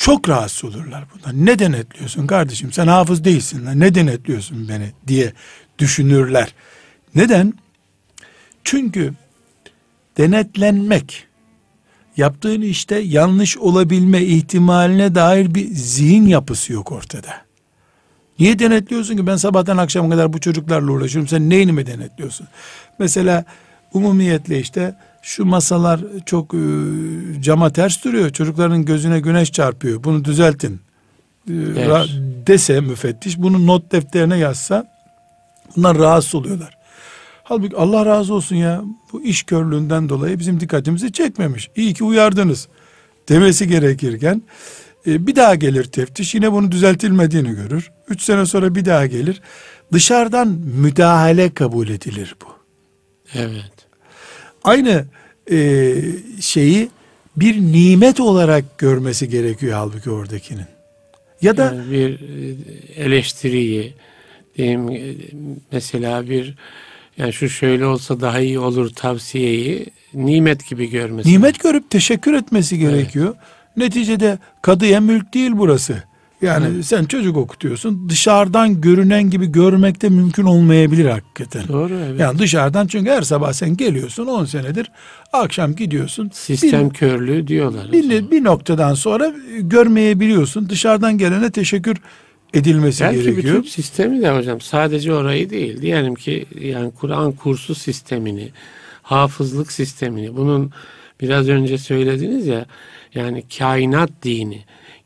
çok 0.01 0.29
rahatsız 0.29 0.65
olurlar 0.65 1.05
bundan. 1.15 1.47
Ne 1.47 1.59
denetliyorsun 1.59 2.27
kardeşim 2.27 2.73
sen 2.73 2.87
hafız 2.87 3.25
değilsin 3.25 3.67
lan 3.67 3.81
ne 3.81 3.95
denetliyorsun 3.95 4.69
beni 4.69 4.93
diye 5.07 5.33
düşünürler. 5.79 6.55
Neden? 7.15 7.53
Çünkü 8.65 9.13
denetlenmek 10.19 11.27
yaptığın 12.17 12.61
işte 12.61 12.99
yanlış 12.99 13.59
olabilme 13.59 14.23
ihtimaline 14.23 15.15
dair 15.15 15.55
bir 15.55 15.75
zihin 15.75 16.27
yapısı 16.27 16.73
yok 16.73 16.93
ortada. 16.93 17.33
Niye 18.39 18.59
denetliyorsun 18.59 19.17
ki 19.17 19.27
ben 19.27 19.37
sabahtan 19.37 19.77
akşama 19.77 20.11
kadar 20.11 20.33
bu 20.33 20.41
çocuklarla 20.41 20.93
uğraşıyorum 20.93 21.29
sen 21.29 21.51
neyini 21.51 21.73
mi 21.73 21.87
denetliyorsun? 21.87 22.49
Mesela 22.99 23.45
umumiyetle 23.93 24.61
işte 24.61 24.95
şu 25.23 25.45
masalar 25.45 26.01
çok 26.27 26.55
e, 26.55 26.59
cama 27.41 27.71
ters 27.73 28.05
duruyor. 28.05 28.31
Çocukların 28.31 28.85
gözüne 28.85 29.21
güneş 29.21 29.53
çarpıyor. 29.53 30.05
Bunu 30.05 30.25
düzeltin. 30.25 30.81
E, 31.49 31.53
ra- 31.53 32.47
dese 32.47 32.81
müfettiş 32.81 33.39
bunu 33.39 33.67
not 33.67 33.93
defterine 33.93 34.39
yazsa 34.39 34.93
bunlar 35.77 35.99
rahatsız 35.99 36.35
oluyorlar. 36.35 36.77
Halbuki 37.45 37.77
Allah 37.77 38.07
razı 38.07 38.35
olsun 38.35 38.57
ya 38.57 38.83
bu 39.13 39.23
iş 39.23 39.43
körlüğünden 39.43 40.09
dolayı 40.09 40.39
bizim 40.39 40.61
dikkatimizi 40.61 41.13
çekmemiş. 41.13 41.71
İyi 41.77 41.95
ki 41.95 42.05
uyardınız 42.05 42.69
demesi 43.29 43.69
gerekirken 43.69 44.43
e, 45.07 45.27
bir 45.27 45.37
daha 45.37 45.55
gelir 45.55 45.85
teftiş 45.85 46.35
yine 46.35 46.53
bunu 46.53 46.73
düzeltilmediğini 46.73 47.55
görür. 47.55 47.91
Üç 48.09 48.23
sene 48.23 48.47
sonra 48.47 48.75
bir 48.75 48.85
daha 48.85 49.07
gelir. 49.07 49.41
Dışarıdan 49.93 50.49
müdahale 50.75 51.55
kabul 51.55 51.89
edilir 51.89 52.37
bu 52.43 52.47
Evet. 53.35 53.80
Aynı 54.65 55.05
e, 55.51 55.95
şeyi 56.41 56.89
bir 57.37 57.61
nimet 57.61 58.21
olarak 58.21 58.79
görmesi 58.79 59.29
gerekiyor 59.29 59.73
halbuki 59.73 60.11
oradakinin. 60.11 60.67
Ya 61.43 61.57
da 61.57 61.65
Yani 61.65 61.91
bir 61.91 62.21
e, 62.21 63.03
eleştiriyi 63.03 63.95
diyeyim 64.57 64.91
e, 64.91 65.15
mesela 65.73 66.29
bir 66.29 66.55
yani 67.17 67.33
şu 67.33 67.49
şöyle 67.49 67.87
olsa 67.87 68.21
daha 68.21 68.41
iyi 68.41 68.59
olur 68.59 68.91
tavsiyeyi 68.95 69.87
nimet 70.15 70.69
gibi 70.69 70.91
görmesi. 70.91 71.29
nimet 71.29 71.61
görüp 71.61 71.91
teşekkür 71.91 72.35
etmesi 72.35 72.79
gerekiyor. 72.79 73.35
Neticede 73.77 74.39
kadıya 74.63 75.01
mülk 75.01 75.35
değil 75.35 75.51
burası. 75.55 76.03
Yani 76.43 76.83
sen 76.85 77.05
çocuk 77.05 77.37
okutuyorsun 77.37 78.09
dışarıdan 78.09 78.81
görünen 78.81 79.31
gibi 79.31 79.47
görmek 79.47 80.03
de 80.03 80.09
mümkün 80.09 80.45
olmayabilir 80.45 81.05
hakikaten. 81.05 81.69
Doğru 81.69 81.95
evet. 81.95 82.21
Yani 82.21 82.39
dışarıdan 82.39 82.87
çünkü 82.87 83.11
her 83.11 83.23
sabah 83.23 83.53
sen 83.53 83.77
geliyorsun 83.77 84.27
10 84.27 84.45
senedir 84.45 84.91
akşam 85.33 85.75
gidiyorsun. 85.75 86.31
Sistem 86.35 86.91
Bir- 86.91 86.95
körlüğü 86.95 87.47
diyorlar. 87.47 87.93
bir, 87.93 88.31
bir 88.31 88.45
noktadan 88.45 88.95
sonra 88.95 89.33
görmeyebiliyorsun. 89.61 90.69
Dışarıdan 90.69 91.19
gelene 91.19 91.51
teşekkür 91.51 91.97
edilmesi 92.55 93.05
Belki 93.05 93.23
gerekiyor. 93.23 93.57
bütün 93.59 93.69
sistemi 93.71 94.23
de 94.23 94.31
hocam 94.31 94.61
sadece 94.61 95.13
orayı 95.13 95.51
değil. 95.51 95.83
Diyelim 95.83 96.15
ki 96.15 96.47
yani 96.61 96.91
Kur'an 97.01 97.33
kursu 97.33 97.75
sistemini, 97.75 98.49
hafızlık 99.03 99.73
sistemini 99.73 100.37
bunun 100.37 100.71
biraz 101.21 101.49
önce 101.49 101.79
söylediniz 101.79 102.47
ya 102.47 102.67
yani 103.15 103.45
kainat 103.59 104.11
dini, 104.23 104.65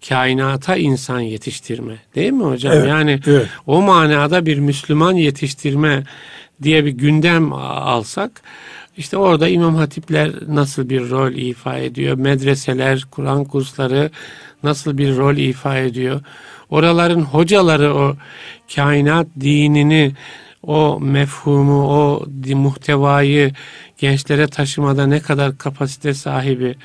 kainata 0.08 0.76
insan 0.76 1.20
yetiştirme 1.20 1.94
değil 2.14 2.32
mi 2.32 2.44
hocam? 2.44 2.72
Evet, 2.72 2.88
yani 2.88 3.20
evet. 3.26 3.46
o 3.66 3.82
manada 3.82 4.46
bir 4.46 4.58
Müslüman 4.58 5.12
yetiştirme 5.12 6.04
diye 6.62 6.84
bir 6.84 6.90
gündem 6.90 7.52
alsak 7.52 8.42
işte 8.96 9.16
orada 9.16 9.48
İmam 9.48 9.74
Hatipler 9.74 10.30
nasıl 10.48 10.88
bir 10.88 11.10
rol 11.10 11.32
ifa 11.32 11.78
ediyor? 11.78 12.16
Medreseler, 12.16 13.06
Kur'an 13.10 13.44
kursları 13.44 14.10
nasıl 14.62 14.98
bir 14.98 15.16
rol 15.16 15.36
ifa 15.36 15.78
ediyor. 15.78 16.20
Oraların 16.70 17.20
hocaları 17.20 17.94
o 17.94 18.16
kainat 18.74 19.26
dinini, 19.40 20.12
o 20.62 21.00
mefhumu, 21.00 21.88
o 21.88 22.26
muhtevayı 22.54 23.52
gençlere 23.98 24.46
taşımada 24.46 25.06
ne 25.06 25.20
kadar 25.20 25.58
kapasite 25.58 26.14
sahibi. 26.14 26.76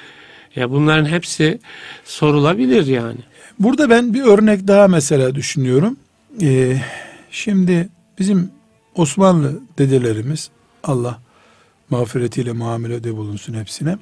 Ya 0.55 0.71
bunların 0.71 1.05
hepsi 1.05 1.59
sorulabilir 2.05 2.85
yani. 2.87 3.19
Burada 3.59 3.89
ben 3.89 4.13
bir 4.13 4.21
örnek 4.21 4.67
daha 4.67 4.87
mesela 4.87 5.35
düşünüyorum. 5.35 5.97
Ee, 6.41 6.81
şimdi 7.31 7.89
bizim 8.19 8.51
Osmanlı 8.95 9.59
dedelerimiz 9.77 10.49
Allah 10.83 11.19
mağfiretiyle 11.89 12.51
muamelede 12.51 13.17
bulunsun 13.17 13.53
hepsine. 13.53 13.97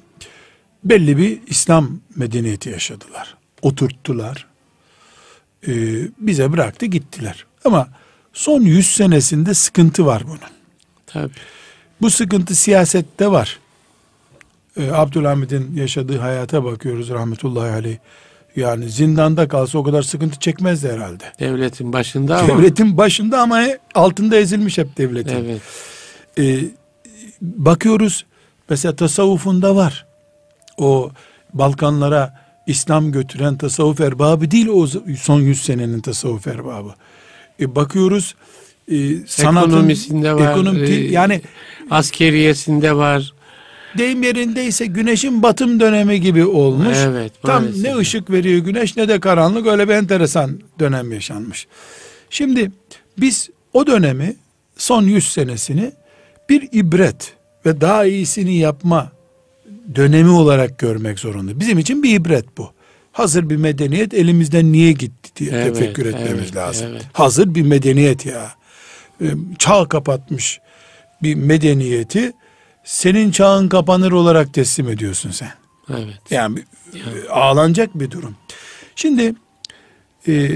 Belli 0.84 1.16
bir 1.16 1.40
İslam 1.46 2.00
medeniyeti 2.16 2.70
yaşadılar. 2.70 3.36
Oturttular. 3.62 4.46
Ee, 5.68 5.72
bize 6.18 6.52
bıraktı 6.52 6.86
gittiler. 6.86 7.46
Ama 7.64 7.88
son 8.32 8.60
yüz 8.60 8.86
senesinde 8.86 9.54
sıkıntı 9.54 10.06
var 10.06 10.22
bunun. 10.26 10.38
Tabii. 11.06 11.32
Bu 12.00 12.10
sıkıntı 12.10 12.54
siyasette 12.54 13.30
var. 13.30 13.58
Ee, 14.78 14.90
Abdülhamid'in 14.92 15.76
yaşadığı 15.76 16.18
hayata 16.18 16.64
bakıyoruz 16.64 17.10
rahmetullahi 17.10 17.70
aleyh. 17.70 17.96
Yani 18.56 18.88
zindanda 18.88 19.48
kalsa 19.48 19.78
o 19.78 19.82
kadar 19.82 20.02
sıkıntı 20.02 20.38
çekmezdi 20.38 20.88
herhalde. 20.88 21.24
Devletin 21.40 21.92
başında 21.92 22.38
ama. 22.38 22.48
Devletin 22.48 22.96
başında 22.96 23.40
ama 23.40 23.60
altında 23.94 24.36
ezilmiş 24.36 24.78
hep 24.78 24.98
devletin. 24.98 25.44
Evet. 25.44 25.60
Ee, 26.38 26.64
bakıyoruz 27.40 28.26
mesela 28.70 28.96
tasavvufunda 28.96 29.76
var. 29.76 30.06
O 30.78 31.10
Balkanlara 31.54 32.34
İslam 32.66 33.12
götüren 33.12 33.58
tasavvuf 33.58 34.00
erbabı 34.00 34.50
değil 34.50 34.68
o 34.68 34.86
son 35.20 35.40
yüz 35.40 35.62
senenin 35.62 36.00
tasavvuf 36.00 36.46
erbabı. 36.46 36.94
E, 37.60 37.74
bakıyoruz 37.74 38.34
e, 38.90 38.96
sanatın, 39.26 39.68
ekonomisinde 39.68 40.34
var. 40.34 40.50
Ekonomi, 40.50 40.80
e, 40.80 41.10
yani 41.10 41.40
askeriyesinde 41.90 42.96
var. 42.96 43.32
Deyim 43.98 44.22
yerindeyse 44.22 44.86
güneşin 44.86 45.42
batım 45.42 45.80
dönemi 45.80 46.20
gibi 46.20 46.44
olmuş. 46.44 46.96
Evet. 47.00 47.32
Tam 47.42 47.62
maalesef. 47.62 47.84
ne 47.84 47.96
ışık 47.96 48.30
veriyor 48.30 48.58
güneş 48.58 48.96
ne 48.96 49.08
de 49.08 49.20
karanlık 49.20 49.66
öyle 49.66 49.88
bir 49.88 49.94
enteresan 49.94 50.60
dönem 50.78 51.12
yaşanmış. 51.12 51.66
Şimdi 52.30 52.72
biz 53.18 53.50
o 53.72 53.86
dönemi 53.86 54.36
son 54.76 55.02
100 55.02 55.32
senesini 55.32 55.92
bir 56.48 56.68
ibret 56.72 57.32
ve 57.66 57.80
daha 57.80 58.04
iyisini 58.04 58.56
yapma 58.56 59.12
dönemi 59.94 60.30
olarak 60.30 60.78
görmek 60.78 61.18
zorunda. 61.18 61.60
Bizim 61.60 61.78
için 61.78 62.02
bir 62.02 62.14
ibret 62.20 62.44
bu. 62.58 62.70
Hazır 63.12 63.50
bir 63.50 63.56
medeniyet 63.56 64.14
elimizden 64.14 64.72
niye 64.72 64.92
gitti 64.92 65.30
diye 65.36 65.50
Evet, 65.50 65.74
tefekkür 65.76 66.06
etmemiz 66.06 66.40
evet, 66.42 66.56
lazım. 66.56 66.88
evet. 66.90 67.02
Hazır 67.12 67.54
bir 67.54 67.62
medeniyet 67.62 68.26
ya. 68.26 68.52
Ee, 69.22 69.26
Çağ 69.58 69.84
kapatmış 69.88 70.60
bir 71.22 71.34
medeniyeti 71.34 72.32
senin 72.92 73.30
çağın 73.30 73.68
kapanır 73.68 74.12
olarak 74.12 74.54
teslim 74.54 74.88
ediyorsun 74.88 75.30
sen. 75.30 75.50
Evet. 75.90 76.18
Yani 76.30 76.58
bir- 76.94 77.40
ağlanacak 77.40 77.90
bir 77.94 78.10
durum. 78.10 78.36
Şimdi 78.96 79.34
e, 80.28 80.50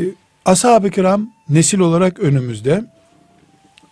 ashab-ı 0.45 0.91
kiram 0.91 1.30
nesil 1.49 1.78
olarak 1.78 2.18
önümüzde. 2.20 2.85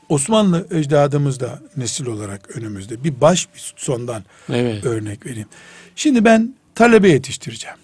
Osmanlı 0.08 0.66
ecdadımız 0.70 1.40
da 1.40 1.58
nesil 1.76 2.06
olarak 2.06 2.56
önümüzde. 2.56 3.04
Bir 3.04 3.20
baş 3.20 3.48
bir 3.54 3.72
sondan 3.76 4.22
Evet. 4.48 4.84
örnek 4.86 5.26
vereyim. 5.26 5.48
Şimdi 5.96 6.24
ben 6.24 6.54
talebe 6.74 7.08
yetiştireceğim. 7.08 7.76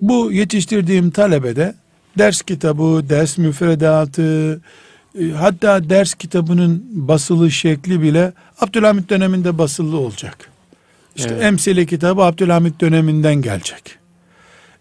Bu 0.00 0.32
yetiştirdiğim 0.32 1.10
talebede 1.10 1.74
ders 2.18 2.42
kitabı, 2.42 3.08
ders 3.08 3.38
müfredatı, 3.38 4.60
e, 5.20 5.30
hatta 5.30 5.90
ders 5.90 6.14
kitabının 6.14 6.84
basılı 6.92 7.50
şekli 7.50 8.02
bile 8.02 8.32
Abdülhamit 8.60 9.10
döneminde 9.10 9.58
basılı 9.58 9.98
olacak. 9.98 10.50
İşte 11.16 11.30
Evet. 11.32 11.44
emsile 11.44 11.86
kitabı 11.86 12.22
Abdülhamit 12.22 12.80
döneminden 12.80 13.34
gelecek. 13.34 13.98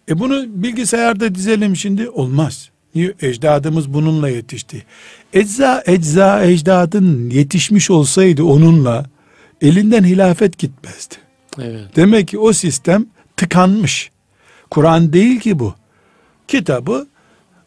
E 0.09 0.19
bunu 0.19 0.45
bilgisayarda 0.47 1.35
dizelim 1.35 1.75
şimdi 1.75 2.09
olmaz. 2.09 2.69
Niye? 2.95 3.13
Ecdadımız 3.21 3.93
bununla 3.93 4.29
yetişti. 4.29 4.85
Ecza, 5.33 5.83
ecza 5.85 6.43
ecdadın 6.43 7.29
yetişmiş 7.29 7.89
olsaydı 7.89 8.43
onunla 8.43 9.05
elinden 9.61 10.03
hilafet 10.03 10.57
gitmezdi. 10.57 11.15
Evet. 11.61 11.95
Demek 11.95 12.27
ki 12.27 12.39
o 12.39 12.53
sistem 12.53 13.05
tıkanmış. 13.37 14.11
Kur'an 14.69 15.13
değil 15.13 15.39
ki 15.39 15.59
bu. 15.59 15.73
Kitabı 16.47 17.07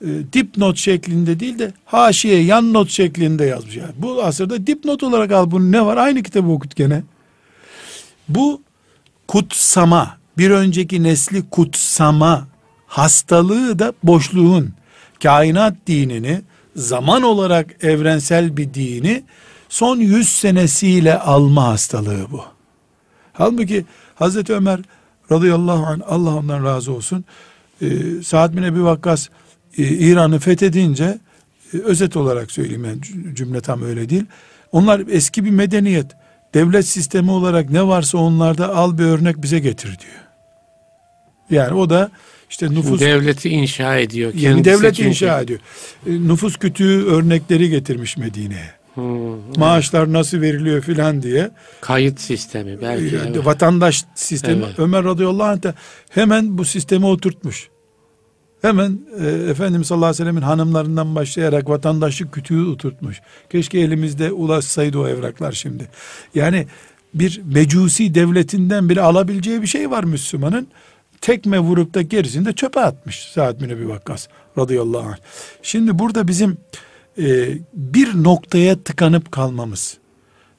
e, 0.00 0.08
dipnot 0.32 0.76
şeklinde 0.76 1.40
değil 1.40 1.58
de 1.58 1.72
haşiye 1.84 2.42
yan 2.42 2.72
not 2.72 2.90
şeklinde 2.90 3.44
yazmış. 3.44 3.76
Yani 3.76 3.92
bu 3.98 4.22
asırda 4.22 4.66
dipnot 4.66 5.02
olarak 5.02 5.32
al 5.32 5.50
bunu 5.50 5.72
ne 5.72 5.84
var? 5.84 5.96
Aynı 5.96 6.22
kitabı 6.22 6.48
okut 6.48 6.76
gene. 6.76 7.02
Bu 8.28 8.62
kutsama, 9.28 10.16
bir 10.38 10.50
önceki 10.50 11.02
nesli 11.02 11.50
kutsama 11.50 12.48
hastalığı 12.86 13.78
da 13.78 13.92
boşluğun 14.02 14.70
kainat 15.22 15.76
dinini 15.86 16.40
zaman 16.76 17.22
olarak 17.22 17.84
evrensel 17.84 18.56
bir 18.56 18.74
dini 18.74 19.22
son 19.68 19.96
yüz 19.96 20.28
senesiyle 20.28 21.18
alma 21.18 21.64
hastalığı 21.64 22.30
bu. 22.30 22.44
Halbuki 23.32 23.84
Hazreti 24.14 24.54
Ömer 24.54 24.80
radıyallahu 25.32 25.86
anh 25.86 26.00
Allah 26.06 26.34
ondan 26.34 26.64
razı 26.64 26.92
olsun 26.92 27.24
e, 27.80 27.86
Sa'd 28.24 28.56
bin 28.56 28.62
Ebi 28.62 28.84
Vakkas 28.84 29.28
İran'ı 29.82 30.38
fethedince 30.38 31.18
e, 31.74 31.78
özet 31.78 32.16
olarak 32.16 32.50
söyleyeyim 32.50 32.84
yani 32.84 33.00
cü- 33.00 33.34
cümle 33.34 33.60
tam 33.60 33.82
öyle 33.82 34.08
değil. 34.08 34.24
Onlar 34.72 35.02
eski 35.10 35.44
bir 35.44 35.50
medeniyet. 35.50 36.06
Devlet 36.54 36.86
sistemi 36.86 37.30
olarak 37.30 37.70
ne 37.70 37.86
varsa 37.86 38.18
onlarda 38.18 38.76
al 38.76 38.98
bir 38.98 39.04
örnek 39.04 39.42
bize 39.42 39.58
getir 39.58 39.86
diyor. 39.88 40.26
Yani 41.50 41.74
o 41.74 41.90
da 41.90 42.10
işte 42.50 42.70
nüfus 42.70 43.00
Devleti 43.00 43.48
inşa 43.48 43.96
ediyor. 43.96 44.34
yeni 44.34 44.64
devlet 44.64 44.94
çünkü. 44.94 45.08
inşa 45.08 45.40
ediyor. 45.40 45.60
E, 46.06 46.10
nüfus 46.12 46.56
kütüğü 46.56 47.04
örnekleri 47.04 47.70
getirmiş 47.70 48.16
Medine'ye. 48.16 48.70
Hmm. 48.94 49.58
Maaşlar 49.58 50.12
nasıl 50.12 50.40
veriliyor 50.40 50.82
filan 50.82 51.22
diye. 51.22 51.50
Kayıt 51.80 52.20
sistemi 52.20 52.82
belki. 52.82 53.16
Evet. 53.26 53.46
vatandaş 53.46 54.04
sistemi 54.14 54.64
Evet. 54.66 54.78
Ömer 54.78 55.04
radıyallahu 55.04 55.48
anh 55.48 55.72
hemen 56.10 56.58
bu 56.58 56.64
sistemi 56.64 57.06
oturtmuş. 57.06 57.68
Hemen 58.62 59.00
e, 59.20 59.26
Efendimiz 59.26 59.86
sallallahu 59.86 60.06
aleyhi 60.06 60.20
ve 60.20 60.24
sellemin 60.24 60.42
hanımlarından 60.42 61.14
başlayarak 61.14 61.68
vatandaşlık 61.68 62.32
kütüğü 62.32 62.64
oturtmuş. 62.64 63.20
Keşke 63.50 63.78
elimizde 63.78 64.32
ulaşsaydı 64.32 64.98
o 64.98 65.08
evraklar 65.08 65.52
şimdi. 65.52 65.88
Yani 66.34 66.66
bir 67.14 67.42
mecusi 67.44 68.14
devletinden 68.14 68.88
bile 68.88 69.00
alabileceği 69.00 69.62
bir 69.62 69.66
şey 69.66 69.90
var 69.90 70.04
Müslümanın. 70.04 70.68
Tekme 71.20 71.58
vurup 71.58 71.94
da 71.94 72.02
gerisini 72.02 72.46
de 72.46 72.52
çöpe 72.52 72.80
atmış 72.80 73.28
Sa'd 73.34 73.60
bin 73.60 73.68
Ebi 73.68 73.88
Vakkas 73.88 74.28
radıyallahu 74.58 75.08
anh. 75.08 75.16
Şimdi 75.62 75.98
burada 75.98 76.28
bizim 76.28 76.56
e, 77.18 77.58
bir 77.74 78.22
noktaya 78.22 78.82
tıkanıp 78.82 79.32
kalmamız. 79.32 79.98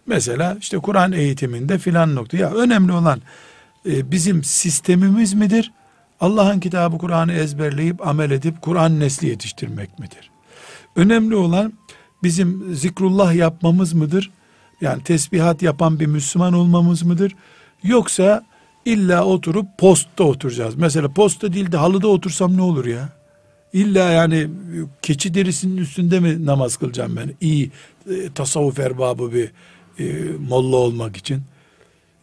Mesela 0.06 0.58
işte 0.62 0.78
Kur'an 0.78 1.12
eğitiminde 1.12 1.78
filan 1.78 2.16
nokta. 2.16 2.38
Ya 2.38 2.52
önemli 2.52 2.92
olan 2.92 3.22
e, 3.86 4.12
bizim 4.12 4.44
sistemimiz 4.44 5.34
midir? 5.34 5.72
Allah'ın 6.20 6.60
kitabı 6.60 6.98
Kur'an'ı 6.98 7.34
ezberleyip 7.34 8.08
amel 8.08 8.32
edip 8.32 8.62
Kur'an 8.62 9.00
nesli 9.00 9.28
yetiştirmek 9.28 10.00
midir? 10.00 10.32
Önemli 10.96 11.36
olan 11.36 11.74
bizim 12.24 12.76
zikrullah 12.76 13.36
yapmamız 13.36 13.94
mıdır? 13.94 14.32
Yani 14.82 15.04
tesbihat 15.04 15.62
yapan 15.62 16.00
bir 16.00 16.06
Müslüman 16.06 16.54
olmamız 16.54 17.04
mıdır? 17.04 17.36
Yoksa 17.84 18.46
illa 18.86 19.26
oturup 19.26 19.66
postta 19.78 20.24
oturacağız. 20.24 20.76
Mesela 20.76 21.14
posta 21.14 21.54
değil 21.54 21.72
de 21.72 21.78
halıda 21.78 22.08
otursam 22.08 22.58
ne 22.58 22.62
olur 22.62 22.86
ya? 22.86 23.10
İlla 23.74 24.12
yani 24.12 24.48
keçi 25.02 25.34
derisinin 25.34 25.78
üstünde 25.78 26.20
mi 26.20 26.46
namaz 26.46 26.78
kılacağım 26.78 27.16
ben? 27.16 27.34
İyi 27.42 27.72
e, 28.10 28.34
tasavvuf 28.36 28.80
erbabı 28.80 29.34
bir 29.34 29.52
e, 30.00 30.32
molla 30.50 30.76
olmak 30.76 31.18
için. 31.18 31.42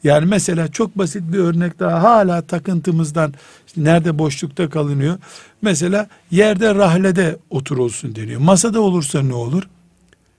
Yani 0.05 0.26
mesela 0.26 0.68
çok 0.68 0.98
basit 0.98 1.22
bir 1.32 1.38
örnek 1.38 1.78
daha 1.78 2.02
hala 2.02 2.42
takıntımızdan 2.42 3.34
işte 3.66 3.84
nerede 3.84 4.18
boşlukta 4.18 4.70
kalınıyor. 4.70 5.18
Mesela 5.62 6.09
yerde 6.30 6.74
rahlede 6.74 7.36
oturulsun 7.50 8.14
deniyor. 8.14 8.40
Masada 8.40 8.80
olursa 8.80 9.22
ne 9.22 9.34
olur? 9.34 9.62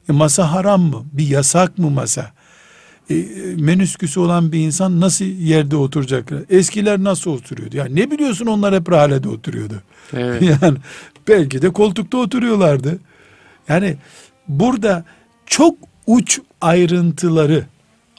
E, 0.09 0.11
masa 0.11 0.51
haram 0.51 0.81
mı? 0.81 1.05
Bir 1.13 1.27
yasak 1.27 1.77
mı 1.77 1.89
masa? 1.89 2.31
E, 3.09 3.15
e, 3.15 3.55
menüsküsü 3.55 4.19
olan 4.19 4.51
bir 4.51 4.59
insan 4.59 5.01
nasıl 5.01 5.25
yerde 5.25 5.75
oturacak? 5.75 6.31
Eskiler 6.49 7.03
nasıl 7.03 7.31
oturuyordu? 7.31 7.77
Ya 7.77 7.85
ne 7.85 8.11
biliyorsun 8.11 8.45
onlar 8.45 8.75
hep 8.75 8.91
rahlede 8.91 9.29
oturuyordu. 9.29 9.81
Evet. 10.13 10.41
Yani 10.61 10.77
belki 11.27 11.61
de 11.61 11.69
koltukta 11.69 12.17
oturuyorlardı. 12.17 12.99
Yani 13.69 13.97
burada 14.47 15.05
çok 15.45 15.77
uç 16.07 16.39
ayrıntıları 16.61 17.65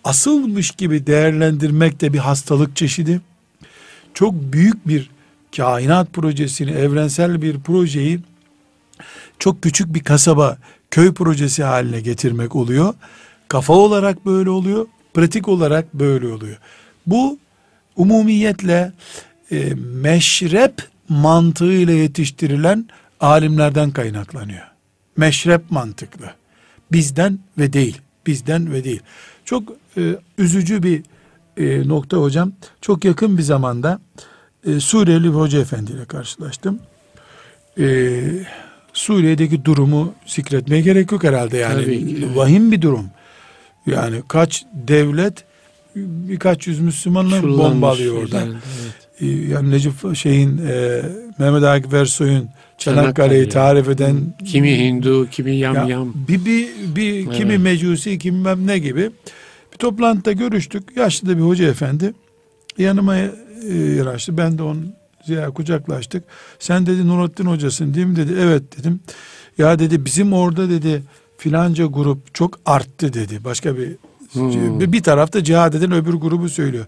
asılmış 0.07 0.71
gibi 0.71 1.07
değerlendirmek 1.07 2.01
de 2.01 2.13
bir 2.13 2.19
hastalık 2.19 2.77
çeşidi. 2.77 3.21
Çok 4.15 4.35
büyük 4.35 4.89
bir 4.89 5.11
kainat 5.57 6.13
projesini, 6.13 6.71
evrensel 6.71 7.43
bir 7.43 7.61
projeyi 7.61 8.21
çok 9.39 9.63
küçük 9.63 9.95
bir 9.95 10.01
kasaba, 10.01 10.59
köy 10.91 11.15
projesi 11.15 11.63
haline 11.63 12.01
getirmek 12.01 12.57
oluyor. 12.57 12.95
Kafa 13.49 13.73
olarak 13.73 14.27
böyle 14.27 14.51
oluyor, 14.51 14.87
pratik 15.15 15.49
olarak 15.49 15.95
böyle 15.95 16.29
oluyor. 16.29 16.57
Bu 17.07 17.39
umumiyetle 17.97 18.93
e, 19.51 19.75
meşrep 19.75 20.75
mantığıyla 21.09 21.93
yetiştirilen 21.95 22.87
alimlerden 23.21 23.91
kaynaklanıyor. 23.91 24.67
Meşrep 25.17 25.71
mantıklı. 25.71 26.35
Bizden 26.93 27.39
ve 27.59 27.73
değil. 27.73 28.01
Bizden 28.27 28.73
ve 28.73 28.85
değil. 28.85 29.01
Çok 29.45 29.73
e, 29.99 30.17
üzücü 30.39 30.83
bir 30.83 31.03
e, 31.57 31.89
nokta 31.89 32.17
hocam. 32.17 32.53
Çok 32.81 33.05
yakın 33.05 33.39
bir 33.39 33.43
zamanda 33.43 34.01
e, 34.67 34.81
Suriyeli 34.81 35.25
bir 35.25 35.29
hoca 35.29 35.61
efendi 35.61 35.93
ile 35.93 36.05
karşılaştım. 36.05 36.79
E, 37.81 38.21
Suriye'deki 38.93 39.65
durumu 39.65 40.15
zikretmeye 40.27 40.83
gerek 40.83 41.13
yok 41.13 41.25
herhalde 41.25 41.57
yani. 41.59 41.85
Tabii. 41.85 42.29
Vahim 42.37 42.73
bir 42.73 42.83
durum. 42.83 43.07
Yani 43.87 44.23
kaç 44.29 44.65
devlet 44.89 45.45
birkaç 45.97 46.67
yüz 46.67 46.81
Müslümanla 46.81 47.43
bombalıyor 47.43 48.23
orada. 48.23 48.41
evet. 49.21 49.49
Yani 49.51 49.71
Necip 49.71 50.17
şeyin 50.17 50.59
e, 50.69 51.03
Mehmet 51.39 51.63
Akif 51.63 51.95
Ersoy'un 51.95 52.49
Çanakkale'yi 52.79 53.49
Çanakkale. 53.49 53.49
tarif 53.49 53.89
eden 53.89 54.17
Kimi 54.45 54.79
Hindu, 54.79 55.29
kimi 55.31 55.57
yam 55.57 55.75
ya, 55.75 55.85
yam. 55.85 56.13
bir, 56.29 56.45
bir, 56.45 56.69
bir 56.97 57.31
kimi 57.33 57.51
Evet. 57.53 57.61
mecusi 57.61 58.19
kimi 58.19 58.67
ne 58.67 58.79
gibi 58.79 59.11
bir 59.73 59.79
toplantıda 59.79 60.33
görüştük. 60.33 60.97
Yaşlı 60.97 61.29
da 61.29 61.37
bir 61.37 61.43
hoca 61.43 61.69
efendi 61.69 62.15
yanıma 62.79 63.17
e, 63.17 63.31
yanaştı. 63.97 64.37
Ben 64.37 64.59
de 64.59 64.63
onun 64.63 64.95
ziyaret 65.25 65.55
kucaklaştık. 65.55 66.25
Sen 66.59 66.87
dedi 66.87 67.09
Nurattin 67.09 67.47
hocasın 67.47 67.95
değil 67.95 68.07
mi 68.07 68.17
dedi. 68.17 68.35
Evet 68.39 68.79
dedim. 68.79 69.01
Ya 69.59 69.79
dedi 69.79 70.05
bizim 70.05 70.33
orada 70.33 70.71
dedi 70.71 71.03
filanca 71.39 71.85
grup 71.87 72.35
çok 72.35 72.59
arttı 72.67 73.13
dedi. 73.13 73.45
Başka 73.45 73.77
bir 73.77 73.97
Hmm. 74.33 74.81
bir, 74.81 74.93
bir 74.93 75.03
tarafta 75.03 75.45
cihad 75.45 75.75
eden 75.75 75.93
öbür 75.93 76.15
grubu 76.15 76.49
söylüyor. 76.49 76.87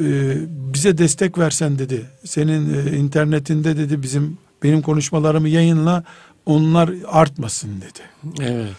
Ee, 0.00 0.36
bize 0.48 0.98
destek 0.98 1.38
versen 1.38 1.78
dedi. 1.78 2.06
Senin 2.24 2.74
e, 2.74 2.96
internetinde 2.96 3.76
dedi 3.76 4.02
bizim 4.02 4.38
benim 4.62 4.82
konuşmalarımı 4.82 5.48
yayınla 5.48 6.04
onlar 6.46 6.90
artmasın 7.06 7.70
dedi. 7.80 8.00
Evet. 8.42 8.70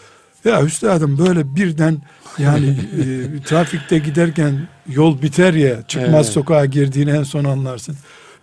Ya 0.48 0.62
üstadım 0.62 1.18
böyle 1.18 1.56
birden 1.56 1.98
yani 2.38 2.66
e, 3.00 3.42
trafikte 3.42 3.98
giderken 3.98 4.68
yol 4.86 5.22
biter 5.22 5.54
ya 5.54 5.82
çıkmaz 5.82 6.12
Evet. 6.12 6.26
sokağa 6.26 6.64
girdiğini 6.64 7.10
en 7.10 7.22
son 7.22 7.44
anlarsın. 7.44 7.96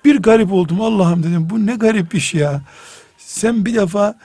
Bir 0.06 0.20
garip 0.20 0.52
oldum 0.54 0.82
Allah'ım 0.82 1.24
dedim 1.24 1.50
bu 1.50 1.66
ne 1.66 1.76
garip 1.76 2.16
iş 2.16 2.34
ya. 2.34 2.62
Sen 3.18 3.66
bir 3.66 3.76
defa 3.76 4.16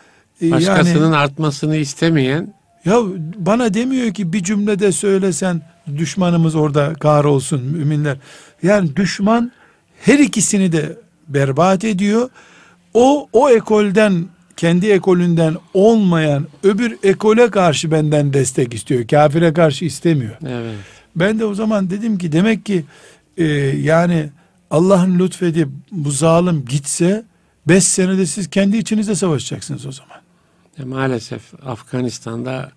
e, 0.42 0.50
Başkasının 0.50 1.04
yani 1.04 1.16
artmasını 1.16 1.76
istemeyen 1.76 2.54
ya 2.84 2.96
bana 3.36 3.74
demiyor 3.74 4.14
ki 4.14 4.32
bir 4.32 4.42
cümlede 4.42 4.92
söylesen 4.92 5.62
düşmanımız 5.96 6.54
orada 6.54 6.94
kahrolsun 6.94 7.62
müminler. 7.62 8.16
Yani 8.62 8.96
düşman 8.96 9.52
her 10.00 10.18
ikisini 10.18 10.72
de 10.72 10.98
berbat 11.28 11.84
ediyor. 11.84 12.30
O 12.94 13.28
o 13.32 13.50
ekolden 13.50 14.24
kendi 14.60 14.90
ekolünden 14.90 15.56
olmayan 15.74 16.46
öbür 16.62 16.98
ekole 17.02 17.50
karşı 17.50 17.90
benden 17.90 18.32
destek 18.32 18.74
istiyor. 18.74 19.08
Kafire 19.08 19.52
karşı 19.52 19.84
istemiyor. 19.84 20.36
evet. 20.46 20.76
Ben 21.16 21.38
de 21.38 21.44
o 21.44 21.54
zaman 21.54 21.90
dedim 21.90 22.18
ki 22.18 22.32
demek 22.32 22.66
ki 22.66 22.84
e, 23.36 23.44
yani 23.82 24.30
Allah'ın 24.70 25.18
lütfedip 25.18 25.68
bu 25.92 26.10
zalim 26.10 26.64
gitse 26.68 27.24
beş 27.68 27.84
senede 27.84 28.26
siz 28.26 28.50
kendi 28.50 28.76
içinizde 28.76 29.14
savaşacaksınız 29.14 29.86
o 29.86 29.92
zaman. 29.92 30.16
E, 30.78 30.84
maalesef 30.84 31.42
Afganistan'da 31.66 32.72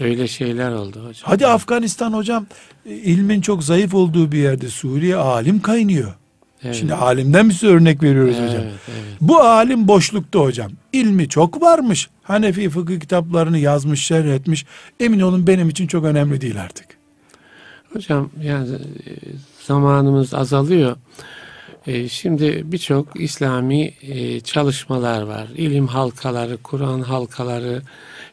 öyle 0.00 0.28
şeyler 0.28 0.70
oldu 0.70 0.98
hocam. 0.98 1.22
Hadi 1.22 1.46
Afganistan 1.46 2.12
hocam 2.12 2.46
e, 2.86 2.90
ilmin 2.94 3.40
çok 3.40 3.64
zayıf 3.64 3.94
olduğu 3.94 4.32
bir 4.32 4.38
yerde 4.38 4.68
Suriye 4.68 5.16
alim 5.16 5.60
kaynıyor. 5.60 6.14
Evet. 6.64 6.76
Şimdi 6.76 6.94
alimden 6.94 7.50
bir 7.50 7.68
örnek 7.68 8.02
veriyoruz 8.02 8.36
evet, 8.38 8.48
hocam. 8.48 8.62
evet. 8.62 9.04
Bu 9.20 9.40
alim 9.40 9.88
boşlukta 9.88 10.38
hocam. 10.38 10.70
İlmi 10.92 11.28
çok 11.28 11.62
varmış. 11.62 12.08
Hanefi 12.22 12.70
fıkıh 12.70 13.00
kitaplarını 13.00 13.58
yazmış, 13.58 14.04
şerh 14.04 14.26
etmiş. 14.26 14.66
Emin 15.00 15.20
olun 15.20 15.46
benim 15.46 15.68
için 15.68 15.86
çok 15.86 16.04
önemli 16.04 16.40
değil 16.40 16.62
artık. 16.62 16.86
Hocam 17.92 18.30
yani 18.42 18.74
e, 18.74 19.10
zamanımız 19.66 20.34
azalıyor. 20.34 20.96
E, 21.86 22.08
Şimdi 22.08 22.62
birçok 22.64 23.20
İslami 23.20 23.92
e, 24.02 24.40
çalışmalar 24.40 25.22
var. 25.22 25.48
İlim 25.56 25.86
halkaları, 25.86 26.56
Kur'an 26.56 27.00
halkaları 27.00 27.82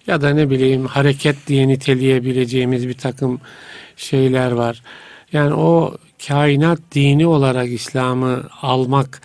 ya 0.07 0.21
da 0.21 0.29
ne 0.29 0.49
bileyim 0.49 0.85
hareket 0.85 1.47
diye 1.47 1.67
niteleyebileceğimiz 1.67 2.87
bir 2.87 2.93
takım 2.93 3.41
şeyler 3.95 4.51
var. 4.51 4.81
Yani 5.33 5.53
o 5.53 5.97
kainat 6.27 6.79
dini 6.91 7.27
olarak 7.27 7.69
İslam'ı 7.71 8.43
almak 8.61 9.21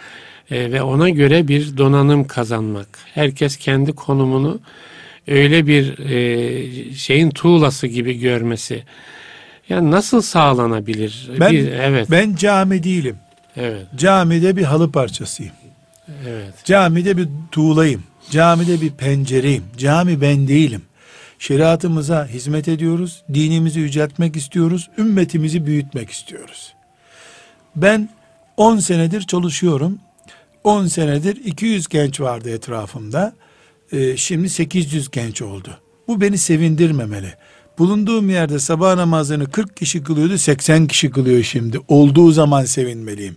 e, 0.51 0.73
ve 0.73 0.83
ona 0.83 1.09
göre 1.09 1.49
bir 1.49 1.77
donanım 1.77 2.27
kazanmak. 2.27 2.89
Herkes 3.15 3.57
kendi 3.57 3.93
konumunu 3.93 4.61
öyle 5.29 5.67
bir 5.67 5.99
e, 5.99 6.95
şeyin 6.95 7.31
tuğlası 7.31 7.87
gibi 7.87 8.19
görmesi. 8.19 8.83
Yani 9.69 9.91
nasıl 9.91 10.21
sağlanabilir? 10.23 11.31
Ben, 11.41 11.53
Bir- 11.53 11.73
evet, 11.73 12.11
ben 12.11 12.35
cami 12.35 12.83
değilim. 12.83 13.17
evet, 13.57 13.87
Camide 13.97 14.57
bir 14.57 14.63
halı 14.63 14.93
parçasıyım. 14.93 15.53
evet. 16.29 16.65
Camide 16.65 17.17
bir 17.17 17.29
tuğlayım. 17.53 18.03
Camide 18.31 18.81
bir 18.81 18.91
pencereyim. 18.91 19.65
Cami 19.77 20.21
ben 20.21 20.49
değilim. 20.49 20.83
Şeriatımıza 21.39 22.27
hizmet 22.27 22.69
ediyoruz. 22.69 23.23
Dinimizi 23.35 23.81
yüceltmek 23.81 24.37
istiyoruz. 24.37 24.91
Ümmetimizi 24.99 25.67
büyütmek 25.67 26.11
istiyoruz. 26.11 26.75
Ben 27.77 28.09
10 28.57 28.79
senedir 28.79 29.23
çalışıyorum. 29.23 29.99
10 30.65 30.87
senedir 30.87 31.45
200 31.45 31.89
genç 31.89 32.21
vardı 32.21 32.51
etrafımda. 32.51 33.35
Ee, 33.93 34.17
şimdi 34.17 34.51
800 34.51 35.11
genç 35.11 35.43
oldu. 35.43 35.79
Bu 36.09 36.21
beni 36.21 36.39
sevindirmemeli. 36.39 37.35
Bulunduğum 37.79 38.31
yerde 38.31 38.59
sabah 38.59 38.95
namazını 38.95 39.51
40 39.51 39.77
kişi 39.77 40.03
kılıyordu 40.03 40.39
80 40.39 40.87
kişi 40.87 41.11
kılıyor 41.11 41.43
şimdi. 41.43 41.81
Olduğu 41.89 42.33
zaman 42.33 42.65
sevinmeliyim. 42.65 43.37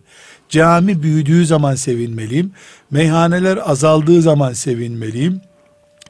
Cami 0.49 1.03
büyüdüğü 1.03 1.45
zaman 1.45 1.75
sevinmeliyim. 1.75 2.51
Meyhaneler 2.91 3.59
azaldığı 3.65 4.21
zaman 4.21 4.53
sevinmeliyim. 4.53 5.41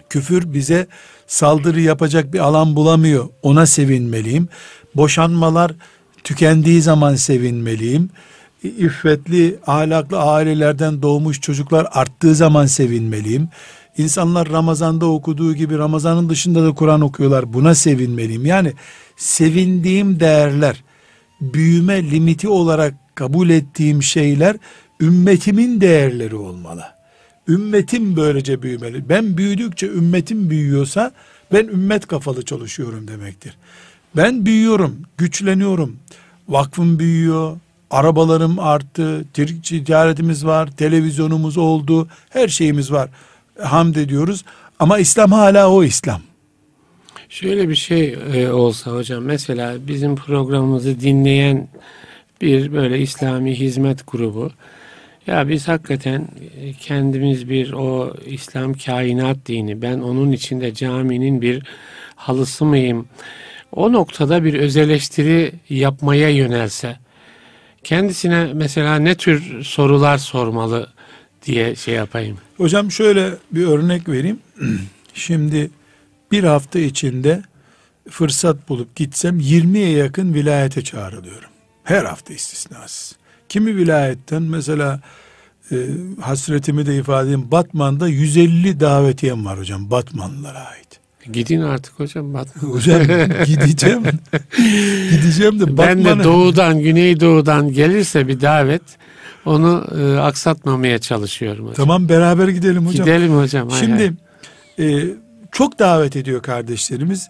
Küfür 0.09 0.53
bize 0.53 0.87
saldırı 1.29 1.81
yapacak 1.81 2.33
bir 2.33 2.39
alan 2.39 2.75
bulamıyor. 2.75 3.29
Ona 3.41 3.65
sevinmeliyim. 3.65 4.47
Boşanmalar 4.95 5.71
tükendiği 6.23 6.81
zaman 6.81 7.15
sevinmeliyim. 7.15 8.09
İffetli, 8.63 9.59
ahlaklı 9.67 10.19
ailelerden 10.19 11.01
doğmuş 11.01 11.41
çocuklar 11.41 11.87
arttığı 11.91 12.35
zaman 12.35 12.65
sevinmeliyim. 12.65 13.49
İnsanlar 13.97 14.49
Ramazan'da 14.49 15.05
okuduğu 15.05 15.55
gibi 15.55 15.77
Ramazan'ın 15.77 16.29
dışında 16.29 16.63
da 16.63 16.71
Kur'an 16.71 17.01
okuyorlar. 17.01 17.53
Buna 17.53 17.75
sevinmeliyim. 17.75 18.45
Yani 18.45 18.73
sevindiğim 19.17 20.19
değerler, 20.19 20.83
büyüme 21.41 22.11
limiti 22.11 22.47
olarak 22.47 22.93
kabul 23.15 23.49
ettiğim 23.49 24.03
şeyler 24.03 24.55
ümmetimin 25.01 25.81
değerleri 25.81 26.35
olmalı. 26.35 26.98
Ümmetim 27.49 28.15
böylece 28.15 28.61
büyümeli. 28.61 29.09
Ben 29.09 29.37
büyüdükçe 29.37 29.87
ümmetim 29.87 30.49
büyüyorsa 30.49 31.11
ben 31.53 31.67
ümmet 31.67 32.07
kafalı 32.07 32.45
çalışıyorum 32.45 33.07
demektir. 33.07 33.57
Ben 34.15 34.45
büyüyorum, 34.45 35.01
güçleniyorum. 35.17 35.95
Vakfım 36.47 36.99
büyüyor, 36.99 37.57
arabalarım 37.91 38.59
arttı, 38.59 39.25
ticaretimiz 39.63 40.45
var, 40.45 40.71
televizyonumuz 40.71 41.57
oldu, 41.57 42.07
her 42.29 42.47
şeyimiz 42.47 42.91
var. 42.91 43.09
Hamd 43.61 43.95
ediyoruz. 43.95 44.45
Ama 44.79 44.99
İslam 44.99 45.31
hala 45.31 45.71
o 45.71 45.83
İslam. 45.83 46.21
Şöyle 47.29 47.69
bir 47.69 47.75
şey 47.75 48.17
e, 48.33 48.49
olsa 48.51 48.91
hocam 48.91 49.23
mesela 49.23 49.87
bizim 49.87 50.15
programımızı 50.15 50.99
dinleyen 50.99 51.67
bir 52.41 52.73
böyle 52.73 52.99
İslami 52.99 53.59
hizmet 53.59 54.07
grubu 54.07 54.51
ya 55.29 55.49
biz 55.49 55.67
hakikaten 55.67 56.27
e, 56.61 56.73
kendimiz 56.73 57.49
bir 57.49 57.73
o 57.73 58.13
İslam 58.25 58.73
kainat 58.73 59.37
dini 59.45 59.81
ben 59.81 59.99
onun 59.99 60.31
içinde 60.31 60.73
caminin 60.73 61.41
bir 61.41 61.63
halısı 62.15 62.65
mıyım 62.65 63.07
o 63.71 63.93
noktada 63.93 64.43
bir 64.43 64.53
öz 64.53 64.75
yapmaya 65.69 66.29
yönelse 66.29 66.97
kendisine 67.83 68.53
mesela 68.53 68.95
ne 68.95 69.15
tür 69.15 69.63
sorular 69.63 70.17
sormalı 70.17 70.89
diye 71.45 71.75
şey 71.75 71.93
yapayım. 71.93 72.37
Hocam 72.57 72.91
şöyle 72.91 73.29
bir 73.51 73.67
örnek 73.67 74.09
vereyim. 74.09 74.39
Şimdi 75.13 75.71
bir 76.31 76.43
hafta 76.43 76.79
içinde 76.79 77.43
fırsat 78.09 78.69
bulup 78.69 78.95
gitsem 78.95 79.39
20'ye 79.39 79.89
yakın 79.89 80.33
vilayete 80.33 80.83
çağrılıyorum. 80.83 81.49
Her 81.83 82.05
hafta 82.05 82.33
istisnasız. 82.33 83.17
Kimi 83.49 83.75
vilayetten 83.75 84.41
mesela 84.41 84.99
e, 85.71 85.75
hasretimi 86.21 86.85
de 86.85 86.95
ifade 86.97 87.23
edeyim. 87.23 87.51
Batman'da 87.51 88.07
150 88.07 88.79
davetiyem 88.79 89.45
var 89.45 89.59
hocam 89.59 89.91
Batmanlılara 89.91 90.59
ait. 90.59 90.99
Gidin 91.31 91.61
artık 91.61 91.99
hocam 91.99 92.33
Batman. 92.33 92.69
Hocam 92.73 93.01
gideceğim. 93.45 94.03
gideceğim 95.11 95.59
de 95.59 95.77
Ben 95.77 95.99
de 95.99 96.05
Batman'a 96.05 96.23
doğudan, 96.23 96.79
güneydoğudan 96.79 97.73
gelirse 97.73 98.27
bir 98.27 98.41
davet 98.41 98.81
onu 99.45 99.87
e, 99.97 100.17
aksatmamaya 100.19 100.99
çalışıyorum 100.99 101.65
hocam. 101.65 101.75
Tamam 101.75 102.09
beraber 102.09 102.47
gidelim 102.47 102.87
hocam. 102.87 103.05
Gidelim 103.05 103.37
hocam. 103.37 103.69
hay 103.69 103.79
Şimdi 103.79 104.13
hay. 104.77 105.01
e, 105.01 105.05
çok 105.51 105.79
davet 105.79 106.15
ediyor 106.15 106.41
kardeşlerimiz. 106.41 107.29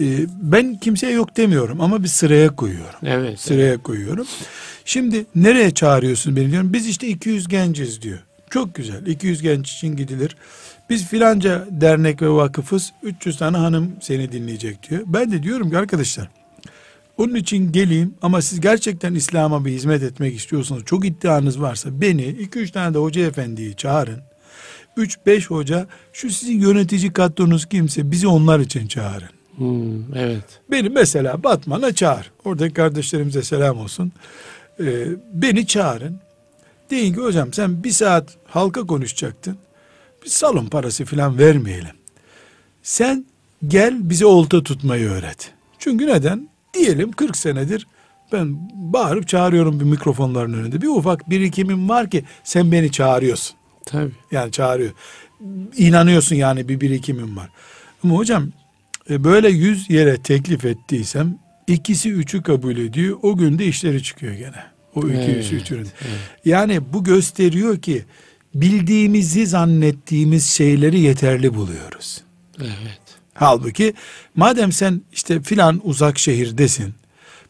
E, 0.00 0.06
ben 0.42 0.76
kimseye 0.76 1.12
yok 1.12 1.36
demiyorum 1.36 1.80
ama 1.80 2.02
bir 2.02 2.08
sıraya 2.08 2.56
koyuyorum. 2.56 2.98
evet. 3.02 3.40
Sıraya 3.40 3.82
koyuyorum. 3.82 4.26
Şimdi 4.84 5.26
nereye 5.34 5.70
çağırıyorsun 5.70 6.36
beni 6.36 6.50
diyorum. 6.50 6.72
Biz 6.72 6.86
işte 6.86 7.08
200 7.08 7.48
genciz 7.48 8.02
diyor. 8.02 8.18
Çok 8.50 8.74
güzel. 8.74 9.06
200 9.06 9.42
genç 9.42 9.72
için 9.72 9.96
gidilir. 9.96 10.36
Biz 10.90 11.06
filanca 11.06 11.66
dernek 11.70 12.22
ve 12.22 12.30
vakıfız. 12.30 12.92
300 13.02 13.38
tane 13.38 13.56
hanım 13.56 13.92
seni 14.00 14.32
dinleyecek 14.32 14.90
diyor. 14.90 15.02
Ben 15.06 15.32
de 15.32 15.42
diyorum 15.42 15.70
ki 15.70 15.78
arkadaşlar 15.78 16.28
onun 17.18 17.34
için 17.34 17.72
geleyim 17.72 18.14
ama 18.22 18.42
siz 18.42 18.60
gerçekten 18.60 19.14
İslam'a 19.14 19.64
bir 19.64 19.70
hizmet 19.72 20.02
etmek 20.02 20.36
istiyorsanız 20.36 20.84
çok 20.84 21.04
iddianız 21.06 21.60
varsa 21.60 22.00
beni 22.00 22.22
2-3 22.22 22.72
tane 22.72 22.94
de 22.94 22.98
hoca 22.98 23.26
efendiyi 23.26 23.76
çağırın. 23.76 24.20
3-5 24.96 25.46
hoca 25.46 25.86
şu 26.12 26.30
sizin 26.30 26.60
yönetici 26.60 27.12
kadronuz 27.12 27.66
kimse 27.66 28.10
bizi 28.10 28.28
onlar 28.28 28.60
için 28.60 28.86
çağırın. 28.86 29.37
Hmm, 29.58 30.14
evet. 30.16 30.60
Beni 30.70 30.88
mesela 30.88 31.42
Batman'a 31.42 31.94
çağır. 31.94 32.30
Oradaki 32.44 32.74
kardeşlerimize 32.74 33.42
selam 33.42 33.78
olsun. 33.78 34.12
Ee, 34.80 35.06
beni 35.32 35.66
çağırın. 35.66 36.20
Deyin 36.90 37.14
ki 37.14 37.20
hocam 37.20 37.52
sen 37.52 37.84
bir 37.84 37.90
saat 37.90 38.36
halka 38.44 38.86
konuşacaktın. 38.86 39.58
Bir 40.24 40.28
salon 40.28 40.66
parası 40.66 41.04
falan 41.04 41.38
vermeyelim. 41.38 41.96
Sen 42.82 43.24
gel 43.68 44.10
bize 44.10 44.26
olta 44.26 44.62
tutmayı 44.62 45.08
öğret. 45.08 45.52
Çünkü 45.78 46.06
neden? 46.06 46.48
Diyelim 46.74 47.12
40 47.12 47.36
senedir 47.36 47.86
ben 48.32 48.70
bağırıp 48.74 49.28
çağırıyorum 49.28 49.80
bir 49.80 49.84
mikrofonların 49.84 50.52
önünde. 50.52 50.82
Bir 50.82 50.88
ufak 50.88 51.30
birikimim 51.30 51.88
var 51.88 52.10
ki 52.10 52.24
sen 52.44 52.72
beni 52.72 52.92
çağırıyorsun. 52.92 53.56
Tabii. 53.86 54.12
Yani 54.32 54.52
çağırıyor. 54.52 54.92
İnanıyorsun 55.76 56.36
yani 56.36 56.68
bir 56.68 56.80
birikimim 56.80 57.36
var. 57.36 57.48
Ama 58.04 58.14
hocam 58.14 58.48
e, 59.10 59.24
böyle 59.24 59.48
yüz 59.48 59.90
yere 59.90 60.22
teklif 60.22 60.64
ettiysem 60.64 61.38
ikisi 61.66 62.10
üçü 62.12 62.42
kabul 62.42 62.76
ediyor. 62.76 63.18
O 63.22 63.36
günde 63.36 63.66
işleri 63.66 64.02
çıkıyor 64.02 64.32
gene. 64.34 64.64
O 64.94 65.08
iki 65.08 65.16
Evet, 65.16 65.44
üçü 65.44 65.56
üçünün. 65.56 65.80
evet. 65.80 66.18
Yani 66.44 66.92
bu 66.92 67.04
gösteriyor 67.04 67.78
ki 67.78 68.04
bildiğimizi 68.54 69.46
zannettiğimiz 69.46 70.46
şeyleri 70.46 71.00
yeterli 71.00 71.54
buluyoruz. 71.54 72.20
Evet. 72.60 73.00
Halbuki 73.34 73.94
madem 74.36 74.72
sen 74.72 75.02
işte 75.12 75.42
filan 75.42 75.80
uzak 75.84 76.18
şehirdesin. 76.18 76.94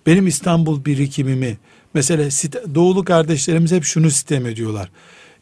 Benim 0.07 0.27
İstanbul 0.27 0.85
birikimimi 0.85 1.59
mesela 1.95 2.29
doğulu 2.75 3.05
kardeşlerimiz 3.05 3.73
hep 3.73 3.85
şunu 3.85 4.11
sistem 4.11 4.47
ediyorlar. 4.47 4.91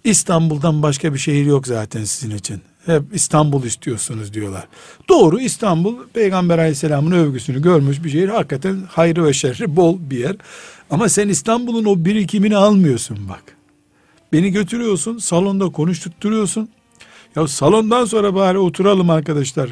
İstanbul'dan 0.04 0.82
başka 0.82 1.14
bir 1.14 1.18
şehir 1.18 1.46
yok 1.46 1.66
zaten 1.66 2.04
sizin 2.04 2.36
için. 2.36 2.60
Hep 2.86 3.02
İstanbul 3.12 3.64
istiyorsunuz 3.64 4.34
diyorlar. 4.34 4.64
Doğru 5.08 5.40
İstanbul 5.40 5.96
Peygamber 6.14 6.58
Aleyhisselam'ın 6.58 7.12
övgüsünü 7.12 7.62
görmüş 7.62 8.04
bir 8.04 8.10
şehir. 8.10 8.28
Hakikaten 8.28 8.82
hayrı 8.88 9.24
ve 9.24 9.32
şerri 9.32 9.76
bol 9.76 9.98
bir 10.00 10.18
yer. 10.18 10.36
Ama 10.90 11.08
sen 11.08 11.28
İstanbul'un 11.28 11.84
o 11.84 12.04
birikimini 12.04 12.56
almıyorsun 12.56 13.28
bak. 13.28 13.42
Beni 14.32 14.50
götürüyorsun 14.50 15.18
salonda 15.18 15.68
konuşturturuyorsun. 15.68 16.68
Ya 17.36 17.48
salondan 17.48 18.04
sonra 18.04 18.34
bari 18.34 18.58
oturalım 18.58 19.10
arkadaşlar. 19.10 19.70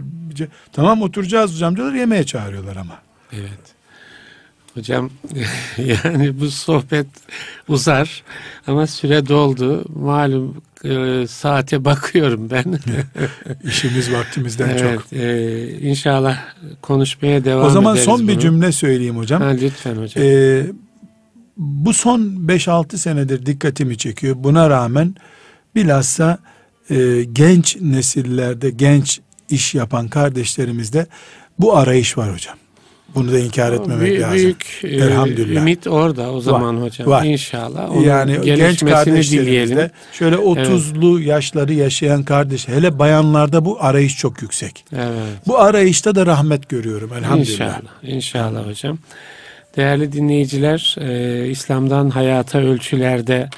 Tamam 0.73 1.03
oturacağız 1.03 1.55
hocam 1.55 1.77
diyorlar 1.77 1.95
yemeğe 1.95 2.25
çağırıyorlar 2.25 2.77
ama. 2.77 2.99
Evet. 3.33 3.75
Hocam 4.75 5.11
yani 5.79 6.41
bu 6.41 6.51
sohbet 6.51 7.07
uzar 7.69 8.23
ama 8.67 8.87
süre 8.87 9.29
doldu. 9.29 9.85
Malum 9.97 10.63
e, 10.85 11.27
saate 11.27 11.85
bakıyorum 11.85 12.51
ben. 12.51 12.65
İşimiz 13.65 14.13
vaktimizden 14.13 14.69
evet, 14.69 14.81
çok. 14.81 15.13
e, 15.13 15.79
inşallah 15.79 16.39
konuşmaya 16.83 17.45
devam 17.45 17.67
O 17.67 17.71
zaman 17.71 17.95
ederiz 17.95 18.05
son 18.05 18.29
bir 18.29 18.33
bunu. 18.33 18.41
cümle 18.41 18.73
söyleyeyim 18.73 19.17
hocam. 19.17 19.43
Ha, 19.43 19.49
lütfen 19.49 19.97
hocam. 19.97 20.25
Ee, 20.25 20.67
bu 21.57 21.93
son 21.93 22.21
5-6 22.21 22.97
senedir 22.97 23.47
dikkatimi 23.47 23.99
çekiyor. 23.99 24.37
Buna 24.39 24.71
rağmen 24.71 25.15
bilhassa 25.75 26.39
e, 26.91 27.25
genç 27.33 27.77
nesillerde 27.81 28.71
genç 28.71 29.21
iş 29.49 29.75
yapan 29.75 30.09
kardeşlerimizde 30.09 31.07
bu 31.59 31.77
arayış 31.77 32.19
var 32.19 32.35
hocam. 32.35 32.57
Bunu 33.15 33.33
da 33.33 33.39
inkar 33.39 33.73
etmemek 33.73 34.07
Büyük, 34.07 34.23
lazım. 34.23 34.37
büyük 34.37 34.81
e, 34.85 34.89
Elhamdülillah. 34.89 35.61
ümit 35.61 35.87
orada 35.87 36.33
o 36.33 36.41
zaman 36.41 36.77
hocam. 36.77 37.09
var. 37.09 37.25
İnşallah. 37.25 37.91
Onun 37.91 38.03
yani 38.03 38.41
genç 38.45 38.81
kardeşlerimizde 38.81 39.41
dileyelim. 39.41 39.91
şöyle 40.13 40.37
30'lu 40.37 41.21
yaşları 41.21 41.73
yaşayan 41.75 42.23
kardeş 42.23 42.69
hele 42.69 42.99
bayanlarda 42.99 43.65
bu 43.65 43.77
arayış 43.81 44.19
çok 44.19 44.43
yüksek. 44.43 44.85
Evet. 44.93 45.07
Bu 45.47 45.59
arayışta 45.59 46.15
da 46.15 46.27
rahmet 46.27 46.69
görüyorum 46.69 47.13
elhamdülillah. 47.13 47.51
İnşallah. 47.51 47.81
İnşallah 48.03 48.67
hocam. 48.69 48.99
Değerli 49.77 50.13
dinleyiciler, 50.13 50.97
e, 51.01 51.49
İslam'dan 51.49 52.11
Hayata 52.11 52.59
Ölçülerde 52.59 53.49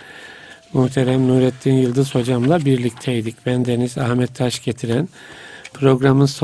muhterem 0.72 1.28
Nurettin 1.28 1.72
Yıldız 1.74 2.14
hocamla 2.14 2.64
birlikteydik. 2.64 3.36
Ben 3.46 3.64
Deniz 3.64 3.98
Ahmet 3.98 4.34
Taş 4.34 4.64
getiren 4.64 5.08
programın 5.74 6.26
son 6.26 6.34